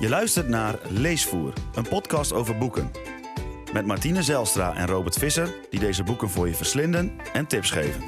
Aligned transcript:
Je 0.00 0.08
luistert 0.08 0.48
naar 0.48 0.78
Leesvoer, 0.88 1.52
een 1.74 1.88
podcast 1.88 2.32
over 2.32 2.58
boeken. 2.58 2.90
Met 3.72 3.86
Martine 3.86 4.22
Zelstra 4.22 4.74
en 4.74 4.86
Robert 4.86 5.18
Visser, 5.18 5.54
die 5.70 5.80
deze 5.80 6.02
boeken 6.02 6.30
voor 6.30 6.48
je 6.48 6.54
verslinden 6.54 7.12
en 7.32 7.46
tips 7.46 7.70
geven. 7.70 8.02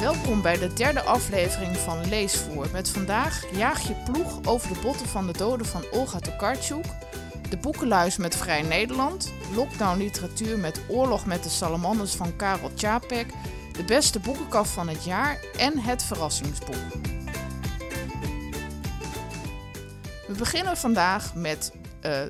Welkom 0.00 0.42
bij 0.42 0.58
de 0.58 0.72
derde 0.72 1.00
aflevering 1.00 1.76
van 1.76 2.08
Leesvoer. 2.08 2.66
Met 2.72 2.88
vandaag 2.88 3.56
Jaag 3.56 3.88
je 3.88 3.94
ploeg 4.10 4.40
over 4.44 4.74
de 4.74 4.80
botten 4.82 5.06
van 5.06 5.26
de 5.26 5.32
doden 5.32 5.66
van 5.66 5.84
Olga 5.90 6.18
Tokarczuk. 6.18 6.84
De 7.50 7.56
boekenluis 7.56 8.16
met 8.16 8.36
Vrij 8.36 8.62
Nederland. 8.62 9.32
Lockdown 9.54 9.98
literatuur 9.98 10.58
met 10.58 10.80
Oorlog 10.88 11.26
met 11.26 11.42
de 11.42 11.48
Salamanders 11.48 12.14
van 12.14 12.36
Karel 12.36 12.70
Čapek. 12.74 13.26
De 13.72 13.84
beste 13.84 14.20
boekenkaf 14.20 14.72
van 14.72 14.88
het 14.88 15.04
jaar 15.04 15.40
en 15.58 15.78
het 15.78 16.02
verrassingsboek. 16.02 16.92
We 20.26 20.34
beginnen 20.38 20.76
vandaag 20.76 21.34
met 21.34 21.72
eh, 22.00 22.22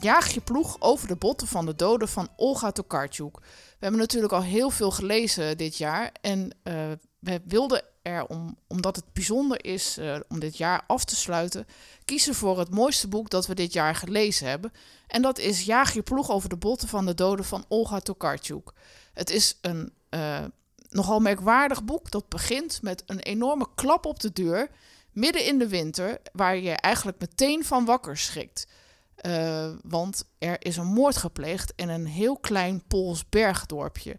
Jaag 0.00 0.28
je 0.34 0.40
ploeg 0.40 0.76
over 0.78 1.08
de 1.08 1.16
botten 1.16 1.46
van 1.46 1.66
de 1.66 1.74
doden 1.74 2.08
van 2.08 2.28
Olga 2.36 2.70
Tokarczuk. 2.70 3.38
We 3.40 3.76
hebben 3.78 4.00
natuurlijk 4.00 4.32
al 4.32 4.42
heel 4.42 4.70
veel 4.70 4.90
gelezen 4.90 5.56
dit 5.56 5.76
jaar. 5.76 6.12
En 6.20 6.56
uh, 6.64 6.74
we 7.18 7.40
wilden 7.46 7.82
er, 8.02 8.26
om, 8.26 8.56
omdat 8.66 8.96
het 8.96 9.12
bijzonder 9.12 9.64
is 9.64 9.98
uh, 9.98 10.16
om 10.28 10.40
dit 10.40 10.56
jaar 10.56 10.84
af 10.86 11.04
te 11.04 11.16
sluiten, 11.16 11.66
kiezen 12.04 12.34
voor 12.34 12.58
het 12.58 12.70
mooiste 12.70 13.08
boek 13.08 13.30
dat 13.30 13.46
we 13.46 13.54
dit 13.54 13.72
jaar 13.72 13.94
gelezen 13.94 14.48
hebben. 14.48 14.72
En 15.06 15.22
dat 15.22 15.38
is 15.38 15.62
Jaag 15.62 15.92
je 15.92 16.02
ploeg 16.02 16.30
over 16.30 16.48
de 16.48 16.56
botten 16.56 16.88
van 16.88 17.06
de 17.06 17.14
doden 17.14 17.44
van 17.44 17.64
Olga 17.68 18.00
Tokarczuk. 18.00 18.72
Het 19.12 19.30
is 19.30 19.58
een 19.60 19.92
uh, 20.10 20.44
nogal 20.88 21.20
merkwaardig 21.20 21.84
boek 21.84 22.10
dat 22.10 22.28
begint 22.28 22.82
met 22.82 23.02
een 23.06 23.20
enorme 23.20 23.66
klap 23.74 24.06
op 24.06 24.20
de 24.20 24.32
deur, 24.32 24.70
midden 25.12 25.46
in 25.46 25.58
de 25.58 25.68
winter, 25.68 26.18
waar 26.32 26.56
je 26.56 26.72
eigenlijk 26.72 27.20
meteen 27.20 27.64
van 27.64 27.84
wakker 27.84 28.16
schrikt. 28.16 28.66
Uh, 29.26 29.70
want 29.82 30.24
er 30.38 30.64
is 30.64 30.76
een 30.76 30.86
moord 30.86 31.16
gepleegd 31.16 31.72
in 31.76 31.88
een 31.88 32.06
heel 32.06 32.36
klein 32.38 32.82
Pools 32.86 33.28
bergdorpje. 33.28 34.18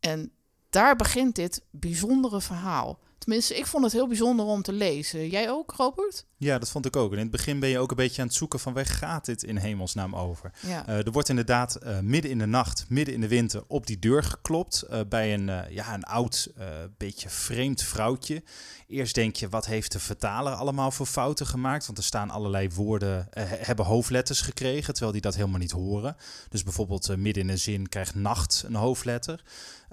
En 0.00 0.32
daar 0.70 0.96
begint 0.96 1.34
dit 1.34 1.62
bijzondere 1.70 2.40
verhaal. 2.40 2.98
Tenminste, 3.20 3.56
ik 3.56 3.66
vond 3.66 3.84
het 3.84 3.92
heel 3.92 4.06
bijzonder 4.06 4.46
om 4.46 4.62
te 4.62 4.72
lezen. 4.72 5.28
Jij 5.28 5.50
ook, 5.50 5.72
Robert? 5.76 6.24
Ja, 6.36 6.58
dat 6.58 6.70
vond 6.70 6.86
ik 6.86 6.96
ook. 6.96 7.10
En 7.10 7.16
in 7.16 7.22
het 7.22 7.30
begin 7.30 7.60
ben 7.60 7.68
je 7.68 7.78
ook 7.78 7.90
een 7.90 7.96
beetje 7.96 8.20
aan 8.20 8.26
het 8.26 8.36
zoeken 8.36 8.60
van 8.60 8.72
waar 8.72 8.86
gaat 8.86 9.24
dit 9.24 9.42
in 9.42 9.56
hemelsnaam 9.56 10.16
over. 10.16 10.52
Ja. 10.66 10.88
Uh, 10.88 11.06
er 11.06 11.12
wordt 11.12 11.28
inderdaad 11.28 11.78
uh, 11.82 11.98
midden 11.98 12.30
in 12.30 12.38
de 12.38 12.46
nacht, 12.46 12.84
midden 12.88 13.14
in 13.14 13.20
de 13.20 13.28
winter 13.28 13.62
op 13.66 13.86
die 13.86 13.98
deur 13.98 14.22
geklopt 14.22 14.84
uh, 14.90 15.00
bij 15.08 15.34
een, 15.34 15.46
ja, 15.70 15.94
een 15.94 16.04
oud, 16.04 16.52
beetje 16.96 17.28
vreemd 17.28 17.82
vrouwtje. 17.82 18.42
Eerst 18.88 19.14
denk 19.14 19.36
je, 19.36 19.48
wat 19.48 19.66
heeft 19.66 19.92
de 19.92 20.00
vertaler 20.00 20.52
allemaal 20.52 20.90
voor 20.90 21.06
fouten 21.06 21.46
gemaakt? 21.46 21.86
Want 21.86 21.98
er 21.98 22.04
staan 22.04 22.30
allerlei 22.30 22.70
woorden, 22.74 23.28
hebben 23.40 23.84
hoofdletters 23.84 24.40
gekregen, 24.40 24.92
terwijl 24.92 25.12
die 25.12 25.22
dat 25.22 25.34
helemaal 25.34 25.58
niet 25.58 25.70
horen. 25.70 26.16
Dus 26.48 26.62
bijvoorbeeld 26.62 27.16
midden 27.16 27.42
in 27.42 27.48
een 27.48 27.58
zin 27.58 27.88
krijgt 27.88 28.14
nacht 28.14 28.64
een 28.66 28.74
hoofdletter. 28.74 29.42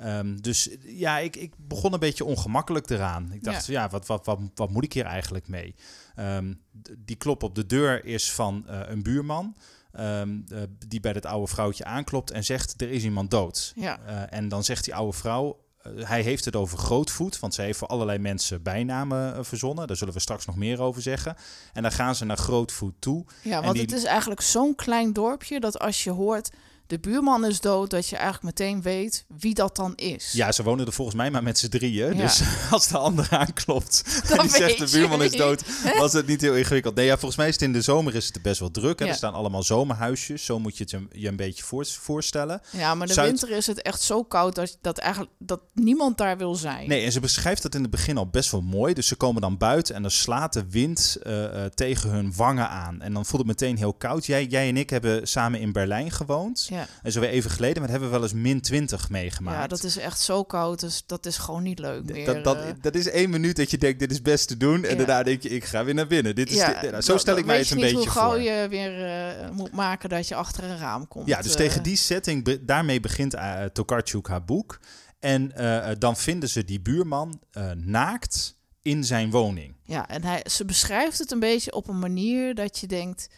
Um, 0.04 0.42
dus 0.42 0.70
ja, 0.82 1.18
ik, 1.18 1.36
ik 1.36 1.54
begon 1.58 1.94
een 1.94 2.00
beetje 2.00 2.26
ongemakkelijk 2.26 2.90
eraan. 2.90 3.32
Ik 3.32 3.44
dacht, 3.44 3.66
ja, 3.66 3.82
ja 3.82 3.90
wat, 3.90 4.06
wat, 4.06 4.26
wat, 4.26 4.40
wat 4.56 4.70
moet 4.70 4.84
ik 4.84 4.94
hier 4.94 5.06
eigenlijk 5.06 5.48
mee? 5.48 5.76
Um, 6.20 6.62
die 6.98 7.16
klop 7.16 7.44
op 7.44 7.56
de 7.56 7.66
deur 7.66 8.06
is 8.06 8.32
van 8.32 8.66
uh, 8.70 8.80
een 8.86 9.04
buurman. 9.04 9.56
Um, 10.00 10.46
uh, 10.52 10.62
die 10.88 11.00
bij 11.00 11.14
dat 11.14 11.26
oude 11.26 11.48
vrouwtje 11.48 11.86
aanklopt 11.86 12.32
en 12.32 12.44
zegt: 12.44 12.82
Er 12.82 12.90
is 12.90 13.04
iemand 13.04 13.32
dood. 13.32 13.72
Ja. 13.76 14.00
Uh, 14.08 14.34
en 14.34 14.48
dan 14.48 14.64
zegt 14.64 14.84
die 14.84 14.96
oude 14.96 15.18
vrouw: 15.18 15.60
Hij 15.96 16.22
heeft 16.22 16.46
het 16.46 16.56
over 16.56 16.78
grootvoet, 16.78 17.40
want 17.40 17.54
ze 17.54 17.62
heeft 17.62 17.78
voor 17.78 17.88
allerlei 17.88 18.20
mensen 18.20 18.64
bijnamen 18.64 19.46
verzonnen. 19.46 19.88
Daar 19.88 19.98
zullen 19.98 20.14
we 20.14 20.20
straks 20.20 20.46
nog 20.46 20.56
meer 20.56 20.82
over 20.82 21.02
zeggen. 21.02 21.36
En 21.74 21.82
dan 21.82 21.92
gaan 21.92 22.16
ze 22.16 22.26
naar 22.26 22.38
grootvoet 22.38 22.94
toe. 23.00 23.26
Ja, 23.44 23.62
want 23.62 23.74
die... 23.74 23.82
het 23.82 23.92
is 23.92 24.04
eigenlijk 24.04 24.42
zo'n 24.42 24.76
klein 24.76 25.14
dorpje 25.14 25.60
dat 25.60 25.80
als 25.80 26.04
je 26.04 26.12
hoort 26.12 26.50
de 26.88 27.00
buurman 27.00 27.46
is 27.46 27.60
dood, 27.60 27.90
dat 27.90 28.08
je 28.08 28.16
eigenlijk 28.16 28.44
meteen 28.44 28.82
weet 28.82 29.26
wie 29.40 29.54
dat 29.54 29.76
dan 29.76 29.96
is. 29.96 30.32
Ja, 30.32 30.52
ze 30.52 30.64
wonen 30.64 30.86
er 30.86 30.94
volgens 30.94 31.18
mij 31.18 31.32
maar 31.32 31.44
met 31.44 31.60
z'n 31.60 31.68
drieën. 31.68 32.16
Ja. 32.16 32.22
Dus 32.22 32.42
als 32.72 32.88
de 32.88 32.98
ander 32.98 33.28
aanklopt 33.30 34.04
en 34.32 34.42
die 34.42 34.50
zegt 34.50 34.78
de 34.78 34.90
buurman 34.92 35.24
is 35.24 35.32
dood, 35.32 35.64
was 35.98 36.14
het 36.14 36.28
niet 36.28 36.42
heel 36.42 36.56
ingewikkeld. 36.56 36.96
Nee, 36.96 37.06
ja, 37.06 37.18
volgens 37.18 37.36
mij 37.36 37.48
is 37.48 37.54
het 37.54 37.64
in 37.64 37.74
de 37.74 37.82
zomer 37.82 38.16
is 38.16 38.26
het 38.26 38.42
best 38.42 38.60
wel 38.60 38.72
druk. 38.72 39.00
Ja. 39.00 39.06
Er 39.06 39.14
staan 39.14 39.34
allemaal 39.34 39.64
zomerhuisjes, 39.64 40.46
zo 40.46 40.60
moet 40.60 40.78
je 40.78 40.84
het 40.84 41.02
je 41.12 41.28
een 41.28 41.36
beetje 41.36 41.64
voorstellen. 41.82 42.62
Ja, 42.72 42.96
maar 42.96 43.08
de 43.08 43.14
Zuid... 43.14 43.28
winter 43.28 43.52
is 43.52 43.68
het 43.68 43.82
echt 43.82 44.02
zo 44.02 44.24
koud 44.24 44.56
dat, 44.56 44.78
dat, 44.82 44.98
eigenlijk, 44.98 45.32
dat 45.40 45.62
niemand 45.74 46.18
daar 46.18 46.38
wil 46.38 46.56
zijn. 46.56 46.88
Nee, 46.88 47.06
en 47.06 47.12
ze 47.12 47.20
beschrijft 47.20 47.62
dat 47.62 47.76
in 47.76 47.82
het 47.82 47.92
begin 47.92 48.18
al 48.18 48.28
best 48.28 48.52
wel 48.52 48.62
mooi. 48.62 48.94
Dus 48.94 49.08
ze 49.08 49.16
komen 49.16 49.42
dan 49.42 49.58
buiten 49.58 49.96
en 49.96 50.02
dan 50.02 50.12
slaat 50.12 50.54
de 50.54 50.70
wind 50.70 51.18
uh, 51.24 51.44
uh, 51.44 51.66
tegen 51.66 52.10
hun 52.10 52.34
wangen 52.36 52.70
aan. 52.70 53.02
En 53.02 53.14
dan 53.14 53.26
voelt 53.26 53.48
het 53.48 53.60
meteen 53.62 53.78
heel 53.78 53.94
koud. 53.94 54.26
Jij, 54.26 54.46
jij 54.46 54.70
en 54.70 54.78
ik 54.78 54.90
hebben 54.90 55.28
samen 55.28 55.60
in 55.60 55.72
Berlijn 55.72 56.12
gewoond. 56.12 56.68
Ja. 56.70 56.77
Ja. 56.78 56.88
En 57.04 57.12
zo 57.12 57.20
weer 57.20 57.30
even 57.30 57.52
geleden, 57.52 57.82
maar 57.82 57.90
hebben 57.92 58.10
we 58.10 58.16
wel 58.16 58.24
eens 58.24 58.34
min 58.34 58.62
20 58.62 59.10
meegemaakt. 59.10 59.58
Ja, 59.58 59.68
dat 59.68 59.84
is 59.84 59.98
echt 59.98 60.20
zo 60.20 60.44
koud, 60.44 60.80
dus 60.80 61.04
dat 61.06 61.26
is 61.26 61.38
gewoon 61.38 61.64
niet 61.64 61.80
leuk 61.80 62.04
meer. 62.04 62.26
Dat, 62.26 62.44
dat, 62.44 62.58
dat 62.82 62.96
is 62.96 63.10
één 63.10 63.30
minuut 63.30 63.56
dat 63.56 63.72
je 63.72 63.78
denkt, 63.78 64.00
dit 64.00 64.12
is 64.12 64.22
best 64.22 64.48
te 64.48 64.58
doen. 64.58 64.84
En 64.84 64.90
ja. 64.90 64.96
daarna 64.96 65.24
denk 65.24 65.42
je, 65.42 65.50
ik 65.50 65.64
ga 65.64 65.84
weer 65.84 65.94
naar 65.94 66.08
binnen. 66.08 66.36
Dit 66.36 66.50
is 66.50 66.56
ja, 66.56 66.82
nou, 66.82 67.02
zo 67.02 67.18
stel 67.18 67.38
ik 67.38 67.46
mij 67.46 67.58
het 67.58 67.72
een 67.72 67.78
beetje 67.78 67.96
voor. 67.96 68.04
hoe 68.04 68.12
gauw 68.12 68.36
je 68.36 68.68
weer 68.70 69.06
uh, 69.44 69.50
moet 69.50 69.72
maken 69.72 70.10
dat 70.10 70.28
je 70.28 70.36
achter 70.36 70.64
een 70.64 70.78
raam 70.78 71.08
komt. 71.08 71.28
Ja, 71.28 71.42
dus 71.42 71.52
uh, 71.52 71.58
tegen 71.58 71.84
die 71.84 71.96
setting, 71.96 72.60
daarmee 72.62 73.00
begint 73.00 73.36
uh, 73.36 73.64
Tokarczuk 73.64 74.28
haar 74.28 74.46
boek. 74.46 74.80
En 75.20 75.52
uh, 75.58 75.88
dan 75.98 76.18
vinden 76.18 76.50
ze 76.50 76.66
die 76.66 76.80
buurman 76.80 77.40
naakt 77.76 78.56
in 78.82 79.04
zijn 79.04 79.32
woning. 79.32 79.76
Ja, 79.84 80.08
en 80.10 80.24
hij, 80.24 80.42
ze 80.50 80.66
beschrijft 80.66 81.18
het 81.18 81.32
een 81.32 81.40
beetje 81.40 81.74
op 81.74 81.88
een 81.88 82.00
manier 82.00 82.56
dat 82.56 82.80
je 82.80 82.88
denkt 82.88 83.30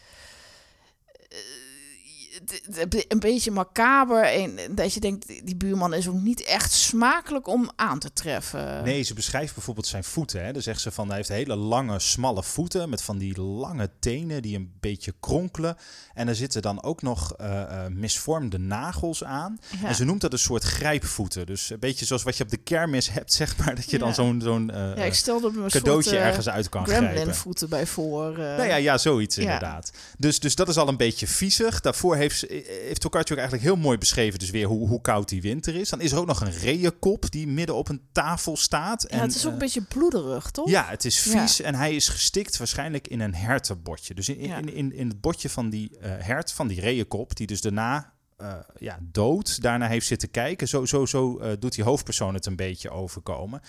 een 3.08 3.18
beetje 3.20 3.50
macaber. 3.50 4.24
En 4.24 4.58
dat 4.70 4.94
je 4.94 5.00
denkt, 5.00 5.26
die 5.46 5.56
buurman 5.56 5.94
is 5.94 6.08
ook 6.08 6.20
niet 6.20 6.44
echt 6.44 6.72
smakelijk 6.72 7.46
om 7.46 7.70
aan 7.76 7.98
te 7.98 8.12
treffen. 8.12 8.84
Nee, 8.84 9.02
ze 9.02 9.14
beschrijft 9.14 9.54
bijvoorbeeld 9.54 9.86
zijn 9.86 10.04
voeten. 10.04 10.44
Hè. 10.44 10.52
Dan 10.52 10.62
zegt 10.62 10.80
ze 10.80 10.90
van, 10.90 11.06
hij 11.06 11.16
heeft 11.16 11.28
hele 11.28 11.56
lange, 11.56 11.98
smalle 11.98 12.42
voeten 12.42 12.88
met 12.88 13.02
van 13.02 13.18
die 13.18 13.40
lange 13.40 13.90
tenen 14.00 14.42
die 14.42 14.56
een 14.56 14.72
beetje 14.80 15.14
kronkelen. 15.20 15.76
En 16.14 16.28
er 16.28 16.34
zitten 16.34 16.62
dan 16.62 16.82
ook 16.82 17.02
nog 17.02 17.34
uh, 17.40 17.46
uh, 17.46 17.86
misvormde 17.86 18.58
nagels 18.58 19.24
aan. 19.24 19.58
Ja. 19.80 19.88
En 19.88 19.94
ze 19.94 20.04
noemt 20.04 20.20
dat 20.20 20.32
een 20.32 20.38
soort 20.38 20.62
grijpvoeten. 20.62 21.46
Dus 21.46 21.70
een 21.70 21.78
beetje 21.78 22.04
zoals 22.04 22.22
wat 22.22 22.36
je 22.36 22.44
op 22.44 22.50
de 22.50 22.56
kermis 22.56 23.10
hebt, 23.10 23.32
zeg 23.32 23.56
maar. 23.56 23.74
Dat 23.74 23.90
je 23.90 23.98
ja. 23.98 24.04
dan 24.04 24.14
zo'n 24.14 24.40
zo'n 24.40 24.70
uh, 24.74 24.96
ja, 24.96 25.04
ik 25.04 25.14
stelde 25.14 25.50
me 25.50 25.68
cadeautje 25.68 26.10
soort, 26.10 26.22
ergens 26.22 26.48
uit 26.48 26.68
kan 26.68 26.86
grijpen. 26.86 27.34
voeten 27.34 27.68
bij 27.68 27.86
voor. 27.86 28.38
Nou 28.38 28.62
ja, 28.62 28.76
ja, 28.76 28.98
zoiets 28.98 29.38
inderdaad. 29.38 29.92
Dus, 30.18 30.40
dus 30.40 30.54
dat 30.54 30.68
is 30.68 30.76
al 30.76 30.88
een 30.88 30.96
beetje 30.96 31.26
viezig. 31.26 31.80
Daarvoor 31.80 32.16
heeft 32.16 32.29
heeft, 32.30 32.64
heeft 32.68 33.00
Tokarczuk 33.00 33.36
eigenlijk 33.36 33.66
heel 33.66 33.76
mooi 33.76 33.98
beschreven, 33.98 34.38
dus 34.38 34.50
weer 34.50 34.66
hoe, 34.66 34.88
hoe 34.88 35.00
koud 35.00 35.28
die 35.28 35.42
winter 35.42 35.74
is. 35.74 35.88
Dan 35.88 36.00
is 36.00 36.12
er 36.12 36.18
ook 36.18 36.26
nog 36.26 36.40
een 36.40 36.52
reeënkop 36.52 37.30
die 37.30 37.46
midden 37.46 37.76
op 37.76 37.88
een 37.88 38.02
tafel 38.12 38.56
staat. 38.56 39.06
Ja, 39.08 39.16
en, 39.16 39.20
het 39.20 39.34
is 39.34 39.40
ook 39.40 39.46
uh, 39.46 39.52
een 39.52 39.58
beetje 39.58 39.82
bloederig, 39.82 40.50
toch? 40.50 40.70
Ja, 40.70 40.86
het 40.88 41.04
is 41.04 41.20
vies 41.20 41.56
ja. 41.56 41.64
en 41.64 41.74
hij 41.74 41.94
is 41.94 42.08
gestikt 42.08 42.56
waarschijnlijk 42.56 43.08
in 43.08 43.20
een 43.20 43.34
hertenbotje. 43.34 44.14
Dus 44.14 44.28
in, 44.28 44.38
in, 44.38 44.48
ja. 44.48 44.56
in, 44.56 44.74
in, 44.74 44.92
in, 44.92 45.08
het 45.08 45.20
botje 45.20 45.48
van 45.48 45.70
die 45.70 45.90
uh, 45.92 45.98
hert, 46.18 46.52
van 46.52 46.68
die 46.68 46.80
reeënkop, 46.80 47.36
die 47.36 47.46
dus 47.46 47.60
daarna 47.60 48.12
uh, 48.40 48.54
ja, 48.78 48.98
dood 49.02 49.62
daarna 49.62 49.88
heeft 49.88 50.06
zitten 50.06 50.30
kijken. 50.30 50.68
Zo, 50.68 50.84
zo, 50.84 51.06
zo 51.06 51.40
uh, 51.40 51.52
doet 51.58 51.74
die 51.74 51.84
hoofdpersoon 51.84 52.34
het 52.34 52.46
een 52.46 52.56
beetje 52.56 52.90
overkomen. 52.90 53.60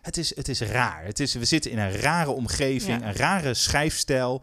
Het 0.00 0.16
is, 0.16 0.36
het 0.36 0.48
is 0.48 0.60
raar. 0.60 1.04
Het 1.04 1.20
is, 1.20 1.34
we 1.34 1.44
zitten 1.44 1.70
in 1.70 1.78
een 1.78 1.92
rare 1.92 2.30
omgeving, 2.30 3.00
ja. 3.00 3.06
een 3.06 3.14
rare 3.14 3.54
schrijfstijl. 3.54 4.42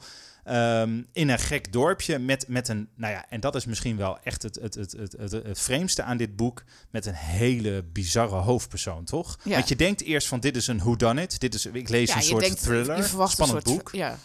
Um, 0.49 1.07
in 1.13 1.29
een 1.29 1.39
gek 1.39 1.73
dorpje 1.73 2.19
met, 2.19 2.47
met 2.47 2.67
een, 2.67 2.89
nou 2.95 3.13
ja, 3.13 3.25
en 3.29 3.39
dat 3.39 3.55
is 3.55 3.65
misschien 3.65 3.97
wel 3.97 4.19
echt 4.23 4.43
het, 4.43 4.55
het, 4.55 4.75
het, 4.75 4.91
het, 4.91 5.15
het, 5.17 5.31
het 5.31 5.59
vreemdste 5.59 6.03
aan 6.03 6.17
dit 6.17 6.35
boek, 6.35 6.63
met 6.89 7.05
een 7.05 7.13
hele 7.13 7.83
bizarre 7.83 8.35
hoofdpersoon, 8.35 9.03
toch? 9.03 9.37
Ja. 9.43 9.53
Want 9.53 9.67
je 9.67 9.75
denkt 9.75 10.01
eerst 10.01 10.27
van 10.27 10.39
dit 10.39 10.55
is 10.55 10.67
een 10.67 10.79
whodunit, 10.79 11.39
dit 11.39 11.53
is, 11.53 11.65
ik 11.65 11.89
lees 11.89 12.09
ja, 12.09 12.15
een 12.15 12.21
soort 12.23 12.43
denkt, 12.43 12.61
thriller, 12.61 13.03
spannend 13.03 13.39
een 13.39 13.47
soort, 13.47 13.63
boek. 13.63 13.89
Ja. 13.91 14.17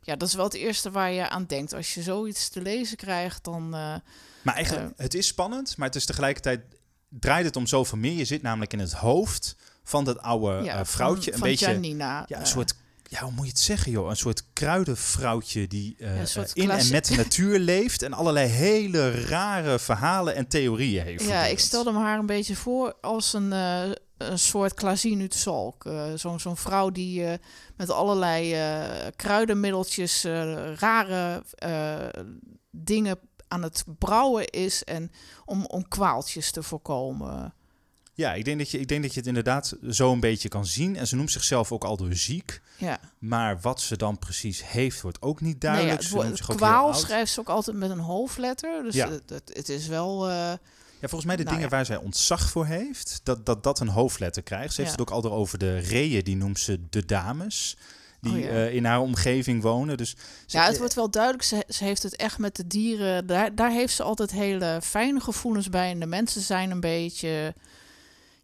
ja, 0.00 0.16
dat 0.16 0.28
is 0.28 0.34
wel 0.34 0.44
het 0.44 0.54
eerste 0.54 0.90
waar 0.90 1.10
je 1.10 1.28
aan 1.28 1.44
denkt. 1.46 1.74
Als 1.74 1.94
je 1.94 2.02
zoiets 2.02 2.48
te 2.48 2.62
lezen 2.62 2.96
krijgt, 2.96 3.44
dan... 3.44 3.64
Uh, 3.64 3.94
maar 4.42 4.54
eigenlijk, 4.54 4.86
uh, 4.86 4.92
het 4.96 5.14
is 5.14 5.26
spannend, 5.26 5.76
maar 5.76 5.86
het 5.86 5.96
is 5.96 6.04
tegelijkertijd, 6.04 6.60
draait 7.08 7.44
het 7.44 7.56
om 7.56 7.66
zoveel 7.66 7.98
meer. 7.98 8.16
Je 8.16 8.24
zit 8.24 8.42
namelijk 8.42 8.72
in 8.72 8.78
het 8.78 8.92
hoofd 8.92 9.56
van 9.84 10.04
dat 10.04 10.18
oude 10.18 10.64
ja, 10.64 10.78
uh, 10.78 10.84
vrouwtje. 10.84 11.22
Van, 11.22 11.32
een 11.32 11.38
van 11.38 11.48
beetje, 11.48 11.66
Janina, 11.66 12.24
ja, 12.28 12.40
een 12.40 12.46
soort 12.46 12.74
ja, 13.08 13.22
hoe 13.22 13.32
moet 13.32 13.44
je 13.44 13.50
het 13.50 13.60
zeggen, 13.60 13.92
joh? 13.92 14.08
Een 14.08 14.16
soort 14.16 14.44
kruidenvrouwtje 14.52 15.66
die 15.66 15.96
uh, 15.98 16.26
ja, 16.34 16.44
in 16.52 16.70
en 16.70 16.90
met 16.90 17.06
de 17.06 17.16
natuur 17.22 17.58
leeft 17.58 18.02
en 18.02 18.12
allerlei 18.12 18.48
hele 18.48 19.24
rare 19.24 19.78
verhalen 19.78 20.34
en 20.34 20.48
theorieën 20.48 21.04
heeft. 21.04 21.24
Ja, 21.24 21.44
ik 21.44 21.58
stelde 21.58 21.92
me 21.92 21.98
haar 21.98 22.18
een 22.18 22.26
beetje 22.26 22.56
voor 22.56 22.94
als 23.00 23.32
een, 23.32 23.52
uh, 23.52 23.82
een 24.16 24.38
soort 24.38 24.74
Klazien 24.74 25.20
uit 25.20 25.34
Zalk. 25.34 25.84
Uh, 25.84 26.04
Zo'n 26.14 26.40
zo'n 26.40 26.56
vrouw 26.56 26.90
die 26.90 27.24
met 27.76 27.90
allerlei 27.90 28.56
kruidenmiddeltjes 29.16 30.24
rare 30.78 31.42
dingen 32.70 33.18
aan 33.48 33.62
het 33.62 33.84
brouwen 33.98 34.46
is 34.46 34.84
en 34.84 35.10
om, 35.44 35.64
om 35.66 35.88
kwaaltjes 35.88 36.50
te 36.50 36.62
voorkomen. 36.62 37.54
Ja, 38.16 38.34
ik 38.34 38.44
denk, 38.44 38.58
dat 38.58 38.70
je, 38.70 38.80
ik 38.80 38.88
denk 38.88 39.02
dat 39.02 39.12
je 39.12 39.18
het 39.18 39.28
inderdaad 39.28 39.76
zo 39.90 40.12
een 40.12 40.20
beetje 40.20 40.48
kan 40.48 40.66
zien. 40.66 40.96
En 40.96 41.06
ze 41.06 41.16
noemt 41.16 41.30
zichzelf 41.30 41.72
ook 41.72 41.84
al 41.84 41.96
door 41.96 42.14
ziek. 42.14 42.60
Ja. 42.76 43.00
Maar 43.18 43.60
wat 43.60 43.80
ze 43.80 43.96
dan 43.96 44.18
precies 44.18 44.64
heeft, 44.66 45.00
wordt 45.00 45.22
ook 45.22 45.40
niet 45.40 45.60
duidelijk. 45.60 46.10
Nee, 46.10 46.22
ja, 46.22 46.28
het, 46.28 46.40
kwaal 46.40 46.94
schrijft 46.94 47.32
ze 47.32 47.40
ook 47.40 47.48
altijd 47.48 47.76
met 47.76 47.90
een 47.90 47.98
hoofdletter. 47.98 48.82
Dus 48.82 48.94
ja. 48.94 49.10
het, 49.10 49.30
het, 49.30 49.50
het 49.52 49.68
is 49.68 49.86
wel... 49.86 50.28
Uh, 50.28 50.52
ja, 51.00 51.08
volgens 51.08 51.24
mij 51.24 51.36
de 51.36 51.42
nou 51.42 51.54
dingen 51.54 51.70
waar 51.70 51.86
zij 51.86 51.96
ontzag 51.96 52.50
voor 52.50 52.66
heeft, 52.66 53.20
dat 53.22 53.46
dat, 53.46 53.62
dat 53.62 53.80
een 53.80 53.88
hoofdletter 53.88 54.42
krijgt. 54.42 54.74
Ze 54.74 54.80
heeft 54.80 54.92
het 54.92 55.00
ook 55.00 55.10
al 55.10 55.32
over 55.32 55.58
de 55.58 55.78
reeën, 55.78 56.24
die 56.24 56.36
noemt 56.36 56.58
ze 56.58 56.80
de 56.90 57.04
dames 57.04 57.76
die 58.20 58.44
oh, 58.44 58.52
uh, 58.52 58.74
in 58.74 58.84
haar 58.84 59.00
omgeving 59.00 59.62
wonen. 59.62 59.96
Dus 59.96 60.16
ja, 60.46 60.66
het 60.66 60.78
wordt 60.78 60.94
wel 60.94 61.10
duidelijk. 61.10 61.44
Ze, 61.44 61.64
ze, 61.68 61.84
heeft 61.84 62.02
het 62.02 62.16
echt 62.16 62.38
met 62.38 62.56
de 62.56 62.66
dieren. 62.66 63.26
Daar, 63.26 63.54
daar 63.54 63.70
heeft 63.70 63.94
ze 63.94 64.02
altijd 64.02 64.30
hele 64.30 64.80
fijne 64.82 65.20
gevoelens 65.20 65.68
bij. 65.68 65.90
En 65.90 66.00
de 66.00 66.06
mensen 66.06 66.40
zijn 66.40 66.70
een 66.70 66.80
beetje 66.80 67.54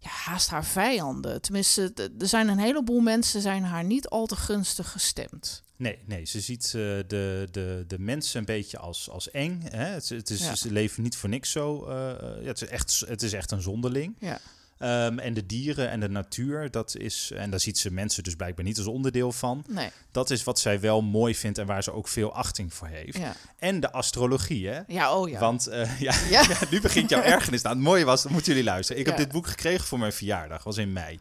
ja, 0.02 0.10
haast 0.10 0.48
haar 0.48 0.64
vijanden. 0.64 1.40
Tenminste, 1.40 1.92
er 2.18 2.28
zijn 2.28 2.48
een 2.48 2.58
heleboel 2.58 3.00
mensen 3.00 3.40
zijn 3.40 3.64
haar 3.64 3.84
niet 3.84 4.08
al 4.08 4.26
te 4.26 4.36
gunstig 4.36 4.90
gestemd. 4.90 5.62
Nee, 5.76 5.98
nee, 6.06 6.24
ze 6.24 6.40
ziet 6.40 6.64
uh, 6.66 6.72
de, 6.72 7.48
de, 7.50 7.84
de 7.86 7.98
mensen 7.98 8.38
een 8.38 8.44
beetje 8.44 8.78
als, 8.78 9.10
als 9.10 9.30
eng. 9.30 9.62
Hè? 9.70 9.84
Het, 9.84 10.08
het 10.08 10.30
is, 10.30 10.60
Ze 10.60 10.72
leven 10.72 11.02
niet 11.02 11.16
voor 11.16 11.28
niks 11.28 11.50
zo. 11.50 11.88
Uh, 11.88 11.94
ja, 12.40 12.48
het, 12.48 12.62
is 12.62 12.68
echt, 12.68 13.04
het 13.06 13.22
is 13.22 13.32
echt 13.32 13.50
een 13.50 13.62
zonderling. 13.62 14.16
Ja. 14.18 14.40
Um, 14.82 15.18
en 15.18 15.34
de 15.34 15.46
dieren 15.46 15.90
en 15.90 16.00
de 16.00 16.08
natuur, 16.08 16.70
dat 16.70 16.96
is, 16.96 17.30
en 17.34 17.50
daar 17.50 17.60
ziet 17.60 17.78
ze 17.78 17.90
mensen 17.90 18.22
dus 18.22 18.34
blijkbaar 18.34 18.64
niet 18.64 18.78
als 18.78 18.86
onderdeel 18.86 19.32
van. 19.32 19.64
Nee. 19.68 19.90
Dat 20.10 20.30
is 20.30 20.44
wat 20.44 20.58
zij 20.58 20.80
wel 20.80 21.02
mooi 21.02 21.34
vindt 21.34 21.58
en 21.58 21.66
waar 21.66 21.82
ze 21.82 21.92
ook 21.92 22.08
veel 22.08 22.34
achting 22.34 22.74
voor 22.74 22.88
heeft. 22.88 23.18
Ja. 23.18 23.34
En 23.58 23.80
de 23.80 23.92
astrologie, 23.92 24.68
hè? 24.68 24.80
Ja, 24.86 25.14
oh 25.14 25.28
ja. 25.28 25.38
Want 25.38 25.68
uh, 25.68 26.00
ja, 26.00 26.14
ja. 26.30 26.42
nu 26.70 26.80
begint 26.80 27.10
jouw 27.10 27.22
ergernis. 27.22 27.62
Nou, 27.62 27.74
het 27.74 27.84
mooie 27.84 28.04
was, 28.04 28.22
dan 28.22 28.32
moeten 28.32 28.52
jullie 28.52 28.68
luisteren. 28.68 29.00
Ik 29.00 29.06
heb 29.06 29.16
dit 29.16 29.32
boek 29.32 29.46
gekregen 29.46 29.86
voor 29.86 29.98
mijn 29.98 30.12
verjaardag, 30.12 30.64
was 30.64 30.76
in 30.76 30.92
mei. 30.92 31.18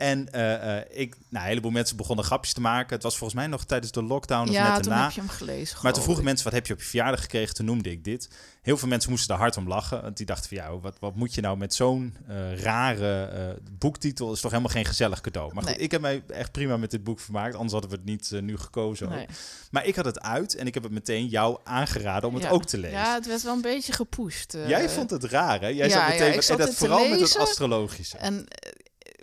En 0.00 0.28
uh, 0.34 0.40
uh, 0.52 0.76
ik, 0.90 1.14
nou, 1.28 1.44
een 1.44 1.48
heleboel 1.50 1.70
mensen 1.70 1.96
begonnen 1.96 2.24
grapjes 2.24 2.52
te 2.52 2.60
maken. 2.60 2.94
Het 2.94 3.02
was 3.02 3.16
volgens 3.16 3.38
mij 3.40 3.48
nog 3.48 3.64
tijdens 3.64 3.92
de 3.92 4.02
lockdown 4.02 4.48
of 4.48 4.54
ja, 4.54 4.72
net 4.72 4.82
toen 4.82 4.92
daarna. 4.92 5.04
heb 5.04 5.14
je 5.14 5.20
hem 5.20 5.30
gelezen. 5.30 5.78
Maar 5.82 5.92
toen 5.92 6.02
vroegen 6.02 6.24
mensen, 6.24 6.44
wat 6.44 6.52
heb 6.54 6.66
je 6.66 6.72
op 6.72 6.78
je 6.80 6.86
verjaardag 6.86 7.20
gekregen? 7.20 7.54
Toen 7.54 7.66
noemde 7.66 7.90
ik 7.90 8.04
dit. 8.04 8.28
Heel 8.62 8.76
veel 8.76 8.88
mensen 8.88 9.10
moesten 9.10 9.28
daar 9.28 9.38
hard 9.38 9.56
om 9.56 9.68
lachen. 9.68 10.02
Want 10.02 10.16
die 10.16 10.26
dachten 10.26 10.48
van, 10.48 10.56
ja, 10.56 10.78
wat, 10.78 10.96
wat 11.00 11.14
moet 11.14 11.34
je 11.34 11.40
nou 11.40 11.56
met 11.56 11.74
zo'n 11.74 12.16
uh, 12.30 12.60
rare 12.62 13.58
boektitel? 13.78 14.32
is 14.32 14.40
toch 14.40 14.50
helemaal 14.50 14.72
geen 14.72 14.84
gezellig 14.84 15.20
cadeau. 15.20 15.54
Maar 15.54 15.62
goed, 15.62 15.72
Nee. 15.72 15.82
ik 15.84 15.90
heb 15.90 16.00
mij 16.00 16.22
echt 16.28 16.52
prima 16.52 16.76
met 16.76 16.90
dit 16.90 17.04
boek 17.04 17.20
vermaakt. 17.20 17.54
Anders 17.54 17.72
hadden 17.72 17.90
we 17.90 17.96
het 17.96 18.04
niet 18.04 18.30
nu 18.42 18.56
gekozen. 18.58 19.08
Nee. 19.08 19.26
Maar 19.70 19.86
ik 19.86 19.96
had 19.96 20.04
het 20.04 20.20
uit 20.20 20.54
en 20.54 20.66
ik 20.66 20.74
heb 20.74 20.82
het 20.82 20.92
meteen 20.92 21.26
jou 21.26 21.58
aangeraden 21.64 22.28
om 22.28 22.34
het 22.34 22.48
ook 22.48 22.64
te 22.64 22.78
lezen. 22.78 22.98
Ja, 22.98 23.14
het 23.14 23.26
werd 23.26 23.42
wel 23.42 23.54
een 23.54 23.60
beetje 23.60 23.92
gepusht. 23.92 24.54
eh. 24.54 24.68
Jij 24.68 24.88
vond 24.88 25.10
het 25.10 25.24
raar, 25.24 25.60
hè? 25.60 25.66
Jij 25.66 25.88
ja, 25.88 25.92
zat 25.92 26.02
ja, 26.02 26.08
meteen, 26.08 26.34
ik 26.34 26.42
zat 26.42 26.58
en 26.58 26.66
dat 26.66 26.74
vooral 26.74 27.08
met 27.08 27.20
het 27.20 27.36
astrologische. 27.36 28.16
En 28.18 28.46
eh, 28.48 28.70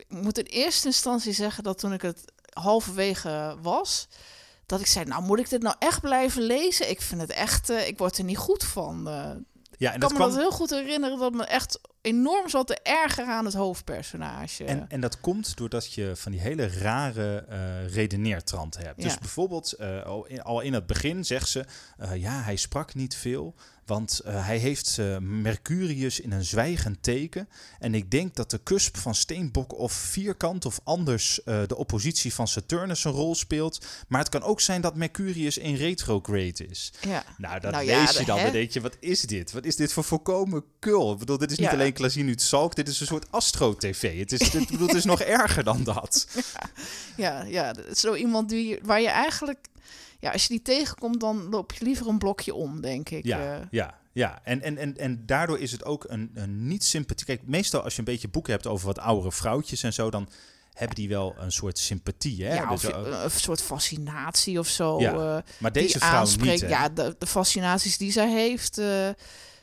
moet 0.07 0.37
in 0.37 0.45
eerste 0.45 0.87
instantie 0.87 1.33
zeggen 1.33 1.63
dat 1.63 1.79
toen 1.79 1.93
ik 1.93 2.01
het 2.01 2.25
halverwege 2.53 3.55
was, 3.61 4.07
dat 4.65 4.79
ik 4.79 4.85
zei, 4.85 5.05
nou 5.05 5.23
moet 5.23 5.39
ik 5.39 5.49
dit 5.49 5.61
nou 5.61 5.75
echt 5.79 6.01
blijven 6.01 6.41
lezen? 6.41 6.89
Ik 6.89 7.01
vind 7.01 7.21
het 7.21 7.31
echt, 7.31 7.69
eh, 7.69 7.87
ik 7.87 7.97
word 7.97 8.17
er 8.17 8.23
niet 8.23 8.37
goed 8.37 8.63
van. 8.63 9.07
Eh, 9.07 9.13
ja, 9.77 9.89
en 9.89 9.95
ik 9.95 10.01
dat 10.01 10.09
kan 10.09 10.19
me 10.19 10.25
kwam, 10.25 10.29
dat 10.29 10.39
heel 10.39 10.51
goed 10.51 10.69
herinneren 10.69 11.19
dat 11.19 11.33
me 11.33 11.43
echt 11.43 11.79
enorm 12.01 12.49
zat 12.49 12.67
te 12.67 12.79
ergeren 12.83 13.33
aan 13.33 13.45
het 13.45 13.53
hoofdpersonage. 13.53 14.63
En, 14.63 14.85
en 14.89 15.01
dat 15.01 15.19
komt 15.19 15.57
doordat 15.57 15.93
je 15.93 16.11
van 16.15 16.31
die 16.31 16.41
hele 16.41 16.67
rare 16.67 17.45
eh 17.49 17.93
redeneertrand 17.93 18.77
hebt. 18.77 19.01
Dus 19.01 19.17
bijvoorbeeld, 19.17 19.77
al, 20.05 20.25
in, 20.25 20.41
al 20.43 20.61
in 20.61 20.73
het 20.73 20.85
begin 20.85 21.25
zegt 21.25 21.49
ze... 21.49 21.65
ja, 22.15 22.41
hij 22.41 22.55
sprak 22.55 22.93
niet 22.93 23.15
veel, 23.15 23.55
want 23.87 24.19
eh, 24.19 24.45
hij 24.45 24.57
heeft 24.57 24.97
eh, 24.97 25.17
Mercurius 25.19 26.19
in 26.19 26.31
een 26.31 26.43
zwijgend 26.45 27.03
teken. 27.03 27.49
En 27.79 27.95
ik 27.95 28.11
denk 28.11 28.35
dat 28.35 28.51
de 28.51 28.63
cusp 28.63 28.97
van 28.97 29.15
Steenbok 29.15 29.77
of 29.77 29.91
Vierkant 29.93 30.65
of 30.65 30.79
anders 30.83 31.43
eh, 31.43 31.61
de 31.67 31.75
oppositie 31.75 32.33
van 32.33 32.47
Saturnus 32.47 33.03
een 33.03 33.11
rol 33.11 33.35
speelt. 33.35 33.85
Maar 34.07 34.19
het 34.19 34.29
kan 34.29 34.43
ook 34.43 34.61
zijn 34.61 34.81
dat 34.81 34.95
Mercurius 34.95 35.57
in 35.57 35.75
retrograde 35.75 36.65
is. 36.67 36.93
ja. 37.01 37.23
Nou, 37.37 37.59
dat 37.59 37.71
Nou 37.71 37.85
ja, 37.85 37.99
lees 38.01 38.17
je 38.17 38.25
dan. 38.25 38.37
hè? 38.37 38.43
Dan 38.43 38.51
denk 38.53 38.71
je, 38.71 38.81
wat 38.81 38.97
is 38.99 39.21
dit? 39.21 39.51
Wat 39.51 39.65
is 39.65 39.75
dit 39.75 39.93
voor 39.93 40.03
volkomen 40.03 40.63
kul? 40.79 41.11
Ik 41.13 41.17
bedoel, 41.19 41.37
dit 41.37 41.51
is 41.51 41.57
niet 41.57 41.67
Ja. 41.67 41.73
alleen 41.73 41.93
Klazien 41.93 42.27
uit 42.27 42.41
Zalk. 42.41 42.75
Dit 42.75 42.87
is 42.87 42.99
een 42.99 43.07
soort 43.07 43.31
astro-tv. 43.31 44.19
Het 44.19 44.31
is, 44.31 44.49
dit, 44.51 44.67
bedoel, 44.71 44.87
het 44.87 44.95
is 44.97 45.05
nog 45.05 45.21
erger 45.21 45.63
dan 45.63 45.83
dat. 45.83 46.27
Ja, 47.15 47.43
ja, 47.43 47.75
is 47.89 47.99
zo 47.99 48.15
iemand 48.15 48.49
die, 48.49 48.79
waar 48.83 49.01
je 49.01 49.07
eigenlijk, 49.07 49.67
ja, 50.19 50.31
als 50.31 50.41
je 50.43 50.47
die 50.49 50.61
tegenkomt, 50.61 51.19
dan 51.19 51.49
loop 51.49 51.71
je 51.73 51.83
liever 51.85 52.07
een 52.07 52.17
blokje 52.17 52.53
om, 52.53 52.81
denk 52.81 53.09
ik. 53.09 53.25
Ja, 53.25 53.39
Eh, 53.59 53.65
ja, 53.71 53.97
ja. 54.11 54.39
En, 54.43 54.61
en, 54.61 54.77
en, 54.77 54.97
en 54.97 55.25
daardoor 55.25 55.59
is 55.59 55.71
het 55.71 55.85
ook 55.85 56.05
een, 56.07 56.31
een 56.33 56.67
niet 56.67 56.83
sympathie. 56.83 57.25
Kijk, 57.25 57.41
meestal 57.45 57.81
als 57.81 57.93
je 57.93 57.99
een 57.99 58.05
beetje 58.05 58.27
boeken 58.27 58.51
hebt 58.53 58.67
over 58.67 58.85
wat 58.87 58.99
oudere 58.99 59.31
vrouwtjes 59.31 59.83
en 59.83 59.93
zo, 59.93 60.09
dan 60.09 60.29
hebben 60.73 60.95
die 60.95 61.09
wel 61.09 61.35
een 61.37 61.51
soort 61.51 61.77
sympathie. 61.79 62.45
Hè? 62.45 62.55
ja, 62.55 62.69
Dus, 62.69 62.81
je- 62.81 62.93
een 62.93 63.31
soort 63.31 63.61
fascinatie 63.61 64.59
of 64.59 64.67
zo. 64.67 64.99
Ja, 64.99 65.13
eh, 65.37 65.43
maar 65.59 65.71
deze 65.71 65.99
vrouw 65.99 66.11
aanspreekt. 66.19 66.61
niet. 66.61 66.69
Ja, 66.69 66.89
de, 66.89 67.15
de 67.17 67.27
fascinaties 67.27 67.97
die 67.97 68.11
zij 68.11 68.31
heeft, 68.31 68.81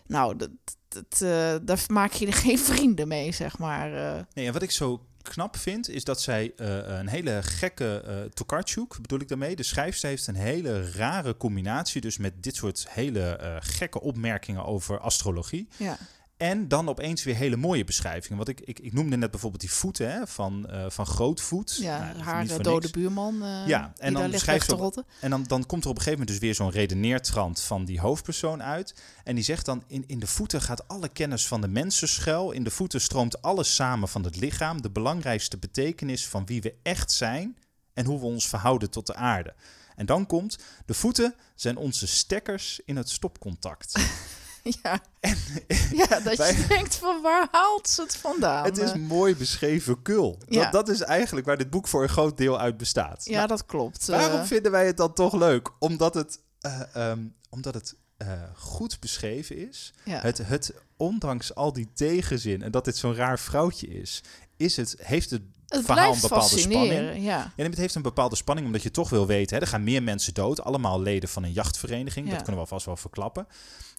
nou, 0.06 0.36
dat, 0.36 0.50
dat, 0.88 1.18
daar 1.66 1.84
maak 1.86 2.12
je 2.12 2.26
er 2.26 2.32
geen 2.32 2.58
vrienden 2.70 3.08
mee, 3.08 3.32
zeg 3.32 3.58
maar. 3.58 3.90
Nee, 4.34 4.46
en 4.46 4.52
wat 4.52 4.62
ik 4.62 4.70
zo 4.70 5.06
knap 5.28 5.56
vind, 5.56 5.88
is 5.88 6.04
dat 6.04 6.22
zij 6.22 6.52
eh, 6.56 6.76
een 6.98 7.08
hele 7.08 7.42
gekke 7.42 8.02
eh 8.06 8.16
Tokarczuk, 8.34 8.96
bedoel 9.00 9.20
ik 9.20 9.28
daarmee. 9.28 9.56
De 9.56 9.62
schrijfster 9.62 10.08
heeft 10.08 10.26
een 10.26 10.34
hele 10.34 10.90
rare 10.90 11.36
combinatie, 11.36 12.00
dus 12.00 12.18
met 12.18 12.42
dit 12.42 12.56
soort 12.56 12.86
hele 12.90 13.36
eh, 13.36 13.56
gekke 13.58 14.00
opmerkingen 14.00 14.64
over 14.64 14.98
astrologie. 14.98 15.68
ja. 15.76 15.98
En 16.44 16.68
dan 16.68 16.88
opeens 16.88 17.24
weer 17.24 17.34
hele 17.34 17.56
mooie 17.56 17.84
beschrijvingen. 17.84 18.36
Want 18.36 18.48
ik, 18.48 18.60
ik, 18.60 18.78
ik 18.78 18.92
noemde 18.92 19.16
net 19.16 19.30
bijvoorbeeld 19.30 19.60
die 19.60 19.72
voeten 19.72 20.12
hè, 20.12 20.26
van, 20.26 20.66
eh, 20.68 20.84
van 20.88 21.06
Grootvoet. 21.06 21.76
ja, 21.80 21.98
Nou, 21.98 22.18
haar 22.18 22.46
eh, 22.46 22.58
dode 22.58 22.80
niks. 22.80 22.90
buurman, 22.90 23.42
eh, 23.42 23.66
Ja, 23.66 23.92
en 23.96 24.14
die 24.14 24.28
dan 24.30 24.40
ze 24.60 24.76
op-. 24.76 25.04
En 25.20 25.30
dan, 25.30 25.44
dan 25.44 25.66
komt 25.66 25.84
er 25.84 25.90
op 25.90 25.96
een 25.96 26.02
gegeven 26.02 26.10
moment 26.10 26.28
dus 26.28 26.38
weer 26.38 26.54
zo'n 26.54 26.70
redeneertrand 26.70 27.60
van 27.60 27.84
die 27.84 28.00
hoofdpersoon 28.00 28.62
uit. 28.62 28.94
En 29.24 29.34
die 29.34 29.44
zegt 29.44 29.64
dan, 29.64 29.84
in, 29.86 30.04
in 30.06 30.18
de 30.18 30.26
voeten 30.26 30.62
gaat 30.62 30.88
alle 30.88 31.08
kennis 31.08 31.46
van 31.46 31.60
de 31.60 31.68
mensen 31.68 32.08
schuil. 32.08 32.52
In 32.52 32.64
de 32.64 32.70
voeten 32.70 33.00
stroomt 33.00 33.42
alles 33.42 33.74
samen 33.74 34.08
van 34.08 34.24
het 34.24 34.36
lichaam. 34.36 34.82
De 34.82 34.90
belangrijkste 34.90 35.58
betekenis 35.58 36.26
van 36.26 36.46
wie 36.46 36.62
we 36.62 36.74
echt 36.82 37.12
zijn 37.12 37.58
en 37.94 38.04
hoe 38.04 38.20
we 38.20 38.26
ons 38.26 38.48
verhouden 38.48 38.90
tot 38.90 39.06
de 39.06 39.14
aarde. 39.14 39.54
En 39.96 40.06
dan 40.06 40.26
komt, 40.26 40.58
de 40.86 40.94
voeten 40.94 41.34
zijn 41.54 41.76
onze 41.76 42.06
stekkers 42.06 42.80
in 42.84 42.96
het 42.96 43.10
stopcontact. 43.10 43.92
Ja. 44.82 45.00
ja, 46.00 46.20
dat 46.20 46.36
wij- 46.36 46.52
je 46.56 46.64
denkt 46.68 46.94
van 46.96 47.22
waar 47.22 47.48
haalt 47.50 47.88
ze 47.88 48.02
het 48.02 48.16
vandaan? 48.16 48.64
het 48.64 48.78
is 48.78 48.94
mooi 48.94 49.36
beschreven 49.36 50.02
kul. 50.02 50.38
Ja. 50.48 50.62
Dat, 50.62 50.72
dat 50.72 50.88
is 50.88 51.00
eigenlijk 51.00 51.46
waar 51.46 51.56
dit 51.56 51.70
boek 51.70 51.88
voor 51.88 52.02
een 52.02 52.08
groot 52.08 52.36
deel 52.36 52.60
uit 52.60 52.76
bestaat. 52.76 53.24
ja, 53.24 53.36
Nou, 53.36 53.48
dat 53.48 53.66
klopt. 53.66 54.06
Waarom 54.06 54.40
Eh, 54.40 54.46
vinden 54.46 54.70
wij 54.72 54.86
het 54.86 54.96
dan 54.96 55.12
toch 55.12 55.34
leuk? 55.34 55.70
Omdat 55.78 56.14
het, 56.14 56.38
eh, 56.60 56.80
ehm, 56.94 57.20
omdat 57.50 57.74
het 57.74 57.94
eh, 58.16 58.28
goed 58.56 59.00
beschreven 59.00 59.68
is. 59.68 59.92
ja. 60.04 60.20
Het, 60.20 60.38
het, 60.38 60.74
ondanks 60.96 61.54
al 61.54 61.72
die 61.72 61.90
tegenzin 61.94 62.62
en 62.62 62.70
dat 62.70 62.84
dit 62.84 62.96
zo'n 62.96 63.14
raar 63.14 63.38
vrouwtje 63.38 63.86
is, 63.86 64.22
is 64.56 64.76
het, 64.76 64.96
heeft 64.98 65.30
het, 65.30 65.42
het 65.76 65.84
verhaal 65.84 66.14
een 66.14 66.20
bepaalde 66.20 66.58
spanning. 66.58 67.24
ja. 67.24 67.52
Nee, 67.56 67.68
het 67.68 67.78
heeft 67.78 67.94
een 67.94 68.02
bepaalde 68.02 68.36
spanning, 68.36 68.66
omdat 68.66 68.82
je 68.82 68.90
toch 68.90 69.10
wil 69.10 69.26
weten. 69.26 69.56
Hè, 69.56 69.62
er 69.62 69.68
gaan 69.68 69.84
meer 69.84 70.02
mensen 70.02 70.34
dood, 70.34 70.62
allemaal 70.64 71.00
leden 71.00 71.28
van 71.28 71.42
een 71.42 71.52
jachtvereniging. 71.52 72.26
Ja. 72.26 72.32
Dat 72.32 72.42
kunnen 72.42 72.54
we 72.54 72.66
alvast 72.66 72.86
wel 72.86 72.96
verklappen. 72.96 73.46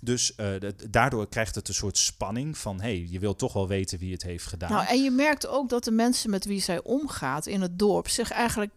Dus 0.04 0.36
eh, 0.36 0.48
daardoor 0.90 1.30
krijgt 1.30 1.56
het 1.56 1.68
een 1.68 1.74
soort 1.74 1.98
spanning 1.98 2.58
van... 2.58 2.82
hé, 2.82 2.98
hey, 2.98 3.08
je 3.10 3.20
wil 3.20 3.36
toch 3.36 3.54
wel 3.54 3.68
weten 3.68 4.00
wie 4.00 4.12
het 4.12 4.24
heeft 4.24 4.46
gedaan. 4.46 4.72
Nou, 4.72 4.88
en 4.88 5.04
je 5.04 5.12
merkt 5.12 5.48
ook 5.48 5.70
dat 5.70 5.84
de 5.84 5.92
mensen 5.92 6.30
met 6.30 6.46
wie 6.46 6.62
zij 6.62 6.84
omgaat 6.84 7.46
in 7.46 7.62
het 7.62 7.80
dorp 7.80 8.10
zich 8.10 8.32
eigenlijk 8.32 8.72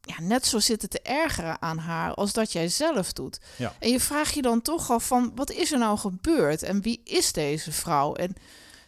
ja, 0.00 0.20
net 0.20 0.46
zo 0.46 0.58
zitten 0.58 0.88
te 0.88 1.00
ergeren 1.02 1.62
aan 1.62 1.78
haar 1.78 2.14
als 2.14 2.32
dat 2.32 2.52
jij 2.52 2.68
zelf 2.68 3.12
doet. 3.12 3.40
Ja. 3.56 3.74
En 3.78 3.90
je 3.90 4.00
vraagt 4.00 4.34
je 4.34 4.42
dan 4.42 4.62
toch 4.62 4.90
af 4.90 5.06
van 5.06 5.32
wat 5.34 5.50
is 5.50 5.72
er 5.72 5.78
nou 5.78 5.98
gebeurd 5.98 6.62
en 6.62 6.82
wie 6.82 7.00
is 7.04 7.32
deze 7.32 7.72
vrouw? 7.72 8.14
En 8.14 8.36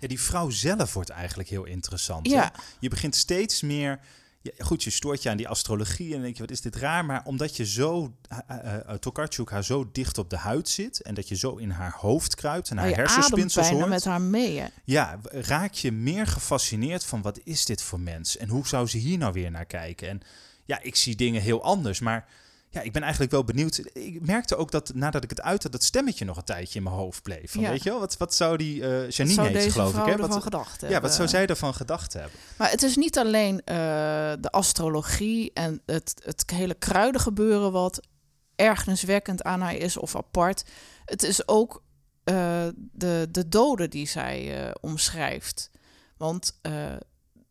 Ja, 0.01 0.09
die 0.09 0.21
vrouw 0.21 0.51
zelf 0.51 0.95
wordt 0.95 1.11
eigenlijk 1.11 1.49
heel 1.49 1.65
interessant. 1.65 2.29
Ja. 2.29 2.43
hè? 2.43 2.63
Je 2.81 2.89
begint 2.89 3.15
steeds 3.15 3.63
meer... 3.63 4.01
Ja, 4.43 4.65
goed, 4.65 4.85
je 4.85 4.91
stoort 4.91 5.23
je 5.23 5.31
aan 5.31 5.37
die 5.37 5.49
astrologie 5.49 6.07
en 6.07 6.13
dan 6.13 6.23
denk 6.23 6.35
je, 6.35 6.43
wat 6.43 6.51
is 6.51 6.61
dit 6.61 6.77
raar? 6.77 7.05
Maar 7.05 7.23
omdat 7.25 7.57
je 7.57 7.67
zo, 7.67 8.15
uh, 8.33 8.75
uh, 8.89 8.95
Tokarczuk 8.95 9.51
haar 9.51 9.65
zo 9.65 9.89
dicht 9.93 10.19
op 10.19 10.31
de 10.31 10.37
huid 10.37 10.69
zit... 10.69 11.03
en 11.03 11.15
dat 11.15 11.29
je 11.29 11.37
zo 11.37 11.57
in 11.57 11.71
haar 11.71 11.93
hoofd 11.97 12.35
kruipt 12.35 12.71
en 12.71 12.77
haar 12.77 12.89
je 12.89 12.95
ademt 12.95 13.09
hersenspinsels 13.11 13.69
hoort... 13.69 13.89
met 13.89 14.05
haar 14.05 14.21
mee. 14.21 14.59
hè. 14.59 14.67
Ja, 14.85 15.21
raak 15.31 15.73
je 15.73 15.93
meer 15.93 16.27
gefascineerd 16.27 17.05
van 17.05 17.23
wat 17.23 17.41
is 17.45 17.65
dit 17.65 17.83
voor 17.83 18.01
mens? 18.01 18.37
En 18.37 18.49
hoe 18.49 18.67
zou 18.67 18.87
ze 18.87 18.99
hier 18.99 19.19
nou 19.19 19.33
weer 19.33 19.51
naar 19.51 19.67
kijken? 19.67 20.09
En 20.09 20.21
ja, 20.65 20.83
ik 20.83 20.97
zie 20.97 21.17
dingen 21.17 21.43
heel 21.43 21.63
anders, 21.63 22.01
maar 22.01 22.29
ja, 22.77 22.83
ik 22.83 22.93
ben 22.93 23.03
eigenlijk 23.03 23.33
wel 23.33 23.45
benieuwd. 23.45 23.81
Ik 23.93 24.27
merkte 24.27 24.57
ook 24.57 24.71
dat 24.71 24.95
nadat 24.95 25.25
ik 25.25 25.31
het 25.31 25.41
uit 25.41 25.63
had, 25.63 25.73
dat 25.73 25.85
stemmetje 25.85 26.25
nog 26.25 26.37
een 26.37 26.45
tijdje 26.45 26.79
in 26.79 26.85
mijn 26.85 26.97
hoofd 26.97 27.23
bleef. 27.23 27.53
Van, 27.53 27.61
Ja. 27.61 27.71
Weet 27.71 27.83
je 27.83 27.91
wel, 27.91 27.99
wat, 27.99 28.17
wat 28.17 28.35
zou 28.35 28.57
die 28.57 28.83
eh 28.83 29.01
Wat 29.03 29.17
Janine 29.17 29.35
zou 29.35 29.49
heet, 29.49 29.73
geloof 29.73 29.97
ik? 29.97 30.05
Hè? 30.05 30.17
Wat, 30.17 30.43
gedacht 30.43 30.81
ja, 30.89 31.01
wat 31.01 31.15
zou 31.15 31.29
zij 31.29 31.47
ervan 31.47 31.75
gedacht 31.75 32.13
hebben? 32.13 32.33
Maar 32.59 32.71
het 32.71 32.83
is 32.83 32.97
niet 32.97 33.19
alleen 33.19 33.61
eh, 33.65 33.77
de 34.41 34.51
astrologie 34.51 35.51
en 35.55 35.83
het, 35.87 36.15
het 36.25 36.51
hele 36.51 36.75
kruidengebeuren 36.75 37.73
wat 37.73 38.01
ergerniswekkend 38.55 39.43
aan 39.43 39.61
haar 39.61 39.77
is 39.77 39.97
of 39.97 40.17
apart. 40.17 40.65
Het 41.05 41.23
is 41.23 41.49
ook 41.49 41.83
de, 42.93 43.29
de 43.31 43.49
doden 43.49 43.91
die 43.91 44.09
zij 44.09 44.73
omschrijft. 44.81 45.71
Want 46.17 46.61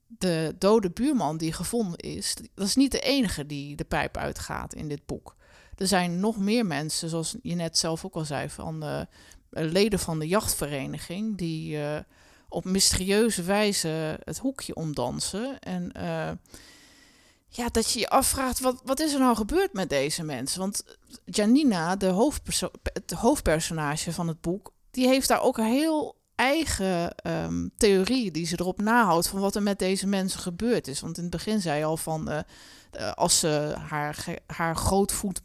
de 0.08 0.56
dode 0.60 0.90
buurman 0.90 1.38
die 1.38 1.54
gevonden 1.54 2.00
is, 2.00 2.36
dat 2.54 2.68
is 2.68 2.76
niet 2.76 2.92
de 2.92 3.00
enige 3.00 3.46
die 3.46 3.76
de 3.76 3.84
pijp 3.84 4.18
uitgaat 4.18 4.74
in 4.74 4.88
dit 4.88 5.06
boek. 5.06 5.36
Er 5.78 5.88
zijn 5.88 6.20
nog 6.20 6.38
meer 6.38 6.66
mensen, 6.66 7.10
zoals 7.10 7.36
je 7.42 7.56
net 7.56 7.78
zelf 7.78 8.06
ook 8.06 8.16
al 8.16 8.26
zei, 8.26 8.50
van 8.50 8.80
de 8.80 9.08
leden 9.50 10.00
van 10.00 10.20
de 10.20 10.28
jachtvereniging, 10.28 11.38
die 11.38 11.80
op 12.50 12.66
mysterieuze 12.66 13.44
wijze 13.44 14.20
het 14.24 14.38
hoekje 14.38 14.76
omdansen. 14.76 15.60
En 15.60 15.92
ja, 17.48 17.70
dat 17.72 17.92
je 17.92 18.00
je 18.00 18.10
afvraagt, 18.10 18.60
wat, 18.60 18.82
wat 18.84 19.00
is 19.00 19.14
er 19.14 19.20
nou 19.20 19.36
gebeurd 19.36 19.74
met 19.74 19.90
deze 19.90 20.24
mensen? 20.24 20.60
Want 20.60 20.84
Janina, 21.26 21.96
de 21.96 22.36
hoofdpersonage 23.16 24.14
van 24.14 24.28
het 24.28 24.42
boek, 24.42 24.74
die 24.92 25.08
heeft 25.08 25.28
daar 25.28 25.42
ook 25.42 25.58
heel 25.58 26.16
eigen 26.36 27.15
um, 27.24 27.72
theorie 27.77 28.32
die 28.32 28.46
ze 28.46 28.60
erop 28.60 28.82
nahoudt 28.82 29.27
van 29.27 29.39
wat 29.39 29.56
er 29.56 29.63
met 29.63 29.80
deze 29.80 30.08
mensen 30.08 30.39
gebeurd 30.39 30.88
is. 30.88 31.00
Want 31.00 31.18
in 31.18 31.24
het 31.24 31.32
begin 31.32 31.62
zei 31.62 31.84
al 31.84 31.98
van, 31.98 32.32
uh, 32.32 32.39
als 33.13 33.39
ze 33.39 33.75
haar, 33.88 34.25
haar 34.48 34.75
grootvoet 34.75 35.42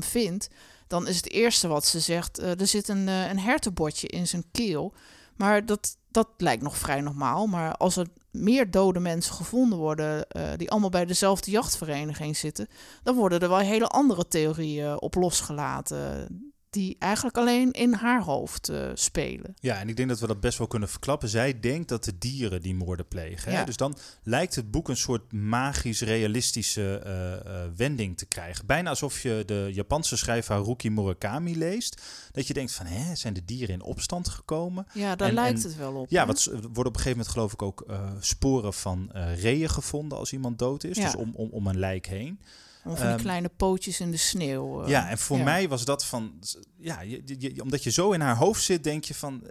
vindt, 0.00 0.48
dan 0.86 1.06
is 1.08 1.16
het 1.16 1.30
eerste 1.30 1.68
wat 1.68 1.86
ze 1.86 2.00
zegt, 2.00 2.40
uh, 2.40 2.60
er 2.60 2.66
zit 2.66 2.88
een, 2.88 3.06
een 3.06 3.38
hertenbotje 3.38 4.06
in 4.06 4.26
zijn 4.26 4.44
keel. 4.52 4.94
Maar 5.36 5.66
dat, 5.66 5.96
dat 6.10 6.28
lijkt 6.36 6.62
nog 6.62 6.76
vrij 6.76 7.00
normaal. 7.00 7.46
Maar 7.46 7.76
als 7.76 7.96
er 7.96 8.06
meer 8.30 8.70
dode 8.70 9.00
mensen 9.00 9.34
gevonden 9.34 9.78
worden, 9.78 10.26
die 10.56 10.70
allemaal 10.70 10.90
bij 10.90 11.04
dezelfde 11.04 11.50
jachtvereniging 11.50 12.36
zitten, 12.36 12.68
dan 13.02 13.14
worden 13.16 13.40
er 13.40 13.48
wel 13.48 13.58
hele 13.58 13.86
andere 13.86 14.28
theorieën 14.28 15.00
op 15.00 15.14
losgelaten 15.14 16.28
die 16.70 16.96
eigenlijk 16.98 17.36
alleen 17.36 17.70
in 17.70 17.92
haar 17.92 18.22
hoofd 18.22 18.70
uh, 18.70 18.90
spelen. 18.94 19.54
Ja, 19.60 19.78
en 19.78 19.88
ik 19.88 19.96
denk 19.96 20.08
dat 20.08 20.20
we 20.20 20.26
dat 20.26 20.40
best 20.40 20.58
wel 20.58 20.66
kunnen 20.66 20.88
verklappen. 20.88 21.28
Zij 21.28 21.60
denkt 21.60 21.88
dat 21.88 22.04
de 22.04 22.18
dieren 22.18 22.62
die 22.62 22.74
moorden 22.74 23.08
plegen. 23.08 23.52
Hè? 23.52 23.64
Dus 23.64 23.76
dan 23.76 23.96
lijkt 24.22 24.54
het 24.54 24.70
boek 24.70 24.88
een 24.88 24.96
soort 24.96 25.32
magisch-realistische 25.32 27.02
uh, 27.06 27.52
uh, 27.52 27.62
wending 27.76 28.18
te 28.18 28.26
krijgen. 28.26 28.66
Bijna 28.66 28.90
alsof 28.90 29.22
je 29.22 29.42
de 29.46 29.70
Japanse 29.72 30.16
schrijver 30.16 30.54
Haruki 30.54 30.90
Murakami 30.90 31.56
leest. 31.56 32.02
Dat 32.32 32.46
je 32.46 32.54
denkt 32.54 32.72
van, 32.72 32.86
hè, 32.86 33.14
zijn 33.14 33.34
de 33.34 33.44
dieren 33.44 33.74
in 33.74 33.82
opstand 33.82 34.28
gekomen? 34.28 34.86
Ja, 34.92 35.16
daar 35.16 35.32
lijkt 35.32 35.62
het 35.62 35.76
wel 35.76 35.94
op. 35.94 36.10
Ja, 36.10 36.26
wat 36.26 36.44
worden 36.44 36.62
op 36.62 36.76
een 36.76 36.84
gegeven 36.94 37.10
moment 37.10 37.28
geloof 37.28 37.52
ik 37.52 37.62
ook 37.62 37.86
sporen 38.20 38.72
van 38.72 39.10
reeën 39.34 39.70
gevonden 39.70 40.18
als 40.18 40.32
iemand 40.32 40.58
dood 40.58 40.84
is. 40.84 40.96
Ja. 40.96 41.04
Dus 41.04 41.14
om, 41.14 41.34
om, 41.34 41.48
om 41.50 41.66
een 41.66 41.78
lijk 41.78 42.06
heen. 42.06 42.40
Of 42.84 42.98
van 42.98 43.06
die 43.06 43.14
ehm, 43.14 43.22
kleine 43.22 43.50
pootjes 43.56 44.00
in 44.00 44.10
de 44.10 44.16
sneeuw. 44.16 44.82
Uh, 44.82 44.88
ja, 44.88 45.08
en 45.08 45.18
voor 45.18 45.38
mij 45.38 45.68
was 45.68 45.84
dat 45.84 46.04
van... 46.04 46.32
Ja, 46.76 47.00
je, 47.00 47.22
je, 47.38 47.62
omdat 47.62 47.82
je 47.82 47.90
zo 47.90 48.12
in 48.12 48.20
haar 48.20 48.36
hoofd 48.36 48.62
zit, 48.62 48.84
denk 48.84 49.04
je 49.04 49.14
van... 49.14 49.42
Uh, 49.44 49.50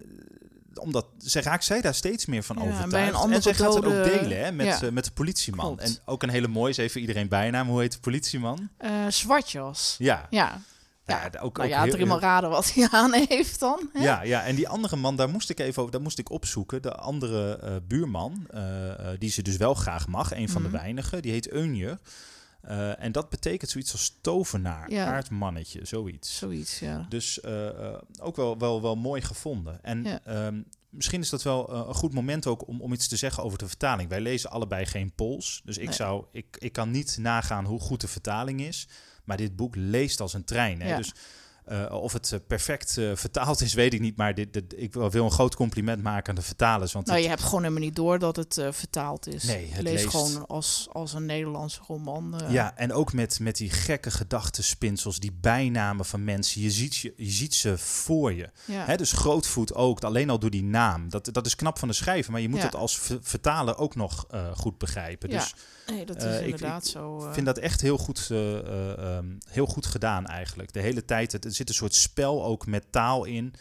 omdat 0.73 1.05
ze 1.17 1.41
raakt 1.41 1.63
zij 1.63 1.81
daar 1.81 1.95
steeds 1.95 2.25
meer 2.25 2.43
van 2.43 2.55
ja, 2.55 2.61
overtuigd. 2.61 3.23
En, 3.23 3.31
en 3.31 3.41
zij 3.41 3.53
gaat 3.53 3.73
het 3.73 3.85
ook 3.85 4.03
delen 4.03 4.43
hè, 4.43 4.51
met, 4.51 4.65
ja. 4.65 4.83
uh, 4.83 4.91
met 4.91 5.05
de 5.05 5.11
politieman. 5.11 5.65
Klopt. 5.65 5.81
En 5.81 5.97
ook 6.05 6.23
een 6.23 6.29
hele 6.29 6.47
mooie, 6.47 6.69
is 6.69 6.77
even 6.77 7.01
iedereen 7.01 7.27
bijnaam. 7.27 7.67
Hoe 7.67 7.79
heet 7.79 7.91
de 7.91 7.99
politieman? 7.99 8.69
Zwartjas. 9.09 9.95
Ja. 9.97 10.27
Ja. 10.29 10.61
Ja, 11.09 11.31
ook, 11.41 11.57
nou 11.57 11.69
ja, 11.69 12.05
maal 12.05 12.19
raden 12.19 12.49
wat 12.49 12.73
hij 12.73 12.87
aan 13.01 13.13
heeft 13.13 13.59
dan. 13.59 13.89
Hè? 13.93 14.03
Ja, 14.03 14.23
ja, 14.23 14.43
en 14.43 14.55
die 14.55 14.67
andere 14.67 14.95
man, 14.95 15.15
daar 15.15 15.29
moest 15.29 15.49
ik 15.49 15.59
even 15.59 15.79
over, 15.79 15.93
daar 15.93 16.01
moest 16.01 16.19
ik 16.19 16.31
opzoeken. 16.31 16.81
De 16.81 16.95
andere 16.95 17.59
uh, 17.63 17.75
buurman, 17.87 18.47
uh, 18.53 18.61
die 19.19 19.29
ze 19.29 19.41
dus 19.41 19.57
wel 19.57 19.73
graag 19.73 20.07
mag, 20.07 20.31
een 20.33 20.37
van 20.37 20.45
mm 20.45 20.53
-hmm. 20.53 20.63
de 20.63 20.69
mhm. 20.69 20.77
weinigen, 20.77 21.21
die 21.21 21.31
heet 21.31 21.51
Eunje. 21.51 21.99
Uh, 22.65 23.03
en 23.03 23.11
dat 23.11 23.29
betekent 23.29 23.71
zoiets 23.71 23.91
als 23.91 24.17
tovenaar, 24.21 24.91
ja. 24.91 25.05
aardmannetje, 25.05 25.85
zoiets. 25.85 26.37
Zoiets, 26.37 26.79
ja. 26.79 27.05
Dus 27.09 27.39
uh, 27.45 27.65
uh, 27.65 27.97
ook 28.21 28.35
wel, 28.35 28.57
wel, 28.57 28.81
wel 28.81 28.95
mooi 28.95 29.21
gevonden. 29.21 29.83
En 29.83 30.03
ja. 30.03 30.47
um, 30.47 30.65
misschien 30.89 31.21
is 31.21 31.29
dat 31.29 31.43
wel 31.43 31.87
een 31.87 31.93
goed 31.93 32.13
moment 32.13 32.47
ook 32.47 32.67
om, 32.67 32.81
om 32.81 32.93
iets 32.93 33.07
te 33.07 33.15
zeggen 33.15 33.43
over 33.43 33.57
de 33.57 33.67
vertaling. 33.67 34.09
Wij 34.09 34.21
lezen 34.21 34.49
allebei 34.49 34.85
geen 34.85 35.11
Pools, 35.11 35.61
dus 35.65 35.77
ik, 35.77 35.85
nee. 35.85 35.95
zou, 35.95 36.25
ik, 36.31 36.57
ik 36.59 36.71
kan 36.71 36.91
niet 36.91 37.17
nagaan 37.19 37.65
hoe 37.65 37.79
goed 37.79 38.01
de 38.01 38.07
vertaling 38.07 38.61
is. 38.61 38.87
Maar 39.23 39.37
dit 39.37 39.55
boek 39.55 39.75
leest 39.75 40.19
als 40.19 40.33
een 40.33 40.45
trein. 40.45 40.81
Hè? 40.81 40.89
Ja. 40.89 40.97
Dus 40.97 41.13
uh, 41.71 41.91
of 41.91 42.13
het 42.13 42.31
uh, 42.31 42.39
perfect 42.47 42.97
uh, 42.97 43.15
vertaald 43.15 43.61
is, 43.61 43.73
weet 43.73 43.93
ik 43.93 43.99
niet. 43.99 44.15
Maar 44.17 44.33
dit, 44.33 44.53
dit, 44.53 44.73
ik 44.77 44.93
wil 44.93 45.23
een 45.23 45.31
groot 45.31 45.55
compliment 45.55 46.03
maken 46.03 46.29
aan 46.29 46.35
de 46.35 46.41
vertalers. 46.41 46.93
Want 46.93 47.05
nou, 47.05 47.17
het... 47.17 47.25
je 47.25 47.33
hebt 47.33 47.43
gewoon 47.43 47.61
helemaal 47.61 47.83
niet 47.83 47.95
door 47.95 48.19
dat 48.19 48.35
het 48.35 48.61
vertaald 48.69 49.27
is. 49.27 49.43
Nee, 49.43 49.69
het 49.71 49.81
leest 49.81 50.05
gewoon 50.05 50.47
als, 50.47 50.87
als 50.91 51.13
een 51.13 51.25
Nederlandse 51.25 51.79
roman. 51.87 52.41
Ja, 52.49 52.77
en 52.77 52.93
ook 52.93 53.13
met, 53.13 53.39
met 53.39 53.57
die 53.57 53.69
gekke 53.69 54.11
gedachtenspinsels, 54.11 55.19
die 55.19 55.33
bijnamen 55.41 56.05
van 56.05 56.23
mensen. 56.23 56.61
Je 56.61 56.71
ziet, 56.71 56.95
je, 56.95 57.13
je 57.17 57.31
ziet 57.31 57.55
ze 57.55 57.77
voor 57.77 58.33
je. 58.33 58.49
Ja. 58.65 58.85
Hè, 58.85 58.97
dus 58.97 59.11
grootvoet 59.11 59.73
ook, 59.73 60.03
alleen 60.03 60.29
al 60.29 60.39
door 60.39 60.49
die 60.49 60.63
naam. 60.63 61.09
Dat, 61.09 61.29
dat 61.31 61.45
is 61.45 61.55
knap 61.55 61.79
van 61.79 61.87
de 61.87 61.93
schrijver, 61.93 62.31
maar 62.31 62.41
je 62.41 62.49
moet 62.49 62.59
ja. 62.59 62.65
het 62.65 62.75
als 62.75 62.99
vertaler 63.21 63.77
ook 63.77 63.95
nog 63.95 64.27
goed 64.53 64.77
begrijpen. 64.77 65.29
Ja. 65.29 65.47
Nee, 65.89 66.05
dat 66.05 66.17
is 66.17 66.23
uh, 66.23 66.43
inderdaad 66.43 66.85
ik, 66.85 66.91
zo. 66.91 67.17
Ik 67.17 67.23
uh... 67.23 67.33
vind 67.33 67.45
dat 67.45 67.57
echt 67.57 67.81
heel 67.81 67.97
goed, 67.97 68.27
um, 68.31 69.37
heel 69.49 69.65
goed 69.65 69.85
gedaan 69.85 70.25
eigenlijk. 70.25 70.73
De 70.73 70.81
hele 70.81 71.05
tijd, 71.05 71.31
het, 71.31 71.45
er 71.45 71.53
zit 71.53 71.69
een 71.69 71.75
soort 71.75 71.95
spel 71.95 72.45
ook 72.45 72.65
met 72.65 72.91
taal 72.91 73.25
in. 73.25 73.53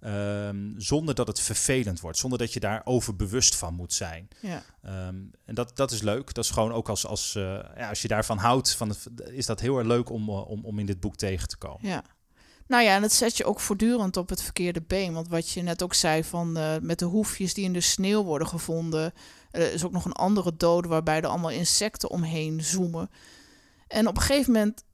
Um, 0.00 0.74
zonder 0.76 1.14
dat 1.14 1.26
het 1.26 1.40
vervelend 1.40 2.00
wordt. 2.00 2.18
Zonder 2.18 2.38
dat 2.38 2.52
je 2.52 2.60
daar 2.60 2.80
overbewust 2.84 3.56
van 3.56 3.74
moet 3.74 3.92
zijn. 3.92 4.28
Ja. 4.40 4.62
Um, 5.08 5.30
en 5.44 5.54
dat, 5.54 5.76
dat 5.76 5.90
is 5.90 6.02
leuk. 6.02 6.34
Dat 6.34 6.44
is 6.44 6.50
gewoon 6.50 6.72
ook 6.72 6.88
als, 6.88 7.06
als, 7.06 7.32
ja, 7.76 7.88
als 7.88 8.02
je 8.02 8.08
daarvan 8.08 8.38
houdt, 8.38 8.74
van 8.74 8.88
het, 8.88 9.08
is 9.30 9.46
dat 9.46 9.60
heel 9.60 9.78
erg 9.78 9.86
leuk 9.86 10.10
om, 10.10 10.30
om, 10.30 10.64
om 10.64 10.78
in 10.78 10.86
dit 10.86 11.00
boek 11.00 11.16
tegen 11.16 11.48
te 11.48 11.56
komen. 11.56 11.88
Ja. 11.88 12.04
Nou 12.66 12.82
ja, 12.84 12.94
en 12.94 13.02
het 13.02 13.12
zet 13.12 13.36
je 13.36 13.44
ook 13.44 13.60
voortdurend 13.60 14.16
op 14.16 14.28
het 14.28 14.42
verkeerde 14.42 14.82
been. 14.82 15.12
Want 15.12 15.28
wat 15.28 15.50
je 15.50 15.62
net 15.62 15.82
ook 15.82 15.94
zei 15.94 16.24
van 16.24 16.52
met 16.82 16.98
de 16.98 17.04
hoefjes 17.04 17.54
die 17.54 17.64
in 17.64 17.72
de 17.72 17.80
sneeuw 17.80 18.22
worden 18.22 18.48
gevonden. 18.48 19.12
Er 19.56 19.72
is 19.72 19.84
ook 19.84 19.92
nog 19.92 20.04
een 20.04 20.12
andere 20.12 20.56
dode 20.56 20.88
waarbij 20.88 21.20
er 21.20 21.26
allemaal 21.26 21.50
insecten 21.50 22.10
omheen 22.10 22.64
zoomen. 22.64 23.10
En 23.88 24.08
op 24.08 24.16
een 24.16 24.22
gegeven 24.22 24.52
moment 24.52 24.84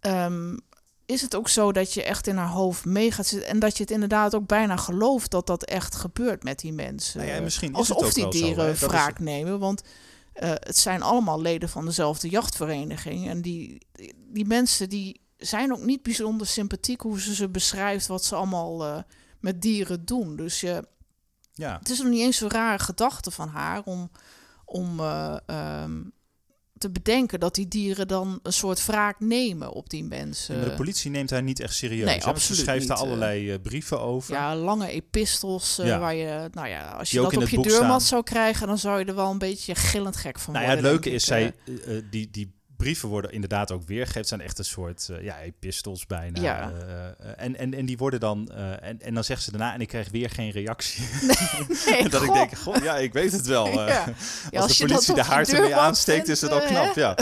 um, 0.00 0.60
is 1.06 1.22
het 1.22 1.34
ook 1.34 1.48
zo 1.48 1.72
dat 1.72 1.92
je 1.92 2.02
echt 2.02 2.26
in 2.26 2.36
haar 2.36 2.48
hoofd 2.48 2.84
mee 2.84 3.10
gaat 3.10 3.26
zitten. 3.26 3.48
En 3.48 3.58
dat 3.58 3.76
je 3.76 3.82
het 3.82 3.92
inderdaad 3.92 4.34
ook 4.34 4.46
bijna 4.46 4.76
gelooft 4.76 5.30
dat 5.30 5.46
dat 5.46 5.64
echt 5.64 5.94
gebeurt 5.94 6.42
met 6.42 6.58
die 6.58 6.72
mensen. 6.72 7.20
Nou 7.20 7.32
ja, 7.32 7.40
misschien 7.40 7.70
is 7.70 7.76
Alsof 7.76 8.04
het 8.04 8.14
die 8.14 8.28
dieren 8.28 8.76
zo, 8.76 8.86
wraak 8.86 9.18
nemen. 9.18 9.58
Want 9.58 9.82
uh, 9.82 10.50
het 10.54 10.76
zijn 10.76 11.02
allemaal 11.02 11.40
leden 11.40 11.68
van 11.68 11.84
dezelfde 11.84 12.28
jachtvereniging. 12.28 13.28
En 13.28 13.42
die, 13.42 13.86
die 14.32 14.46
mensen 14.46 14.88
die 14.88 15.20
zijn 15.36 15.72
ook 15.72 15.82
niet 15.82 16.02
bijzonder 16.02 16.46
sympathiek 16.46 17.00
hoe 17.00 17.20
ze 17.20 17.34
ze 17.34 17.48
beschrijft 17.48 18.06
wat 18.06 18.24
ze 18.24 18.34
allemaal 18.34 18.86
uh, 18.86 18.98
met 19.40 19.62
dieren 19.62 20.04
doen. 20.04 20.36
Dus 20.36 20.60
je 20.60 20.88
ja. 21.56 21.76
Het 21.78 21.90
is 21.90 21.98
nog 21.98 22.08
niet 22.08 22.20
eens 22.20 22.36
zo'n 22.36 22.50
rare 22.50 22.82
gedachte 22.82 23.30
van 23.30 23.48
haar 23.48 23.82
om, 23.84 24.10
om 24.64 25.00
uh, 25.00 25.36
um, 25.82 26.12
te 26.78 26.90
bedenken 26.90 27.40
dat 27.40 27.54
die 27.54 27.68
dieren 27.68 28.08
dan 28.08 28.40
een 28.42 28.52
soort 28.52 28.86
wraak 28.86 29.20
nemen 29.20 29.72
op 29.72 29.90
die 29.90 30.04
mensen. 30.04 30.58
Ja, 30.58 30.64
de 30.64 30.74
politie 30.74 31.10
neemt 31.10 31.30
haar 31.30 31.42
niet 31.42 31.60
echt 31.60 31.74
serieus. 31.74 32.06
Nee, 32.06 32.18
ja, 32.18 32.24
absoluut 32.24 32.58
ze 32.58 32.64
schrijft 32.64 32.80
niet. 32.80 32.88
daar 32.88 32.98
allerlei 32.98 33.52
uh, 33.52 33.60
brieven 33.62 34.00
over. 34.00 34.34
Ja, 34.34 34.56
lange 34.56 34.88
epistels 34.88 35.78
uh, 35.78 35.86
ja. 35.86 35.98
waar 35.98 36.14
je, 36.14 36.48
nou 36.52 36.68
ja, 36.68 36.90
als 36.90 37.10
je 37.10 37.20
die 37.20 37.30
dat 37.30 37.42
op 37.42 37.48
je 37.48 37.62
deurmat 37.62 38.02
zou 38.02 38.22
krijgen, 38.22 38.66
dan 38.66 38.78
zou 38.78 38.98
je 38.98 39.04
er 39.04 39.14
wel 39.14 39.30
een 39.30 39.38
beetje 39.38 39.74
gillend 39.74 40.16
gek 40.16 40.38
van 40.38 40.52
nou 40.52 40.66
worden. 40.66 40.84
Ja, 40.84 40.88
het 40.88 41.02
leuke 41.02 41.16
is, 41.16 41.24
zij, 41.24 41.54
uh, 41.64 42.02
die, 42.10 42.30
die 42.30 42.55
brieven 42.76 43.08
worden 43.08 43.32
inderdaad 43.32 43.72
ook 43.72 43.82
weergegeven. 43.86 44.28
Zijn 44.28 44.40
echt 44.40 44.58
een 44.58 44.64
soort 44.64 45.08
uh, 45.10 45.22
ja, 45.22 45.38
epistels 45.40 46.06
bijna. 46.06 46.40
Ja. 46.40 46.72
Uh, 46.72 47.28
en, 47.36 47.56
en, 47.56 47.74
en 47.74 47.86
die 47.86 47.96
worden 47.96 48.20
dan... 48.20 48.50
Uh, 48.52 48.82
en, 48.82 49.02
en 49.02 49.14
dan 49.14 49.24
zegt 49.24 49.42
ze 49.42 49.50
daarna... 49.50 49.74
en 49.74 49.80
ik 49.80 49.88
krijg 49.88 50.10
weer 50.10 50.30
geen 50.30 50.50
reactie. 50.50 51.04
Nee, 51.86 51.96
en 52.02 52.10
dat 52.10 52.22
goh. 52.22 52.28
ik 52.28 52.34
denk, 52.34 52.58
goh, 52.58 52.84
ja, 52.84 52.96
ik 52.96 53.12
weet 53.12 53.32
het 53.32 53.46
wel. 53.46 53.66
Ja. 53.86 54.04
Ja, 54.50 54.60
als, 54.60 54.78
de 54.78 54.86
politie 54.86 55.14
de 55.14 55.22
haard 55.22 55.52
ermee 55.52 55.76
aansteekt, 55.76 56.28
is 56.28 56.40
het 56.40 56.50
al 56.50 56.60
knap, 56.60 56.94
ja. 56.94 57.16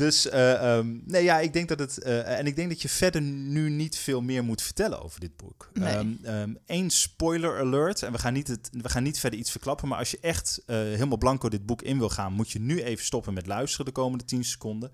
Dus 0.00 0.26
uh, 0.26 0.76
um, 0.76 1.02
nee, 1.06 1.22
ja, 1.22 1.38
ik 1.38 1.52
denk 1.52 1.68
dat 1.68 1.78
het. 1.78 1.98
Uh, 2.02 2.38
en 2.38 2.46
ik 2.46 2.56
denk 2.56 2.68
dat 2.68 2.82
je 2.82 2.88
verder 2.88 3.22
nu 3.22 3.70
niet 3.70 3.96
veel 3.96 4.20
meer 4.20 4.44
moet 4.44 4.62
vertellen 4.62 5.02
over 5.02 5.20
dit 5.20 5.36
boek. 5.36 5.70
Nee. 5.72 5.96
Um, 5.96 6.18
um, 6.24 6.58
Eén 6.66 6.90
spoiler 6.90 7.58
alert. 7.58 8.02
En 8.02 8.12
we 8.12 8.18
gaan, 8.18 8.32
niet 8.32 8.48
het, 8.48 8.68
we 8.72 8.88
gaan 8.88 9.02
niet 9.02 9.20
verder 9.20 9.38
iets 9.38 9.50
verklappen. 9.50 9.88
Maar 9.88 9.98
als 9.98 10.10
je 10.10 10.18
echt 10.20 10.62
uh, 10.66 10.76
helemaal 10.76 11.18
blanco 11.18 11.48
dit 11.48 11.66
boek 11.66 11.82
in 11.82 11.98
wil 11.98 12.08
gaan, 12.08 12.32
moet 12.32 12.50
je 12.50 12.60
nu 12.60 12.82
even 12.82 13.04
stoppen 13.04 13.34
met 13.34 13.46
luisteren 13.46 13.86
de 13.86 13.92
komende 13.92 14.24
10 14.24 14.44
seconden. 14.44 14.90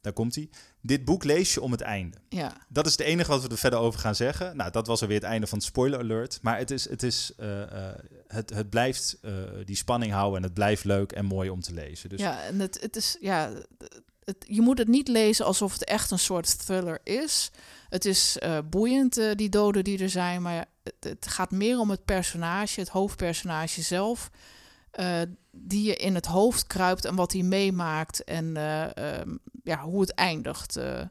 Daar 0.00 0.12
komt 0.12 0.34
hij. 0.34 0.48
Dit 0.82 1.04
boek 1.04 1.24
lees 1.24 1.54
je 1.54 1.60
om 1.60 1.72
het 1.72 1.80
einde. 1.80 2.16
Ja. 2.28 2.56
Dat 2.68 2.86
is 2.86 2.92
het 2.92 3.00
enige 3.00 3.30
wat 3.30 3.42
we 3.42 3.48
er 3.48 3.58
verder 3.58 3.78
over 3.78 4.00
gaan 4.00 4.14
zeggen. 4.14 4.56
Nou, 4.56 4.70
dat 4.70 4.86
was 4.86 5.00
alweer 5.00 5.16
het 5.16 5.26
einde 5.26 5.46
van 5.46 5.58
het 5.58 5.66
spoiler 5.66 5.98
alert. 5.98 6.38
Maar 6.42 6.58
het, 6.58 6.70
is, 6.70 6.88
het, 6.88 7.02
is, 7.02 7.32
uh, 7.40 7.58
uh, 7.58 7.66
het, 8.26 8.50
het 8.50 8.70
blijft 8.70 9.18
uh, 9.22 9.32
die 9.64 9.76
spanning 9.76 10.12
houden 10.12 10.36
en 10.36 10.42
het 10.42 10.54
blijft 10.54 10.84
leuk 10.84 11.12
en 11.12 11.24
mooi 11.24 11.50
om 11.50 11.60
te 11.60 11.74
lezen. 11.74 12.08
Dus... 12.08 12.20
Ja, 12.20 12.42
en 12.42 12.60
het, 12.60 12.80
het 12.80 12.96
is, 12.96 13.16
ja, 13.20 13.52
het, 14.24 14.36
je 14.48 14.60
moet 14.60 14.78
het 14.78 14.88
niet 14.88 15.08
lezen 15.08 15.44
alsof 15.44 15.72
het 15.72 15.84
echt 15.84 16.10
een 16.10 16.18
soort 16.18 16.66
thriller 16.66 16.98
is. 17.04 17.50
Het 17.88 18.04
is 18.04 18.38
boeiend, 18.70 19.20
die 19.34 19.48
doden 19.48 19.84
die 19.84 19.98
er 19.98 20.10
zijn, 20.10 20.42
maar 20.42 20.64
het, 20.82 20.94
het, 21.00 21.26
gaat 21.26 21.50
meer 21.50 21.78
om 21.78 21.90
het 21.90 22.04
personage, 22.04 22.80
het 22.80 22.88
hoofdpersonage 22.88 23.82
zelf. 23.82 24.30
Uh, 25.00 25.20
die 25.50 25.82
je 25.82 25.96
in 25.96 26.14
het 26.14 26.26
hoofd 26.26 26.66
kruipt 26.66 27.04
en 27.04 27.14
wat 27.14 27.32
hij 27.32 27.42
meemaakt 27.42 28.24
en 28.24 28.44
uh, 28.56 28.86
um, 29.20 29.38
ja, 29.64 29.82
hoe 29.82 30.00
het 30.00 30.14
eindigt. 30.14 30.76
Uh, 30.76 31.02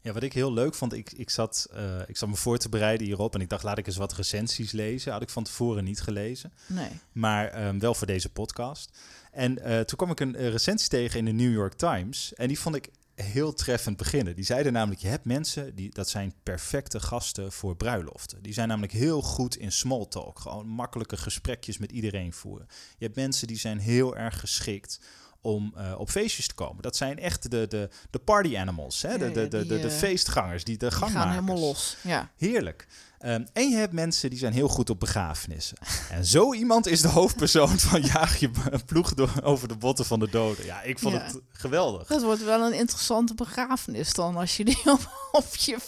Ja, 0.00 0.12
wat 0.12 0.22
ik 0.22 0.32
heel 0.32 0.52
leuk 0.52 0.74
vond, 0.74 0.92
ik, 0.92 1.12
ik, 1.12 1.30
zat, 1.30 1.68
ik 2.06 2.16
zat 2.16 2.28
me 2.28 2.36
voor 2.36 2.58
te 2.58 2.68
bereiden 2.68 3.06
hierop 3.06 3.34
en 3.34 3.40
ik 3.40 3.48
dacht, 3.48 3.62
laat 3.62 3.78
ik 3.78 3.86
eens 3.86 3.96
wat 3.96 4.12
recensies 4.12 4.72
lezen. 4.72 5.12
Had 5.12 5.22
ik 5.22 5.30
van 5.30 5.44
tevoren 5.44 5.84
niet 5.84 6.00
gelezen, 6.00 6.52
nee. 6.66 6.90
maar 7.12 7.66
um, 7.66 7.78
wel 7.78 7.94
voor 7.94 8.06
deze 8.06 8.28
podcast. 8.28 8.98
En 9.32 9.54
toen 9.86 9.96
kwam 9.96 10.10
ik 10.10 10.20
een 10.20 10.50
recensie 10.50 10.88
tegen 10.88 11.18
in 11.18 11.24
de 11.24 11.44
New 11.44 11.52
York 11.52 11.74
Times 11.74 12.34
en 12.34 12.48
die 12.48 12.58
vond 12.58 12.74
ik 12.74 12.90
heel 13.22 13.54
treffend 13.54 13.96
beginnen. 13.96 14.34
Die 14.34 14.44
zeiden 14.44 14.72
namelijk, 14.72 15.00
je 15.00 15.08
hebt 15.08 15.24
mensen, 15.24 15.74
die, 15.74 15.90
dat 15.94 16.08
zijn 16.08 16.34
perfecte 16.42 17.00
gasten 17.00 17.52
voor 17.52 17.76
bruiloften. 17.76 18.42
Die 18.42 18.52
zijn 18.52 18.68
namelijk 18.68 18.92
heel 18.92 19.22
goed 19.22 19.56
in 19.56 19.72
small 19.72 20.06
talk, 20.06 20.38
gewoon 20.38 20.66
makkelijke 20.66 21.16
gesprekjes 21.16 21.78
met 21.78 21.92
iedereen 21.92 22.32
voeren. 22.32 22.66
Je 22.98 23.04
hebt 23.04 23.16
mensen 23.16 23.46
die 23.46 23.58
zijn 23.58 23.78
heel 23.78 24.16
erg 24.16 24.40
geschikt 24.40 25.00
om 25.40 25.74
uh, 25.76 25.94
op 25.98 26.10
feestjes 26.10 26.46
te 26.46 26.54
komen. 26.54 26.82
Dat 26.82 26.96
zijn 26.96 27.18
echt 27.18 27.50
de, 27.50 27.66
de, 27.68 27.88
de 28.10 28.18
party 28.18 28.56
animals, 28.56 29.02
hè? 29.02 29.18
De, 29.18 29.30
de, 29.30 29.48
de, 29.48 29.66
de, 29.66 29.80
de, 29.80 29.90
feestgangers, 29.90 30.64
die 30.64 30.76
de 30.76 30.88
die 30.88 30.98
gangmakers. 30.98 31.24
gaan 31.24 31.32
helemaal 31.32 31.58
los. 31.58 31.96
Ja. 32.02 32.30
Heerlijk. 32.36 32.86
Um, 33.24 33.46
en 33.52 33.70
je 33.70 33.76
hebt 33.76 33.92
mensen 33.92 34.30
die 34.30 34.38
zijn 34.38 34.52
heel 34.52 34.68
goed 34.68 34.90
op 34.90 35.00
begrafenissen. 35.00 35.76
en 36.10 36.24
zo 36.26 36.54
iemand 36.54 36.86
is 36.86 37.00
de 37.00 37.08
hoofdpersoon 37.08 37.78
van 37.78 38.02
Jaag 38.14 38.36
je 38.38 38.50
ploeg 38.86 39.14
door, 39.14 39.32
over 39.42 39.68
de 39.68 39.76
botten 39.76 40.04
van 40.04 40.20
de 40.20 40.28
doden. 40.30 40.64
Ja, 40.64 40.82
ik 40.82 40.98
vond 40.98 41.14
Ja. 41.14 41.20
het 41.22 41.40
geweldig. 41.52 42.06
Dat 42.08 42.22
wordt 42.22 42.44
wel 42.44 42.60
een 42.66 42.72
interessante 42.78 43.34
begrafenis 43.34 44.12
dan 44.14 44.36
als 44.36 44.56
je 44.56 44.64
die 44.64 44.78
op, 44.92 45.10
op 45.32 45.56
je, 45.56 45.78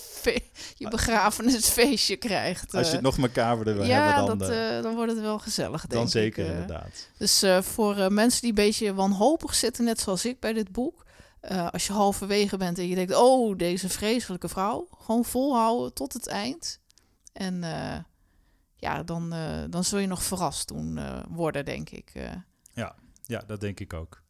je 0.76 0.88
begrafenisfeestje 0.88 2.17
krijgt. 2.17 2.75
Als 2.75 2.83
je 2.83 2.87
eh. 2.88 2.93
het 2.93 3.03
nog 3.03 3.17
macaberder 3.19 3.75
wil 3.75 3.85
ja, 3.85 4.05
hebben, 4.07 4.26
dan, 4.26 4.38
dat, 4.38 4.49
eh, 4.50 4.76
eh, 4.76 4.83
dan 4.83 4.95
wordt 4.95 5.12
het 5.12 5.21
wel 5.21 5.38
gezellig, 5.38 5.81
denk 5.81 5.93
dan 5.93 6.03
ik. 6.03 6.09
zeker 6.11 6.45
eh. 6.45 6.50
inderdaad. 6.50 7.09
Dus 7.19 7.43
eh, 7.43 7.62
voor 7.62 7.97
eh, 7.97 8.09
mensen 8.09 8.41
die 8.41 8.49
een 8.50 8.55
beetje 8.55 8.95
wanhopig 8.95 9.55
zitten, 9.55 9.85
net 9.85 10.00
zoals 10.00 10.25
ik 10.25 10.41
bij 10.41 10.53
dit 10.53 10.73
boek. 10.73 11.05
eh, 11.41 11.69
als 11.71 11.87
je 11.87 11.93
halverwege 11.93 12.57
bent 12.57 12.79
en 12.79 12.88
je 12.88 12.95
denkt, 12.95 13.14
oh, 13.14 13.59
deze 13.59 13.88
vreselijke 13.88 14.49
vrouw. 14.49 14.88
Gewoon 15.05 15.25
volhouden 15.25 15.93
tot 15.95 16.12
het 16.12 16.26
eind. 16.26 16.79
En 17.35 17.64
eh, 17.64 17.99
ja, 18.76 19.03
dan, 19.03 19.33
eh, 19.33 19.62
dan 19.71 19.85
zul 19.85 19.99
je 19.99 20.07
nog 20.07 20.23
verrast 20.23 20.69
doen 20.69 20.99
eh, 20.99 21.23
worden, 21.29 21.64
denk 21.64 21.91
ik. 21.91 22.11
eh. 22.14 22.31
Ja, 23.26 23.43
dat 23.47 23.61
denk 23.61 23.81
ik 23.81 23.93
ook. 23.93 24.23